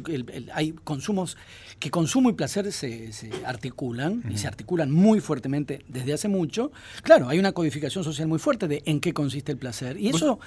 hay 0.53 0.73
consumos, 0.73 1.37
que 1.79 1.91
consumo 1.91 2.31
y 2.31 2.33
placer 2.33 2.73
se, 2.73 3.11
articulan, 3.45 4.23
y 4.29 4.39
se 4.39 4.49
articulan 4.49 4.91
muy 4.91 5.21
fuertemente 5.21 5.85
desde 5.89 6.13
hace 6.13 6.29
mucho, 6.29 6.73
claro, 7.03 7.29
hay 7.29 7.39
una 7.39 7.53
codificación 7.53 8.03
social 8.03 8.27
muy 8.27 8.39
fuerte 8.39 8.67
de 8.69 8.83
en 8.87 9.01
qué 9.01 9.13
consiste 9.13 9.53
el 9.53 9.59
placer. 9.59 9.99
Y 9.99 10.09
eso... 10.09 10.41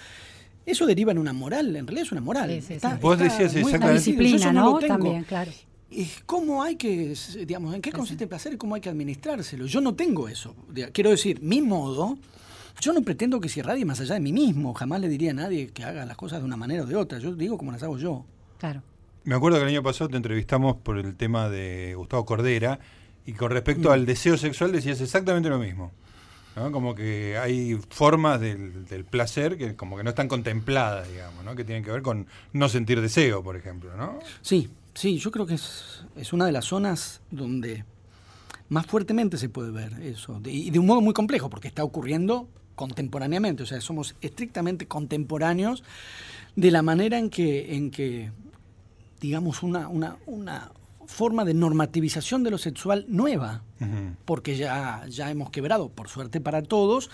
Eso 0.66 0.86
deriva 0.86 1.12
en 1.12 1.18
una 1.18 1.34
moral, 1.34 1.76
en 1.76 1.88
realidad 1.88 2.06
es 2.06 2.12
una 2.12 2.22
moral. 2.22 2.62
Vos 3.02 3.18
decías 3.18 3.56
exactamente. 3.56 3.94
disciplina, 3.94 4.54
¿no? 4.54 4.80
También, 4.80 5.24
claro. 5.24 5.52
¿Cómo 6.26 6.62
hay 6.62 6.76
que, 6.76 7.16
digamos, 7.46 7.74
en 7.74 7.82
qué 7.82 7.92
consiste 7.92 8.26
el 8.26 8.30
placer 8.30 8.54
y 8.54 8.58
cómo 8.58 8.76
hay 8.76 8.82
que 8.82 8.90
administrárselo? 8.90 9.66
Yo 9.66 9.82
no 9.82 9.96
tengo 9.96 10.28
eso. 10.28 10.56
Quiero 10.94 11.10
decir, 11.10 11.42
mi 11.42 11.62
modo, 11.62 12.18
yo 12.80 12.94
no 12.94 13.02
pretendo 13.02 13.40
que 13.40 13.50
se 13.50 13.62
irradie 13.62 13.86
más 13.86 14.00
allá 14.00 14.14
de 14.14 14.20
mí 14.20 14.32
mismo. 14.32 14.74
Jamás 14.74 15.02
le 15.02 15.10
diría 15.10 15.32
a 15.32 15.34
nadie 15.34 15.70
que 15.70 15.84
haga 15.84 16.06
las 16.06 16.16
cosas 16.16 16.40
de 16.40 16.46
una 16.46 16.58
manera 16.58 16.84
o 16.84 16.86
de 16.86 16.96
otra. 16.96 17.18
Yo 17.18 17.34
digo 17.34 17.58
como 17.58 17.72
las 17.72 17.82
hago 17.82 17.98
yo. 17.98 18.24
Claro. 18.60 18.84
Me 19.24 19.36
acuerdo 19.36 19.58
que 19.58 19.64
el 19.64 19.70
año 19.70 19.84
pasado 19.84 20.10
te 20.10 20.18
entrevistamos 20.18 20.78
por 20.78 20.98
el 20.98 21.16
tema 21.16 21.50
de 21.50 21.96
Gustavo 21.96 22.26
Cordera 22.26 22.80
y 23.26 23.34
con 23.34 23.52
respecto 23.52 23.90
mm. 23.90 23.92
al 23.92 24.06
deseo 24.06 24.38
sexual 24.38 24.72
decías 24.72 25.02
exactamente 25.02 25.50
lo 25.50 25.60
mismo. 25.60 25.92
Como 26.72 26.96
que 26.96 27.38
hay 27.38 27.80
formas 27.90 28.40
del, 28.40 29.06
placer 29.10 29.58
que 29.58 29.76
como 29.76 29.98
que 29.98 30.04
no 30.04 30.10
están 30.10 30.28
contempladas, 30.28 31.10
digamos, 31.10 31.44
¿no? 31.44 31.56
Que 31.56 31.64
tienen 31.64 31.84
que 31.84 31.92
ver 31.92 32.02
con 32.02 32.28
no 32.54 32.70
sentir 32.70 33.02
deseo, 33.02 33.44
por 33.44 33.56
ejemplo, 33.56 33.96
¿no? 33.96 34.20
Sí, 34.42 34.70
sí, 34.94 35.18
yo 35.18 35.32
creo 35.32 35.46
que 35.46 35.56
es, 35.56 36.04
es 36.16 36.34
una 36.34 36.46
de 36.46 36.52
las 36.52 36.66
zonas 36.66 37.22
donde 37.32 37.86
más 38.70 38.86
fuertemente 38.86 39.38
se 39.38 39.50
puede 39.50 39.72
ver 39.72 39.94
eso, 40.02 40.40
y 40.46 40.70
de 40.70 40.80
un 40.80 40.86
modo 40.86 41.02
muy 41.02 41.14
complejo, 41.14 41.50
porque 41.50 41.68
está 41.68 41.84
ocurriendo 41.84 42.48
contemporáneamente, 42.76 43.64
o 43.64 43.66
sea, 43.66 43.82
somos 43.82 44.16
estrictamente 44.22 44.88
contemporáneos 44.88 45.84
de 46.56 46.72
la 46.72 46.82
manera 46.82 47.18
en 47.18 47.30
que, 47.30 47.76
en 47.76 47.92
que 47.92 48.32
digamos, 49.20 49.64
una, 49.64 49.88
una, 49.88 50.72
forma 51.10 51.44
de 51.44 51.56
normativización 51.56 52.44
de 52.44 52.52
lo 52.52 52.60
sexual 52.60 53.06
nueva, 53.08 53.64
porque 54.26 54.56
ya, 54.56 55.04
ya 55.10 55.32
hemos 55.32 55.50
quebrado, 55.50 55.90
por 55.90 56.08
suerte 56.08 56.40
para 56.40 56.62
todos, 56.62 57.10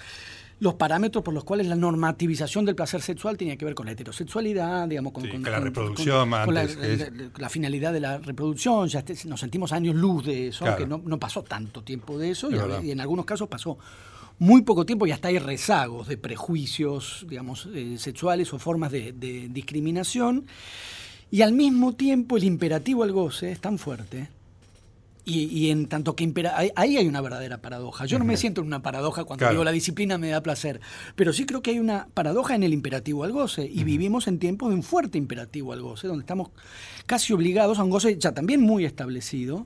los 0.60 0.74
parámetros 0.74 1.24
por 1.24 1.34
los 1.34 1.46
cuales 1.46 1.68
la 1.68 1.76
normativización 1.76 2.66
del 2.66 2.76
placer 2.76 3.02
sexual 3.02 3.38
tenía 3.38 3.56
que 3.56 3.64
ver 3.64 3.74
con 3.74 3.86
la 3.86 3.93
heterosexualidad, 3.93 4.89
digamos, 4.89 5.14
con, 5.14 5.24
la 5.41 5.60
reproducción, 5.62 6.30
la, 6.30 7.50
finalidad 7.50 7.93
de 7.93 8.02
la 8.02 8.18
reproducción, 8.18 8.89
ya 8.89 9.04
nos 9.26 9.39
sentimos 9.39 9.72
años 9.72 9.96
luz 9.96 10.26
de 10.26 10.50
eso, 10.50 10.66
que 10.76 10.86
no, 10.86 11.18
pasó 11.18 11.43
tanto 11.43 11.82
tiempo 11.82 12.18
de 12.18 12.32
eso, 12.32 12.50
y, 12.84 12.91
en 12.91 13.00
algunos 13.00 13.26
casos 13.26 13.48
pasó 13.48 13.78
muy 14.39 14.64
poco 14.64 14.86
tiempo 14.86 15.08
y 15.08 15.12
hasta 15.12 15.30
hay 15.30 15.39
rezagos 15.39 16.10
de 16.10 16.18
prejuicios, 16.18 17.26
digamos, 17.30 17.70
eh, 17.74 17.96
sexuales 17.98 18.54
o 18.54 18.60
formas 18.60 18.91
de, 18.91 19.14
de 19.14 19.48
discriminación. 19.48 20.46
Y 21.32 21.42
al 21.42 21.54
mismo 21.54 21.94
tiempo 21.94 22.38
el 22.38 22.44
imperativo 22.44 23.04
al 23.04 23.12
goce 23.12 23.52
es 23.52 23.60
tan 23.60 23.78
fuerte. 23.78 24.30
Y, 25.28 25.72
en 25.72 25.88
tanto 25.88 26.16
que 26.16 26.24
impera, 26.24 26.56
ahí, 26.56 26.72
hay 26.76 27.08
una 27.08 27.20
verdadera 27.20 27.58
paradoja. 27.58 28.06
Yo 28.06 28.20
no 28.20 28.26
me 28.26 28.38
siento 28.38 28.62
en 28.62 28.68
una 28.68 28.84
paradoja 28.84 29.24
cuando 29.24 29.50
digo 29.50 29.64
la 29.64 29.72
disciplina 29.72 30.20
me 30.20 30.30
da 30.30 30.44
placer, 30.44 30.80
pero 31.16 31.34
sí 31.34 31.48
creo 31.48 31.64
que 31.64 31.72
hay 31.72 31.80
una 31.80 32.08
paradoja 32.14 32.54
en 32.54 32.62
el 32.62 32.74
imperativo 32.74 33.24
al 33.24 33.32
goce. 33.32 33.66
Y 33.66 33.84
vivimos 33.84 34.28
en 34.28 34.38
tiempos 34.38 34.70
de 34.70 34.76
un 34.76 34.84
fuerte 34.84 35.18
imperativo 35.18 35.74
al 35.74 35.82
goce, 35.82 36.08
donde 36.08 36.22
estamos 36.22 36.52
casi 37.08 37.34
obligados 37.34 37.80
a 37.80 37.84
un 37.84 37.90
goce 37.90 38.20
ya 38.20 38.34
también 38.34 38.62
muy 38.62 38.86
establecido. 38.86 39.66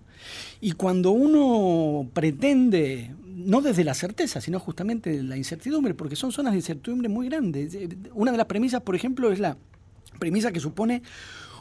Y 0.61 0.71
cuando 0.71 1.11
uno 1.11 2.09
pretende, 2.13 3.13
no 3.25 3.59
desde 3.59 3.83
la 3.83 3.95
certeza, 3.95 4.39
sino 4.39 4.61
justamente 4.61 5.21
la 5.23 5.35
incertidumbre, 5.35 5.93
porque 5.93 6.15
son 6.15 6.31
zonas 6.31 6.53
de 6.53 6.59
incertidumbre 6.59 7.09
muy 7.09 7.27
grandes. 7.27 7.77
Una 8.13 8.31
de 8.31 8.37
las 8.37 8.47
premisas, 8.47 8.81
por 8.81 8.95
ejemplo, 8.95 9.29
es 9.29 9.39
la 9.39 9.57
premisa 10.19 10.53
que 10.53 10.61
supone 10.61 11.01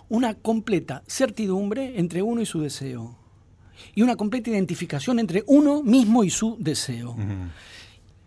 una 0.08 0.34
completa 0.34 1.02
certidumbre 1.06 1.98
entre 1.98 2.22
uno 2.22 2.40
y 2.40 2.46
su 2.46 2.60
deseo. 2.60 3.16
Y 3.94 4.02
una 4.02 4.16
completa 4.16 4.50
identificación 4.50 5.18
entre 5.18 5.44
uno 5.46 5.82
mismo 5.82 6.24
y 6.24 6.30
su 6.30 6.56
deseo. 6.58 7.16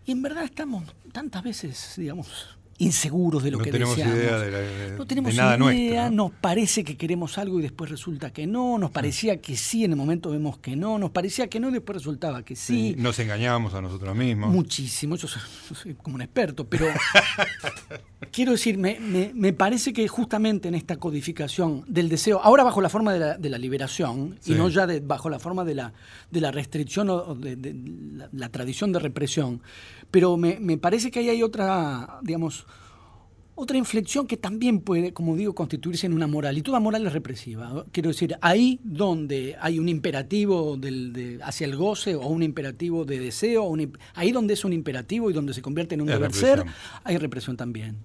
Y 0.05 0.11
en 0.11 0.21
verdad 0.21 0.43
estamos 0.43 0.83
tantas 1.11 1.43
veces, 1.43 1.93
digamos, 1.97 2.57
inseguros 2.81 3.43
de 3.43 3.51
lo 3.51 3.59
que 3.59 3.71
tenemos 3.71 3.95
deseamos. 3.95 4.19
Idea 4.19 4.39
de 4.39 4.97
no 4.97 5.05
tenemos 5.05 5.33
idea, 5.33 6.09
nos 6.09 6.31
parece 6.31 6.83
que 6.83 6.97
queremos 6.97 7.37
algo 7.37 7.59
y 7.59 7.61
después 7.61 7.91
resulta 7.91 8.31
que 8.31 8.47
no, 8.47 8.77
nos 8.79 8.89
parecía 8.91 9.39
que 9.39 9.55
sí, 9.55 9.85
en 9.85 9.91
el 9.91 9.97
momento 9.97 10.31
vemos 10.31 10.57
que 10.57 10.75
no, 10.75 10.97
nos 10.97 11.11
parecía 11.11 11.47
que 11.47 11.59
no 11.59 11.69
y 11.69 11.73
después 11.73 11.97
resultaba 11.97 12.43
que 12.43 12.55
sí. 12.55 12.95
Nos 12.97 13.19
engañábamos 13.19 13.75
a 13.75 13.81
nosotros 13.81 14.15
mismos. 14.15 14.51
Muchísimo, 14.51 15.15
yo 15.15 15.27
soy, 15.27 15.93
como 15.93 16.15
un 16.15 16.23
experto, 16.23 16.67
pero 16.67 16.87
quiero 18.31 18.53
decir, 18.53 18.77
me, 18.77 18.97
me, 19.33 19.53
parece 19.53 19.93
que 19.93 20.07
justamente 20.07 20.67
en 20.67 20.75
esta 20.75 20.97
codificación 20.97 21.83
del 21.87 22.09
deseo, 22.09 22.39
ahora 22.41 22.63
bajo 22.63 22.81
la 22.81 22.89
forma 22.89 23.13
de 23.13 23.19
la, 23.19 23.37
de 23.37 23.49
la 23.49 23.57
liberación 23.57 24.37
y 24.45 24.53
no 24.53 24.69
ya 24.69 24.87
bajo 25.03 25.29
la 25.29 25.39
forma 25.39 25.63
de 25.63 25.75
la, 25.75 25.93
de 26.31 26.41
la 26.41 26.51
restricción 26.51 27.09
o 27.09 27.35
de, 27.35 27.75
la, 28.31 28.49
tradición 28.49 28.91
de 28.91 28.99
represión, 28.99 29.61
pero 30.09 30.37
me, 30.37 30.59
me 30.59 30.77
parece 30.77 31.11
que 31.11 31.19
ahí 31.19 31.29
hay 31.29 31.43
otra, 31.43 32.19
digamos, 32.21 32.65
otra 33.55 33.77
inflexión 33.77 34.25
que 34.25 34.37
también 34.37 34.79
puede, 34.79 35.13
como 35.13 35.35
digo, 35.35 35.53
constituirse 35.53 36.07
en 36.07 36.13
una 36.13 36.25
moral. 36.25 36.57
Y 36.57 36.61
toda 36.61 36.79
moral 36.79 37.05
es 37.05 37.13
represiva. 37.13 37.85
Quiero 37.91 38.09
decir, 38.09 38.35
ahí 38.41 38.79
donde 38.83 39.55
hay 39.59 39.77
un 39.77 39.87
imperativo 39.87 40.77
del, 40.77 41.39
hacia 41.43 41.65
el 41.65 41.75
goce 41.75 42.15
o 42.15 42.27
un 42.27 42.43
imperativo 42.43 43.05
de 43.05 43.19
deseo, 43.19 43.71
ahí 44.15 44.31
donde 44.31 44.53
es 44.55 44.65
un 44.65 44.73
imperativo 44.73 45.29
y 45.29 45.33
donde 45.33 45.53
se 45.53 45.61
convierte 45.61 45.95
en 45.95 46.01
un 46.01 46.07
deber 46.07 46.33
ser, 46.33 46.63
hay 47.03 47.17
represión 47.17 47.55
también. 47.55 47.97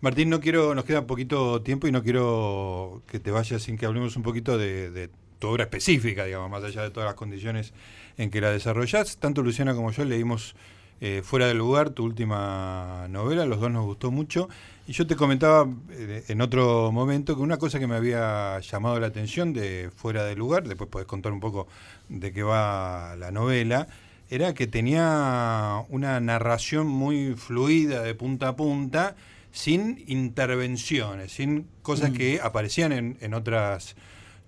Martín, 0.00 0.28
no 0.28 0.40
quiero, 0.40 0.74
nos 0.74 0.84
queda 0.84 1.06
poquito 1.06 1.62
tiempo 1.62 1.86
y 1.86 1.92
no 1.92 2.02
quiero 2.02 3.02
que 3.06 3.18
te 3.18 3.30
vayas 3.30 3.62
sin 3.62 3.78
que 3.78 3.86
hablemos 3.86 4.16
un 4.16 4.22
poquito 4.22 4.58
de, 4.58 5.10
tu 5.38 5.48
obra 5.48 5.64
específica, 5.64 6.24
digamos, 6.24 6.50
más 6.50 6.64
allá 6.64 6.82
de 6.82 6.90
todas 6.90 7.06
las 7.06 7.14
condiciones 7.14 7.72
en 8.18 8.30
que 8.30 8.40
la 8.40 8.50
desarrollás. 8.50 9.16
Tanto 9.16 9.42
Luciana 9.42 9.74
como 9.74 9.90
yo 9.90 10.04
leímos 10.04 10.54
eh, 11.00 11.22
Fuera 11.24 11.46
del 11.46 11.58
lugar, 11.58 11.90
tu 11.90 12.04
última 12.04 13.06
novela, 13.08 13.44
los 13.46 13.60
dos 13.60 13.70
nos 13.70 13.84
gustó 13.84 14.10
mucho. 14.10 14.48
Y 14.86 14.92
yo 14.92 15.06
te 15.06 15.16
comentaba 15.16 15.68
eh, 15.90 16.24
en 16.28 16.40
otro 16.40 16.92
momento 16.92 17.34
que 17.34 17.42
una 17.42 17.58
cosa 17.58 17.78
que 17.78 17.86
me 17.86 17.96
había 17.96 18.60
llamado 18.60 19.00
la 19.00 19.06
atención 19.06 19.52
de 19.52 19.90
Fuera 19.94 20.24
del 20.24 20.38
lugar, 20.38 20.68
después 20.68 20.88
podés 20.90 21.06
contar 21.06 21.32
un 21.32 21.40
poco 21.40 21.68
de 22.08 22.32
qué 22.32 22.42
va 22.42 23.16
la 23.16 23.30
novela, 23.30 23.88
era 24.30 24.54
que 24.54 24.66
tenía 24.66 25.84
una 25.88 26.20
narración 26.20 26.86
muy 26.86 27.34
fluida 27.34 28.02
de 28.02 28.14
punta 28.14 28.48
a 28.48 28.56
punta, 28.56 29.16
sin 29.56 30.04
intervenciones, 30.06 31.32
sin 31.32 31.66
cosas 31.80 32.10
mm. 32.10 32.14
que 32.14 32.40
aparecían 32.42 32.92
en, 32.92 33.16
en 33.22 33.32
otras 33.32 33.96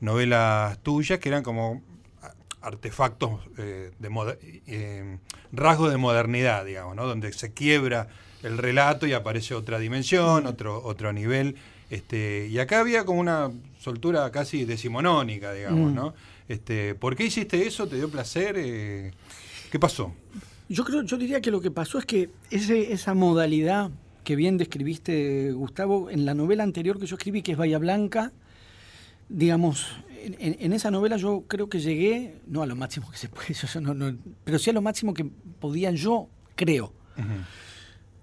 novelas 0.01 0.79
tuyas, 0.83 1.19
que 1.19 1.31
eran 1.31 1.43
como 1.43 1.83
artefactos 2.61 3.41
eh, 3.57 3.91
de 3.99 4.39
eh, 4.67 5.19
rasgos 5.51 5.91
de 5.91 5.97
modernidad, 5.97 6.67
digamos, 6.67 6.95
¿no? 6.95 7.07
donde 7.07 7.33
se 7.33 7.55
quiebra 7.55 8.09
el 8.43 8.59
relato 8.59 9.07
y 9.07 9.15
aparece 9.15 9.55
otra 9.55 9.79
dimensión, 9.79 10.47
otro, 10.47 10.85
otro 10.85 11.11
nivel. 11.15 11.57
Este, 11.89 12.47
y 12.51 12.59
acá 12.59 12.81
había 12.81 13.07
como 13.07 13.21
una 13.21 13.51
soltura 13.79 14.31
casi 14.31 14.67
decimonónica, 14.67 15.55
digamos, 15.55 15.91
mm. 15.91 15.95
¿no? 15.95 16.15
Este, 16.49 16.95
¿Por 16.95 17.17
qué 17.17 17.25
hiciste 17.25 17.67
eso? 17.67 17.89
¿Te 17.89 17.97
dio 17.97 18.11
placer? 18.11 18.57
Eh, 18.59 19.13
¿Qué 19.73 19.79
pasó? 19.79 20.15
Yo 20.69 20.85
creo, 20.85 21.01
yo 21.01 21.17
diría 21.17 21.41
que 21.41 21.51
lo 21.51 21.63
que 21.63 21.71
pasó 21.71 21.99
es 21.99 22.05
que 22.05 22.29
ese, 22.51 22.93
esa 22.93 23.15
modalidad 23.15 23.91
que 24.29 24.37
bien 24.37 24.59
describiste, 24.59 25.53
Gustavo, 25.53 26.11
en 26.11 26.27
la 26.27 26.35
novela 26.35 26.63
anterior 26.63 27.01
que 27.01 27.07
yo 27.07 27.17
escribí, 27.17 27.41
que 27.41 27.53
es 27.53 27.57
Bahía 27.57 27.79
Blanca, 27.79 28.31
digamos, 29.31 29.87
en, 30.21 30.75
esa 30.75 30.91
novela 30.91 31.17
yo 31.17 31.45
creo 31.49 31.71
que 31.71 31.81
llegué, 31.81 32.39
no 32.47 32.61
a 32.61 32.67
lo 32.67 32.77
máximo 32.77 33.11
que 33.11 33.17
se 33.17 33.31
puede, 33.31 33.55
pero 34.45 34.59
sí 34.59 34.69
a 34.69 34.75
lo 34.75 34.83
máximo 34.83 35.15
que 35.15 35.25
podía 35.25 35.93
yo, 35.93 36.29
creo, 36.57 36.93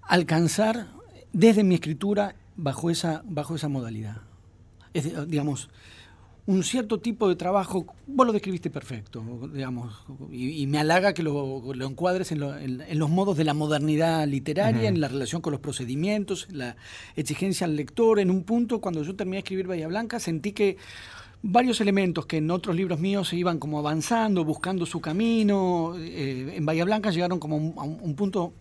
alcanzar 0.02 0.86
desde 1.32 1.64
mi 1.64 1.74
escritura 1.74 2.36
bajo 2.54 2.88
esa, 2.88 3.24
bajo 3.24 3.56
esa 3.56 3.66
modalidad. 3.66 4.18
Es, 4.94 5.28
digamos, 5.28 5.70
un 6.46 6.62
cierto 6.62 7.00
tipo 7.00 7.28
de 7.28 7.34
trabajo, 7.34 7.86
vos 8.06 8.26
lo 8.26 8.32
describiste 8.32 8.70
perfecto, 8.70 9.22
digamos, 9.52 10.04
y, 10.30 10.66
me 10.68 10.78
halaga 10.78 11.12
que 11.12 11.24
lo, 11.24 11.62
encuadres 11.84 12.30
en, 12.30 12.38
los 12.40 13.10
modos 13.10 13.36
de 13.36 13.44
la 13.44 13.52
modernidad 13.52 14.26
literaria, 14.28 14.88
en 14.88 15.00
la 15.00 15.08
relación 15.08 15.42
con 15.42 15.50
los 15.50 15.60
procedimientos, 15.60 16.46
la 16.52 16.76
exigencia 17.16 17.66
al 17.66 17.74
lector. 17.74 18.20
En 18.20 18.30
un 18.30 18.44
punto, 18.44 18.80
cuando 18.80 19.02
yo 19.02 19.16
terminé 19.16 19.36
de 19.36 19.40
escribir 19.40 19.66
Bahía 19.66 19.88
Blanca, 19.88 20.20
sentí 20.20 20.52
que 20.52 20.76
varios 21.42 21.80
elementos 21.80 22.26
que 22.26 22.36
en 22.38 22.50
otros 22.52 22.76
libros 22.76 23.00
míos 23.00 23.28
se 23.28 23.36
iban 23.36 23.58
como 23.58 23.80
avanzando, 23.80 24.44
buscando 24.44 24.86
su 24.86 25.00
camino, 25.00 25.94
eh, 25.98 26.54
en 26.56 26.64
Bahía 26.64 26.84
Blanca 26.84 27.10
llegaron 27.10 27.40
como 27.40 27.74
a 27.80 27.84
un 27.84 28.14
punto 28.14 28.52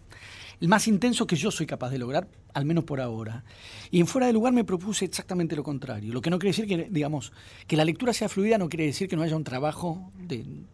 el 0.61 0.67
más 0.67 0.87
intenso 0.87 1.27
que 1.27 1.35
yo 1.35 1.51
soy 1.51 1.65
capaz 1.65 1.89
de 1.89 1.97
lograr, 1.97 2.27
al 2.53 2.65
menos 2.65 2.83
por 2.85 3.01
ahora. 3.01 3.43
Y 3.91 3.99
en 3.99 4.07
fuera 4.07 4.27
de 4.27 4.33
lugar 4.33 4.53
me 4.53 4.63
propuse 4.63 5.05
exactamente 5.05 5.55
lo 5.55 5.63
contrario. 5.63 6.13
Lo 6.13 6.21
que 6.21 6.29
no 6.29 6.39
quiere 6.39 6.51
decir 6.51 6.67
que, 6.67 6.89
digamos, 6.89 7.33
que 7.67 7.75
la 7.75 7.85
lectura 7.85 8.13
sea 8.13 8.29
fluida 8.29 8.57
no 8.57 8.69
quiere 8.69 8.85
decir 8.85 9.07
que 9.09 9.15
no 9.15 9.23
haya 9.23 9.35
un 9.35 9.43
trabajo 9.43 10.11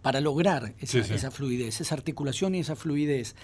para 0.02 0.22
lograr 0.22 0.76
esa, 0.80 1.32
fluidez, 1.32 1.82
esa 1.82 1.96
articulación 1.96 2.56
y 2.56 2.60
esa 2.60 2.76
fluidez. 2.76 3.36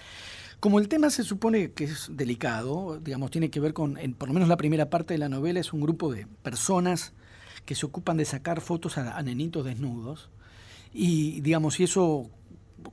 Como 0.60 0.78
el 0.78 0.88
tema 0.88 1.10
se 1.10 1.22
supone 1.22 1.72
que 1.72 1.84
es 1.84 2.08
delicado, 2.10 2.98
digamos, 3.00 3.30
tiene 3.30 3.50
que 3.50 3.60
ver 3.60 3.72
con, 3.72 3.98
por 4.16 4.28
lo 4.28 4.34
menos 4.34 4.48
la 4.48 4.56
primera 4.56 4.90
parte 4.90 5.14
de 5.14 5.18
la 5.18 5.28
novela 5.28 5.60
es 5.60 5.72
un 5.72 5.80
grupo 5.80 6.12
de 6.12 6.26
personas 6.42 7.12
que 7.64 7.74
se 7.74 7.86
ocupan 7.86 8.16
de 8.16 8.24
sacar 8.24 8.60
fotos 8.60 8.98
a, 8.98 9.16
a 9.16 9.22
nenitos 9.22 9.64
desnudos. 9.64 10.30
Y 10.92 11.40
digamos, 11.42 11.78
y 11.80 11.84
eso 11.84 12.30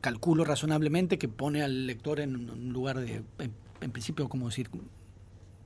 calculo 0.01 0.45
razonablemente 0.45 1.17
que 1.17 1.27
pone 1.27 1.63
al 1.63 1.87
lector 1.87 2.19
en 2.19 2.49
un 2.49 2.73
lugar 2.73 2.99
de, 2.99 3.23
en, 3.81 3.91
principio, 3.91 4.29
como 4.29 4.47
decir, 4.47 4.69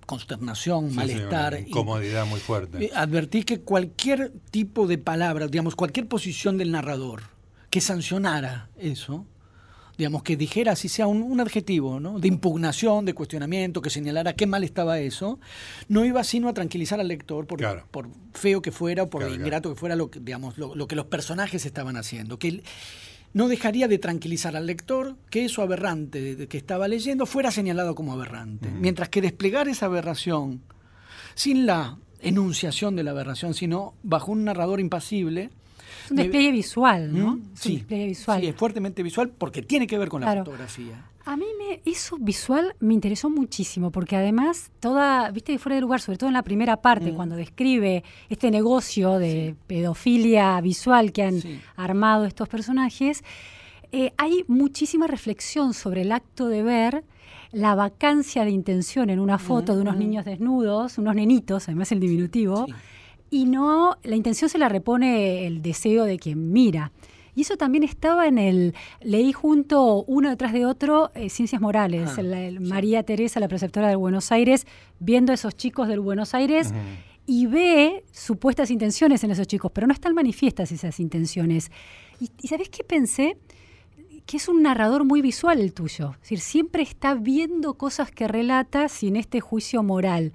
consternación, 0.06 0.94
malestar. 0.96 1.60
incomodidad 1.60 2.26
muy 2.26 2.40
fuerte. 2.40 2.92
Advertí 2.96 3.44
que 3.44 3.62
cualquier 3.62 4.32
tipo 4.52 4.88
de 4.88 4.98
palabra, 4.98 5.48
digamos, 5.48 5.76
cualquier 5.76 6.08
posición 6.08 6.58
del 6.58 6.72
narrador 6.72 7.22
que 7.70 7.82
sancionara 7.82 8.70
eso, 8.78 9.26
digamos, 10.00 10.24
que 10.24 10.38
dijera, 10.38 10.78
si 10.78 10.88
sea 10.88 11.08
un, 11.08 11.40
adjetivo, 11.42 12.00
¿no? 12.00 12.20
de 12.20 12.30
impugnación, 12.30 13.04
de 13.04 13.14
cuestionamiento, 13.14 13.82
que 13.82 13.90
señalara 13.90 14.34
qué 14.34 14.48
mal 14.48 14.64
estaba 14.64 15.00
eso, 15.00 15.40
no 15.90 16.06
iba 16.06 16.24
sino 16.24 16.48
a 16.48 16.54
tranquilizar 16.54 17.02
al 17.02 17.10
lector 17.10 17.46
por, 17.46 17.60
por 17.92 18.08
feo 18.34 18.62
que 18.62 18.72
fuera 18.72 19.04
o 19.04 19.10
por 19.10 19.30
ingrato 19.30 19.70
que 19.70 19.76
fuera 19.76 19.98
lo 19.98 20.10
que, 20.10 20.22
digamos, 20.22 20.58
lo, 20.58 20.74
lo, 20.74 20.88
que 20.88 20.96
los 20.96 21.06
personajes 21.06 21.66
estaban 21.66 21.98
haciendo. 21.98 22.40
Que 22.40 22.64
no 23.34 23.48
dejaría 23.48 23.88
de 23.88 24.00
tranquilizar 24.00 24.56
al 24.56 24.66
lector 24.66 25.16
que 25.30 25.46
eso 25.46 25.62
aberrante 25.62 26.48
que 26.48 26.58
estaba 26.58 26.88
leyendo 26.88 27.26
fuera 27.26 27.52
señalado 27.52 27.96
como 27.96 28.14
aberrante. 28.14 28.70
Mientras 28.70 29.10
que 29.10 29.22
desplegar 29.22 29.68
esa 29.68 29.86
aberración 29.86 30.62
sin 31.36 31.66
la 31.66 31.98
enunciación 32.22 32.96
de 32.96 33.04
la 33.04 33.12
aberración, 33.12 33.54
sino 33.54 33.94
bajo 34.04 34.32
un 34.32 34.44
narrador 34.46 34.80
impasible. 34.80 35.52
Es 36.06 36.12
un 36.12 36.18
despliegue 36.18 36.52
visual, 36.52 37.18
¿no? 37.18 37.36
¿Mm? 37.36 37.42
Sí, 37.54 37.78
despliegue 37.78 38.08
visual. 38.08 38.42
sí, 38.42 38.48
es 38.48 38.56
fuertemente 38.56 39.04
visual 39.04 39.30
porque 39.30 39.62
tiene 39.62 39.88
que 39.88 39.98
ver 39.98 40.10
con 40.10 40.22
la 40.22 40.36
fotografía. 40.38 41.06
A 41.26 41.38
mí 41.38 41.46
me, 41.60 41.82
eso 41.86 42.18
visual 42.18 42.76
me 42.80 42.94
interesó 42.94 43.30
muchísimo, 43.30 43.92
porque 43.92 44.16
además 44.16 44.72
toda, 44.80 45.30
viste, 45.32 45.60
fuera 45.60 45.76
de 45.76 45.82
lugar, 45.82 46.02
sobre 46.02 46.18
todo 46.18 46.30
en 46.30 46.34
la 46.34 46.44
primera 46.44 46.78
parte, 46.78 47.12
mm. 47.12 47.16
cuando 47.16 47.36
describe 47.36 48.04
este 48.30 48.50
negocio 48.50 49.20
de 49.20 49.56
pedofilia 49.68 50.60
visual 50.62 51.12
que 51.12 51.24
han 51.24 51.42
armado 51.76 52.26
estos 52.26 52.48
personajes, 52.50 53.24
eh, 53.92 54.14
hay 54.18 54.44
muchísima 54.48 55.08
reflexión 55.08 55.74
sobre 55.74 56.02
el 56.02 56.12
acto 56.12 56.48
de 56.48 56.64
ver 56.64 57.04
la 57.52 57.76
vacancia 57.76 58.46
de 58.46 58.52
intención 58.52 59.10
en 59.10 59.20
una 59.20 59.40
foto 59.40 59.76
de 59.76 59.82
unos 59.82 59.96
mm. 59.96 60.00
niños 60.00 60.26
desnudos, 60.26 60.98
unos 60.98 61.16
nenitos, 61.16 61.68
además 61.68 61.92
el 61.92 62.00
diminutivo, 62.00 62.68
y 63.30 63.46
no, 63.46 63.98
la 64.04 64.16
intención 64.16 64.50
se 64.50 64.58
la 64.58 64.70
repone 64.70 65.46
el 65.46 65.62
deseo 65.62 66.06
de 66.06 66.18
quien 66.18 66.52
mira. 66.52 66.92
Y 67.36 67.42
eso 67.44 67.58
también 67.58 67.84
estaba 67.84 68.28
en 68.28 68.38
el, 68.38 68.76
leí 69.02 69.32
junto 69.32 70.04
uno 70.04 70.30
detrás 70.30 70.52
de 70.52 70.66
otro, 70.66 71.12
eh, 71.16 71.30
Ciencias 71.30 71.62
Morales, 71.62 72.10
ah, 72.18 72.60
María 72.60 73.04
Teresa, 73.04 73.40
la 73.40 73.48
preceptora 73.48 73.88
del 73.88 73.98
Buenos 73.98 74.32
Aires, 74.32 74.68
viendo 75.00 75.32
a 75.32 75.36
esos 75.36 75.56
chicos 75.56 75.88
del 75.88 76.00
Buenos 76.00 76.34
Aires. 76.34 76.74
Y 77.26 77.46
ve 77.46 78.04
supuestas 78.12 78.72
intenciones 78.72 79.24
en 79.24 79.30
esos 79.30 79.46
chicos, 79.46 79.72
pero 79.72 79.86
no 79.86 79.94
están 79.94 80.16
manifiestas 80.16 80.72
esas 80.72 81.00
intenciones. 81.00 81.72
¿Y, 82.20 82.30
y 82.42 82.48
sabes 82.48 82.70
qué 82.70 82.84
pensé? 82.84 83.38
que 84.26 84.38
es 84.38 84.48
un 84.48 84.62
narrador 84.62 85.06
muy 85.06 85.24
visual 85.24 85.60
el 85.60 85.74
tuyo. 85.74 86.12
Es 86.12 86.20
decir, 86.22 86.40
siempre 86.40 86.84
está 86.84 87.16
viendo 87.16 87.74
cosas 87.74 88.12
que 88.12 88.28
relata 88.28 88.88
sin 88.88 89.16
este 89.16 89.40
juicio 89.40 89.82
moral. 89.82 90.34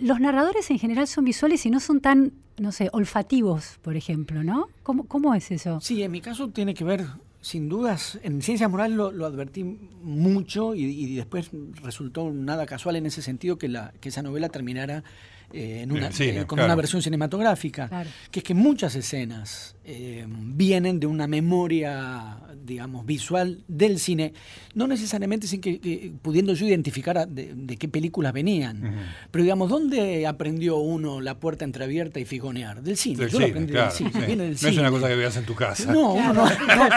Los 0.00 0.18
narradores 0.18 0.70
en 0.70 0.78
general 0.78 1.06
son 1.06 1.24
visuales 1.24 1.64
y 1.66 1.70
no 1.70 1.78
son 1.78 2.00
tan 2.00 2.32
no 2.60 2.72
sé, 2.72 2.90
olfativos, 2.92 3.78
por 3.80 3.96
ejemplo, 3.96 4.44
¿no? 4.44 4.68
¿Cómo, 4.82 5.34
es 5.34 5.50
eso? 5.50 5.80
Sí, 5.80 6.02
en 6.02 6.12
mi 6.12 6.20
caso 6.20 6.50
tiene 6.50 6.74
que 6.74 6.84
ver, 6.84 7.06
sin 7.40 7.70
dudas, 7.70 8.18
en 8.22 8.42
Ciencias 8.42 8.70
Morales 8.70 8.96
lo, 8.96 9.24
advertí 9.24 9.64
mucho 9.64 10.74
y, 10.74 11.14
después 11.14 11.50
resultó 11.82 12.30
nada 12.30 12.66
casual 12.66 12.96
en 12.96 13.06
ese 13.06 13.22
sentido 13.22 13.56
que, 13.56 13.68
la, 13.68 13.94
que 14.00 14.10
esa 14.10 14.22
novela 14.22 14.50
terminara 14.50 15.04
eh, 15.52 15.80
en 15.82 15.90
una, 15.90 16.10
eh, 16.16 16.44
con 16.46 16.60
una 16.60 16.74
versión 16.76 17.02
cinematográfica, 17.02 18.04
que 18.30 18.40
es 18.40 18.44
que 18.44 18.54
muchas 18.54 18.94
escenas 18.94 19.74
eh, 19.84 20.24
vienen 20.28 21.00
de 21.00 21.08
una 21.08 21.26
memoria, 21.26 22.36
digamos, 22.64 23.04
visual 23.04 23.58
del 23.66 23.98
cine, 23.98 24.32
no 24.74 24.86
necesariamente 24.86 25.48
sin 25.48 25.60
que 25.60 26.12
pudiendo 26.22 26.54
yo 26.54 26.66
identificar 26.66 27.26
de, 27.26 27.76
qué 27.76 27.88
películas 27.88 28.32
venían, 28.32 28.94
pero 29.32 29.42
digamos, 29.42 29.68
¿dónde 29.68 30.26
aprendió 30.26 30.76
uno 30.76 31.20
la 31.20 31.38
puerta 31.38 31.64
entreabierta 31.64 32.20
y 32.20 32.24
figonear? 32.24 32.82
Del 32.82 32.96
cine. 32.96 33.28
yo 33.28 33.40
lo 33.40 33.46
aprendí 33.46 33.72
del 33.72 33.90
cine, 33.90 34.10
no 34.14 34.68
es 34.68 34.78
una 34.78 34.90
cosa 34.90 35.08
que 35.08 35.16
veas 35.16 35.36
en 35.36 35.44
tu 35.46 35.56
casa. 35.56 35.92
No, 35.92 36.14
uno 36.14 36.32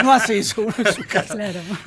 no, 0.04 0.12
hace 0.12 0.38
eso 0.38 0.62
uno 0.62 0.76
en 0.78 0.94
su 0.94 1.04
casa. 1.08 1.38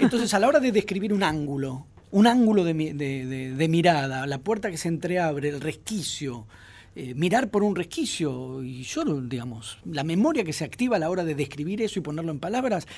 Entonces, 0.00 0.34
a 0.34 0.40
la 0.40 0.48
hora 0.48 0.58
de 0.58 0.72
describir 0.72 1.12
un 1.12 1.22
ángulo, 1.22 1.86
un 2.16 2.26
ángulo 2.26 2.64
de, 2.64 2.72
de, 2.72 3.68
mirada, 3.68 4.26
la 4.26 4.38
puerta 4.38 4.70
que 4.70 4.78
se 4.78 4.88
entreabre, 4.88 5.50
el 5.50 5.60
resquicio, 5.60 6.46
eh, 6.94 7.12
mirar 7.14 7.50
por 7.50 7.62
un 7.62 7.76
resquicio. 7.76 8.62
Y 8.62 8.84
yo, 8.84 9.04
digamos, 9.20 9.76
la 9.84 10.02
memoria 10.02 10.42
que 10.42 10.54
se 10.54 10.64
activa 10.64 10.96
a 10.96 10.98
la 10.98 11.10
hora 11.10 11.24
de 11.24 11.34
describir 11.34 11.82
eso 11.82 11.98
y 11.98 12.02
ponerlo 12.02 12.32
en 12.32 12.38
palabras 12.38 12.88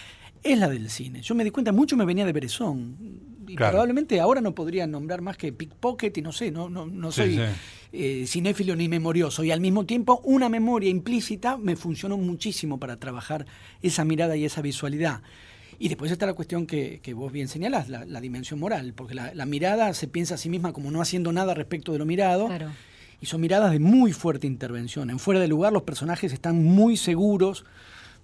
es 0.44 0.56
la 0.56 0.68
del 0.68 0.88
cine. 0.88 1.20
Yo 1.20 1.34
me 1.34 1.42
di 1.42 1.50
cuenta, 1.50 1.72
mucho 1.72 1.96
me 1.96 2.04
venía 2.04 2.24
de 2.24 2.32
Berezón. 2.32 2.96
Y 3.48 3.56
probablemente 3.56 4.20
ahora 4.20 4.40
no 4.40 4.54
podría 4.54 4.86
nombrar 4.86 5.20
más 5.20 5.36
que 5.36 5.52
Pickpocket 5.52 6.16
y 6.16 6.22
no 6.22 6.30
sé, 6.30 6.52
no, 6.52 6.68
no, 6.68 6.86
no 6.86 7.10
soy 7.10 7.40
eh, 7.92 8.24
cinéfilo 8.24 8.76
ni 8.76 8.88
memorioso. 8.88 9.42
Y 9.42 9.50
al 9.50 9.60
mismo 9.60 9.84
tiempo, 9.84 10.20
una 10.22 10.48
memoria 10.48 10.90
implícita 10.90 11.56
me 11.56 11.74
funcionó 11.74 12.16
muchísimo 12.18 12.78
para 12.78 13.00
trabajar 13.00 13.46
esa 13.82 14.04
mirada 14.04 14.36
y 14.36 14.44
esa 14.44 14.62
visualidad. 14.62 15.22
Y 15.78 15.88
después 15.88 16.10
está 16.10 16.26
la 16.26 16.34
cuestión 16.34 16.66
que, 16.66 17.00
vos 17.14 17.32
bien 17.32 17.48
señalás, 17.48 17.88
la, 17.88 18.20
dimensión 18.20 18.58
moral, 18.58 18.92
porque 18.94 19.14
la, 19.14 19.46
mirada 19.46 19.94
se 19.94 20.08
piensa 20.08 20.34
a 20.34 20.38
sí 20.38 20.48
misma 20.48 20.72
como 20.72 20.90
no 20.90 21.00
haciendo 21.00 21.32
nada 21.32 21.54
respecto 21.54 21.92
de 21.92 21.98
lo 21.98 22.06
mirado. 22.06 22.48
Y 23.20 23.26
son 23.26 23.40
miradas 23.40 23.72
de 23.72 23.78
muy 23.78 24.12
fuerte 24.12 24.46
intervención. 24.46 25.10
En 25.10 25.18
fuera 25.18 25.40
de 25.40 25.48
lugar 25.48 25.72
los 25.72 25.82
personajes 25.82 26.32
están 26.32 26.64
muy 26.64 26.96
seguros 26.96 27.64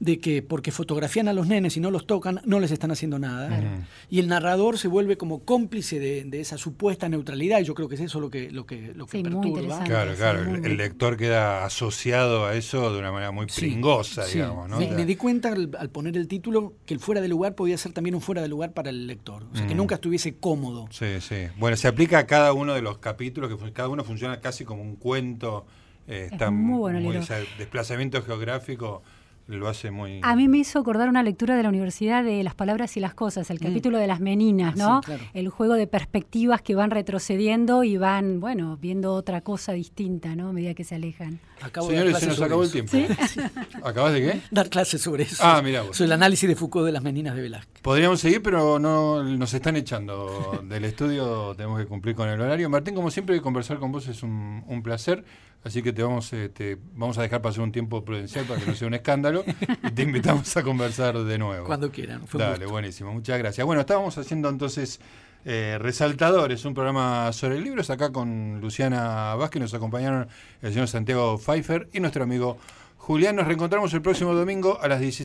de 0.00 0.18
que 0.18 0.42
porque 0.42 0.70
fotografían 0.72 1.28
a 1.28 1.32
los 1.32 1.46
nenes 1.46 1.76
y 1.76 1.80
no 1.80 1.90
los 1.90 2.06
tocan, 2.06 2.40
no 2.44 2.60
les 2.60 2.70
están 2.70 2.90
haciendo 2.90 3.18
nada. 3.18 3.86
Y 4.10 4.20
el 4.20 4.28
narrador 4.28 4.78
se 4.78 4.88
vuelve 4.88 5.16
como 5.16 5.44
cómplice 5.44 5.98
de, 5.98 6.40
esa 6.40 6.58
supuesta 6.58 7.08
neutralidad, 7.08 7.60
y 7.60 7.64
yo 7.64 7.74
creo 7.74 7.88
que 7.88 7.94
es 7.94 8.00
eso 8.00 8.20
lo 8.20 8.30
que, 8.30 8.50
lo 8.50 8.66
que, 8.66 8.92
lo 8.94 9.06
que 9.06 9.22
perturba. 9.22 9.84
Claro, 9.84 10.14
claro, 10.14 10.54
el, 10.54 10.76
lector 10.76 11.16
queda 11.16 11.64
asociado 11.64 12.46
a 12.46 12.56
eso 12.56 12.92
de 12.92 12.98
una 12.98 13.12
manera 13.12 13.30
muy 13.30 13.46
pringosa, 13.46 14.26
digamos. 14.26 14.68
¿no? 14.68 14.78
Me, 14.78 15.06
di 15.06 15.16
cuenta 15.16 15.52
al, 15.52 15.90
poner 15.90 16.16
el 16.16 16.28
título 16.28 16.74
que 16.84 16.94
el 16.94 17.00
fuera 17.00 17.20
de 17.20 17.28
lugar 17.28 17.54
podía 17.54 17.78
ser 17.78 17.92
también 17.92 18.14
un 18.14 18.20
fuera 18.20 18.42
de 18.42 18.48
lugar 18.48 18.72
para 18.72 18.90
el 18.90 19.06
lector, 19.06 19.44
o 19.52 19.56
sea, 19.56 19.66
que 19.66 19.74
nunca 19.74 19.94
estuviese 19.94 20.34
cómodo. 20.36 20.88
Sí, 20.90 21.20
sí. 21.20 21.46
Bueno, 21.56 21.76
se 21.76 21.88
aplica 21.88 22.18
a 22.18 22.26
cada 22.26 22.52
uno 22.52 22.74
de 22.74 22.82
los 22.82 22.98
capítulos, 22.98 23.50
que 23.50 23.72
cada 23.72 23.88
uno 23.88 24.04
funciona 24.04 24.40
casi 24.40 24.64
como 24.64 24.82
un 24.82 24.96
cuento. 24.96 25.66
Eh, 26.06 26.28
está 26.30 26.50
muy 26.50 26.78
bueno 26.78 27.00
muy, 27.00 27.16
desplazamiento 27.56 28.22
geográfico 28.22 29.02
lo 29.46 29.68
hace 29.68 29.90
muy... 29.90 30.20
A 30.22 30.36
mí 30.36 30.48
me 30.48 30.58
hizo 30.58 30.78
acordar 30.78 31.08
una 31.08 31.22
lectura 31.22 31.56
de 31.56 31.62
la 31.62 31.68
Universidad 31.68 32.24
de 32.24 32.42
Las 32.42 32.54
Palabras 32.54 32.96
y 32.96 33.00
las 33.00 33.14
Cosas, 33.14 33.50
el 33.50 33.58
mm. 33.58 33.62
capítulo 33.62 33.98
de 33.98 34.06
las 34.06 34.20
meninas, 34.20 34.76
¿no? 34.76 35.00
El 35.34 35.48
juego 35.50 35.74
de 35.74 35.86
perspectivas 35.86 36.62
que 36.62 36.74
van 36.74 36.90
retrocediendo 36.90 37.84
y 37.84 37.96
van, 37.96 38.40
bueno, 38.40 38.78
viendo 38.80 39.12
otra 39.12 39.42
cosa 39.42 39.72
distinta, 39.72 40.34
¿no? 40.34 40.48
A 40.48 40.52
medida 40.52 40.74
que 40.74 40.84
se 40.84 40.94
alejan. 40.94 41.40
Señores, 41.86 42.18
se 42.18 42.26
nos 42.26 42.40
acabó 42.40 42.62
el 42.62 42.72
tiempo. 42.72 42.96
¿Acabas 43.84 44.14
de 44.14 44.20
qué? 44.20 44.40
Dar 44.50 44.70
clases 44.70 45.00
sobre 45.00 45.24
eso. 45.24 45.42
Ah, 45.44 45.60
mira. 45.62 45.82
Vos. 45.82 45.96
Sobre 45.96 46.06
el 46.06 46.12
análisis 46.12 46.48
de 46.48 46.56
Foucault 46.56 46.86
de 46.86 46.92
las 46.92 47.02
meninas 47.02 47.34
de 47.34 47.42
Velázquez. 47.42 47.82
Podríamos 47.82 48.20
seguir, 48.20 48.42
pero 48.42 48.78
no 48.78 49.22
nos 49.22 49.52
están 49.54 49.76
echando 49.76 50.62
del 50.64 50.84
estudio, 50.84 51.54
tenemos 51.56 51.78
que 51.80 51.86
cumplir 51.86 52.14
con 52.14 52.28
el 52.28 52.40
horario. 52.40 52.68
Martín, 52.70 52.94
como 52.94 53.10
siempre, 53.10 53.40
conversar 53.40 53.78
con 53.78 53.92
vos 53.92 54.08
es 54.08 54.22
un, 54.22 54.64
un 54.66 54.82
placer. 54.82 55.24
Así 55.64 55.82
que 55.82 55.94
te 55.94 56.02
vamos, 56.02 56.30
eh, 56.34 56.50
te 56.50 56.78
vamos 56.92 57.16
a 57.16 57.22
dejar 57.22 57.40
pasar 57.40 57.62
un 57.62 57.72
tiempo 57.72 58.04
prudencial 58.04 58.44
para 58.44 58.60
que 58.60 58.66
no 58.66 58.74
sea 58.74 58.86
un 58.86 58.94
escándalo 58.94 59.44
y 59.82 59.90
te 59.92 60.02
invitamos 60.02 60.54
a 60.56 60.62
conversar 60.62 61.18
de 61.18 61.38
nuevo. 61.38 61.66
Cuando 61.66 61.90
quieran. 61.90 62.22
Dale, 62.32 62.66
buenísimo. 62.66 63.12
Muchas 63.12 63.38
gracias. 63.38 63.66
Bueno, 63.66 63.80
estábamos 63.80 64.16
haciendo 64.18 64.50
entonces 64.50 65.00
eh, 65.46 65.78
Resaltadores, 65.80 66.64
un 66.66 66.74
programa 66.74 67.32
sobre 67.32 67.60
libros. 67.60 67.88
Acá 67.88 68.12
con 68.12 68.60
Luciana 68.60 69.34
Vázquez 69.36 69.62
nos 69.62 69.72
acompañaron 69.72 70.28
el 70.60 70.72
señor 70.72 70.88
Santiago 70.88 71.38
Pfeiffer 71.38 71.88
y 71.94 72.00
nuestro 72.00 72.24
amigo 72.24 72.58
Julián, 73.04 73.36
nos 73.36 73.46
reencontramos 73.46 73.92
el 73.92 74.00
próximo 74.00 74.32
domingo 74.32 74.78
a 74.80 74.88
las 74.88 74.98
17. 74.98 75.22